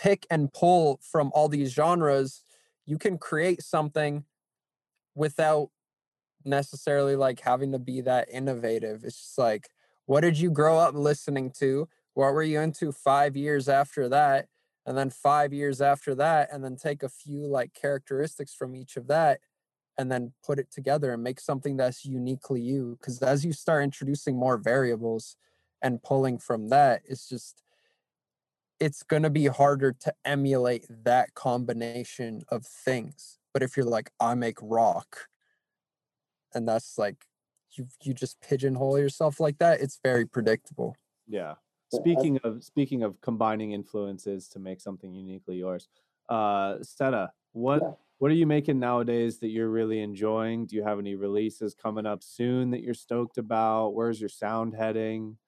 [0.00, 2.42] pick and pull from all these genres,
[2.86, 4.24] you can create something
[5.14, 5.68] without
[6.44, 9.04] necessarily like having to be that innovative.
[9.04, 9.68] It's just like,
[10.06, 11.86] what did you grow up listening to?
[12.14, 14.46] What were you into five years after that?
[14.86, 18.96] And then five years after that, and then take a few like characteristics from each
[18.96, 19.40] of that
[19.98, 22.96] and then put it together and make something that's uniquely you.
[22.98, 25.36] Because as you start introducing more variables
[25.82, 27.62] and pulling from that, it's just,
[28.80, 33.38] it's going to be harder to emulate that combination of things.
[33.52, 35.28] But if you're like, I make rock,
[36.54, 37.26] and that's like,
[37.72, 40.96] you you just pigeonhole yourself like that, it's very predictable.
[41.26, 41.54] Yeah.
[41.92, 45.88] Yeah, Speaking of speaking of combining influences to make something uniquely yours,
[46.28, 47.92] uh, SEDA, what Yeah.
[48.18, 50.66] what are you making nowadays that you're really enjoying?
[50.66, 53.90] Do you have any releases coming up soon that you're stoked about?
[53.94, 55.38] Where's your sound heading?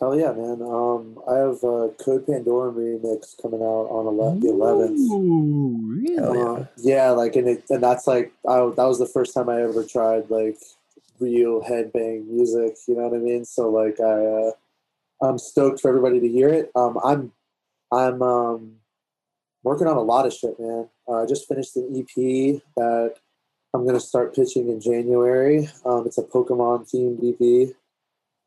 [0.00, 0.62] Hell yeah, man.
[0.62, 4.98] Um, I have a Code Pandora remix coming out on ele- the 11th.
[5.10, 6.38] Ooh, really?
[6.38, 6.44] Yeah.
[6.44, 9.62] Uh, yeah, like, and it, and that's like, I, that was the first time I
[9.62, 10.58] ever tried like
[11.18, 12.76] real headbang music.
[12.86, 13.44] You know what I mean?
[13.44, 14.50] So like, I, uh,
[15.20, 16.70] I'm stoked for everybody to hear it.
[16.76, 17.32] Um, I'm,
[17.90, 18.78] I'm, um,
[19.64, 20.88] working on a lot of shit, man.
[21.06, 23.14] Uh, I just finished an EP that
[23.74, 25.68] I'm gonna start pitching in January.
[25.84, 27.18] Um, it's a Pokemon themed
[27.68, 27.74] EP.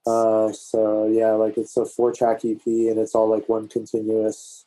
[0.06, 4.66] Uh, so yeah, like it's a four track EP and it's all like one continuous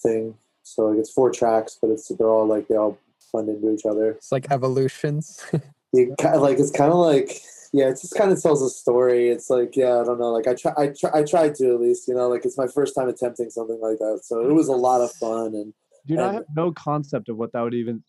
[0.00, 0.36] thing.
[0.62, 2.98] So like it's four tracks, but it's they're all like they all
[3.32, 4.12] blend into each other.
[4.12, 5.44] It's like evolutions.
[5.96, 7.40] You kind of like it's kind of like
[7.72, 9.28] yeah, it just kind of tells a story.
[9.28, 10.32] It's like yeah, I don't know.
[10.32, 12.66] Like I try, I try, I tried to at least you know like it's my
[12.66, 15.72] first time attempting something like that, so it was a lot of fun and
[16.06, 18.02] Dude, I have no concept of what that would even.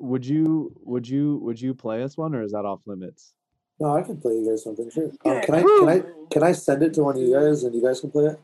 [0.00, 3.34] Would you would you would you play us one or is that off limits?
[3.80, 4.90] No, I can play you guys something.
[4.90, 5.10] Sure.
[5.24, 7.74] Um, can I can I can I send it to one of you guys and
[7.74, 8.40] you guys can play it?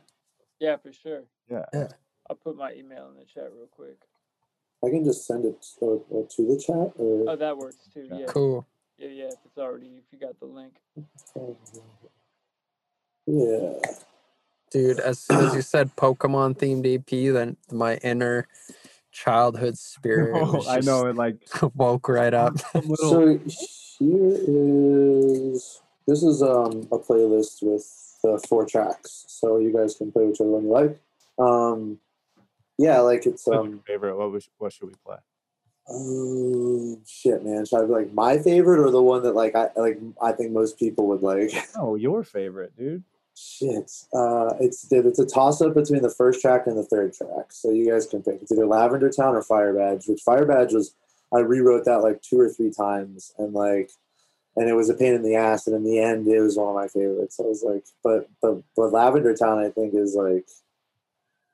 [0.58, 1.24] Yeah, for sure.
[1.50, 1.66] Yeah.
[1.72, 1.88] Yeah.
[2.28, 3.98] I'll put my email in the chat real quick.
[4.84, 8.08] I can just send it to, uh, to the chat or Oh, that works too.
[8.10, 8.18] Yeah.
[8.20, 8.26] Yeah.
[8.26, 8.66] cool.
[8.98, 9.24] Yeah, yeah.
[9.26, 10.74] If it's already, if you got the link.
[13.26, 13.72] Yeah.
[14.70, 18.48] Dude, as soon as you said Pokemon themed EP, then my inner
[19.16, 21.36] childhood spirit Oh, I know it like
[21.74, 22.54] woke right up.
[22.96, 23.40] So
[23.98, 27.86] here is this is um a playlist with
[28.22, 31.00] the four tracks, so you guys can play whichever one you like.
[31.38, 31.98] Um,
[32.78, 34.16] yeah, like it's what's um your favorite.
[34.16, 35.16] What was, what should we play?
[35.88, 37.64] oh shit, man.
[37.64, 40.52] Should I be like my favorite or the one that like I like I think
[40.52, 41.52] most people would like?
[41.76, 43.04] Oh, your favorite, dude.
[43.36, 43.92] Shit.
[44.14, 47.50] Uh, it's it's a toss up between the first track and the third track.
[47.50, 48.40] So you guys can pick.
[48.40, 50.08] It's either Lavender Town or Fire Badge.
[50.08, 50.94] Which Fire Badge was
[51.34, 53.90] I rewrote that like two or three times and like
[54.56, 55.66] and it was a pain in the ass.
[55.66, 57.38] And in the end, it was one of my favorites.
[57.38, 60.48] I was like, but but but Lavender Town I think is like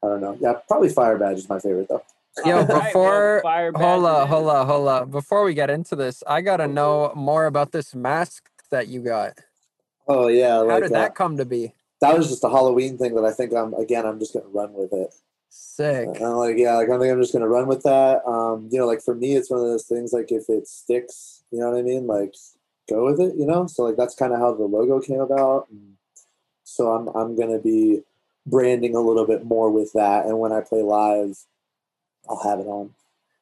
[0.04, 0.38] I don't know.
[0.40, 2.04] Yeah, probably Fire Badge is my favorite though.
[2.44, 5.10] Yo, Alright, well, before Fire hold up, hold up, hold up.
[5.10, 9.40] Before we get into this, I gotta know more about this mask that you got.
[10.14, 11.74] Oh yeah, How like did uh, that come to be?
[12.00, 14.72] that was just a Halloween thing that I think I'm again I'm just gonna run
[14.74, 15.14] with it.
[15.48, 16.06] Sick.
[16.06, 18.26] And I'm like, yeah, like I think I'm just gonna run with that.
[18.26, 20.12] Um, you know, like for me, it's one of those things.
[20.12, 22.06] Like if it sticks, you know what I mean.
[22.06, 22.34] Like
[22.88, 23.66] go with it, you know.
[23.66, 25.68] So like that's kind of how the logo came about.
[25.70, 25.94] And
[26.64, 28.02] so I'm I'm gonna be
[28.46, 30.26] branding a little bit more with that.
[30.26, 31.38] And when I play live,
[32.28, 32.90] I'll have it on.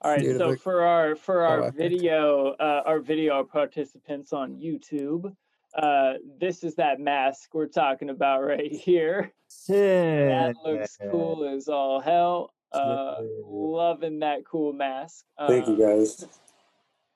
[0.03, 1.75] All right, Dude, so for our for our epic.
[1.77, 5.35] video uh, our video participants on YouTube,
[5.75, 9.33] uh, this is that mask we're talking about right here.
[10.29, 12.53] That looks cool as all hell.
[12.73, 15.25] Uh, loving that cool mask.
[15.49, 16.25] Thank you Um, guys.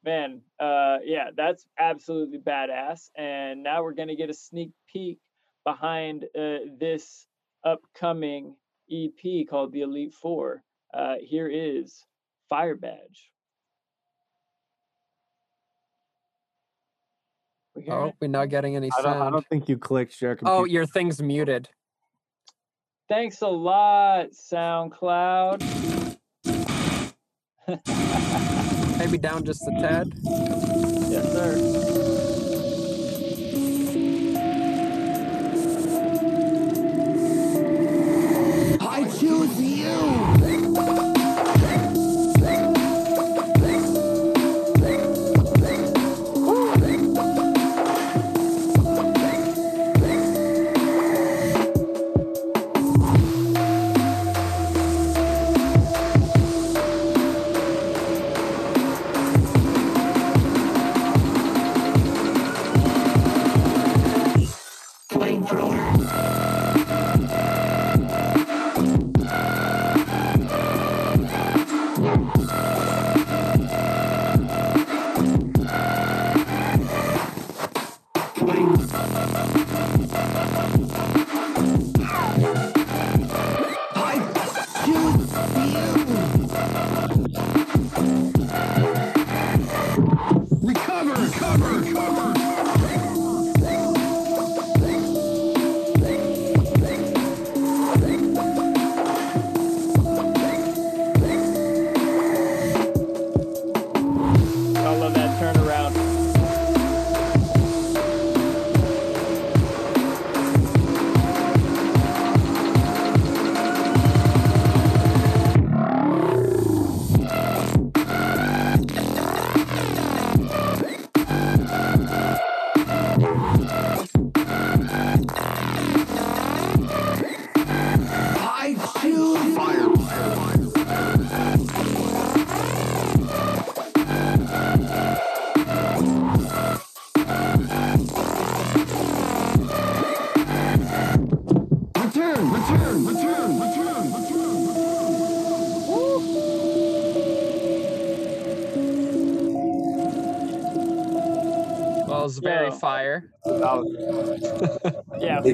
[0.05, 5.18] man uh yeah that's absolutely badass and now we're gonna get a sneak peek
[5.64, 7.26] behind uh, this
[7.64, 8.55] upcoming
[8.90, 10.62] ep called the elite four
[10.93, 12.05] uh here is
[12.51, 13.31] fire badge
[17.85, 18.15] hear Oh, it?
[18.20, 19.32] we're not getting any I don't, I sound.
[19.32, 20.36] don't think you clicked share.
[20.44, 21.69] Oh, your thing's muted.
[23.09, 25.61] thanks a lot soundcloud
[28.98, 30.12] Maybe down just a tad.
[31.11, 32.65] yes sir
[38.86, 39.74] I choose you.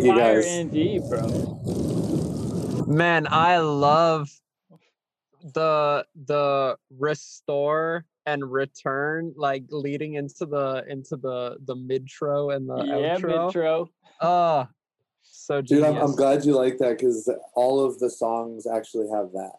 [0.02, 0.46] Thank you, fire guys.
[0.46, 1.56] indeed bro
[2.86, 4.30] Man, I love
[5.54, 12.84] the the restore and return like leading into the into the the midtro and the
[12.84, 13.46] yeah outro.
[13.46, 13.90] intro
[14.20, 14.66] Oh,
[15.22, 15.84] so Dude.
[15.84, 19.52] I'm, I'm glad you like that because all of the songs actually have that.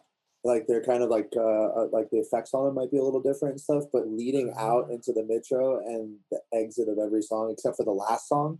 [0.44, 3.02] Like they're kind of like uh, uh, like the effects on them might be a
[3.02, 7.22] little different and stuff, but leading out into the midtro and the exit of every
[7.22, 8.58] song, except for the last song,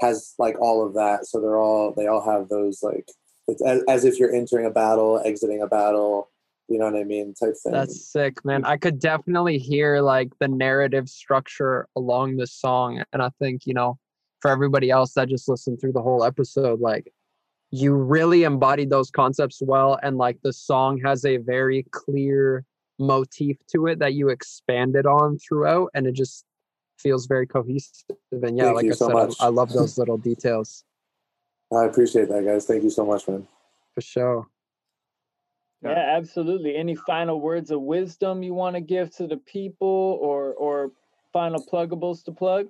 [0.00, 1.26] has like all of that.
[1.26, 3.08] So they're all they all have those like
[3.48, 6.30] it's as, as if you're entering a battle, exiting a battle,
[6.68, 7.72] you know what I mean, type thing.
[7.72, 8.64] That's sick, man.
[8.64, 13.02] I could definitely hear like the narrative structure along this song.
[13.12, 13.98] And I think, you know,
[14.40, 17.10] for everybody else that just listened through the whole episode, like
[17.70, 19.98] you really embodied those concepts well.
[20.02, 22.64] And like the song has a very clear
[22.98, 25.90] motif to it that you expanded on throughout.
[25.94, 26.44] And it just
[26.98, 28.04] feels very cohesive.
[28.32, 29.36] And yeah, Thank like I so said, I- much.
[29.40, 30.84] I love those little details
[31.70, 32.64] I appreciate that, guys.
[32.64, 33.46] Thank you so much, man.
[33.94, 34.46] for sure.
[35.82, 35.90] Yeah.
[35.90, 36.76] Yeah, absolutely.
[36.76, 40.92] Any final words of wisdom you want to give to the people or or
[41.32, 42.68] final pluggables to plug?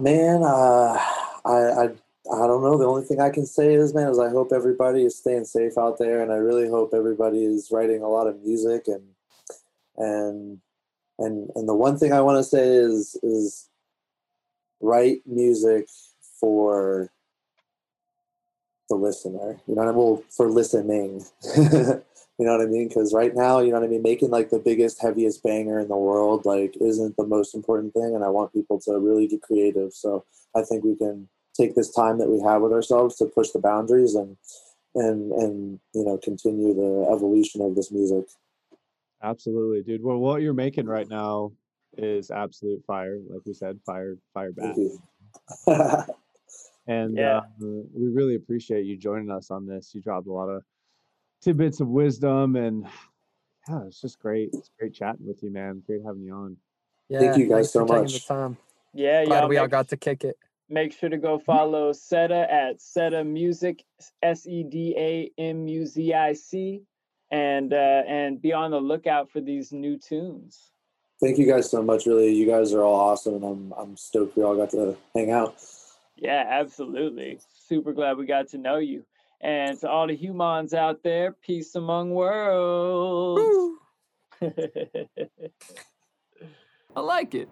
[0.00, 0.98] Man, uh,
[1.44, 2.76] I, I I don't know.
[2.76, 5.78] The only thing I can say is, man, is I hope everybody is staying safe
[5.78, 9.04] out there, and I really hope everybody is writing a lot of music and
[9.96, 10.60] and
[11.18, 13.68] and and the one thing I want to say is is
[14.80, 15.86] write music
[16.40, 17.10] for
[18.88, 19.60] the listener.
[19.66, 19.96] You know what I mean?
[19.96, 21.24] Well, for listening.
[21.56, 22.88] you know what I mean?
[22.88, 24.02] Because right now, you know what I mean.
[24.02, 28.14] Making like the biggest, heaviest banger in the world like isn't the most important thing,
[28.14, 29.92] and I want people to really get creative.
[29.92, 30.24] So
[30.54, 33.58] I think we can take this time that we have with ourselves to push the
[33.58, 34.36] boundaries and
[34.94, 38.26] and and you know continue the evolution of this music.
[39.22, 40.02] Absolutely, dude.
[40.02, 41.52] Well, what you're making right now
[41.96, 43.18] is absolute fire.
[43.28, 44.76] Like we said, fire, fire back.
[46.88, 47.38] And Yeah.
[47.38, 49.92] uh, we really appreciate you joining us on this.
[49.92, 50.62] You dropped a lot of
[51.42, 52.86] tidbits of wisdom, and
[53.68, 54.50] yeah, it's just great.
[54.52, 55.82] It's great chatting with you, man.
[55.84, 56.56] Great having you on.
[57.08, 57.34] Yeah.
[57.34, 58.12] you guys so much.
[58.12, 58.56] The time.
[58.94, 60.36] Yeah, Glad y'all we all got to kick it.
[60.68, 63.82] make sure to go follow SEDA at SEDA Music,
[64.22, 66.82] S E D A M U Z I C,
[67.30, 70.70] and uh, and be on the lookout for these new tunes.
[71.20, 72.06] Thank you guys so much.
[72.06, 75.30] Really, you guys are all awesome, and I'm I'm stoked we all got to hang
[75.30, 75.56] out.
[76.16, 77.40] Yeah, absolutely.
[77.66, 79.04] Super glad we got to know you.
[79.40, 83.78] And to all the humans out there, peace among worlds.
[86.96, 87.50] I like it.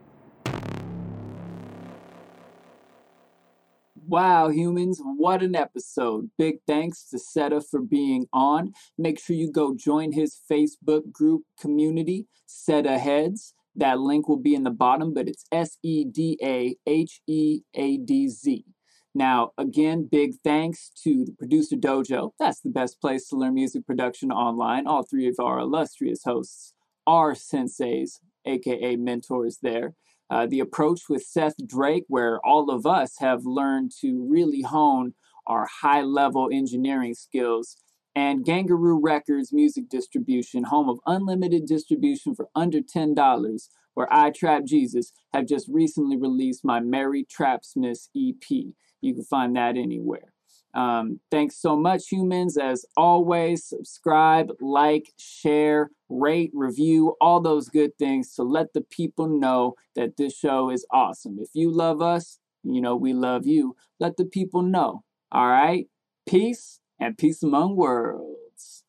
[4.07, 6.31] Wow, humans, what an episode.
[6.37, 8.73] Big thanks to SEDA for being on.
[8.99, 13.55] Make sure you go join his Facebook group community, SEDA Heads.
[13.75, 17.63] That link will be in the bottom, but it's S E D A H E
[17.75, 18.67] A D Z.
[19.15, 22.33] Now, again, big thanks to the Producer Dojo.
[22.39, 24.87] That's the best place to learn music production online.
[24.87, 26.75] All three of our illustrious hosts
[27.07, 29.95] are senseis, aka mentors there.
[30.35, 35.15] Uh, the approach with Seth Drake, where all of us have learned to really hone
[35.47, 37.77] our high level engineering skills,
[38.17, 44.65] and Gvngaroo Records music distribution, home of unlimited distribution for under $10, where I Trap
[44.65, 48.75] Jesus have just recently released my Merry Trapsmith EP.
[49.01, 50.34] You can find that anywhere.
[50.75, 52.57] Um, thanks so much, humans.
[52.57, 59.29] As always, subscribe, like, share, rate, review, all those good things to let the people
[59.29, 61.39] know that this show is awesome.
[61.39, 63.77] If you love us, you know we love you.
[64.01, 65.05] Let the people know.
[65.31, 65.87] All right?
[66.27, 68.85] Peace and peace among worlds.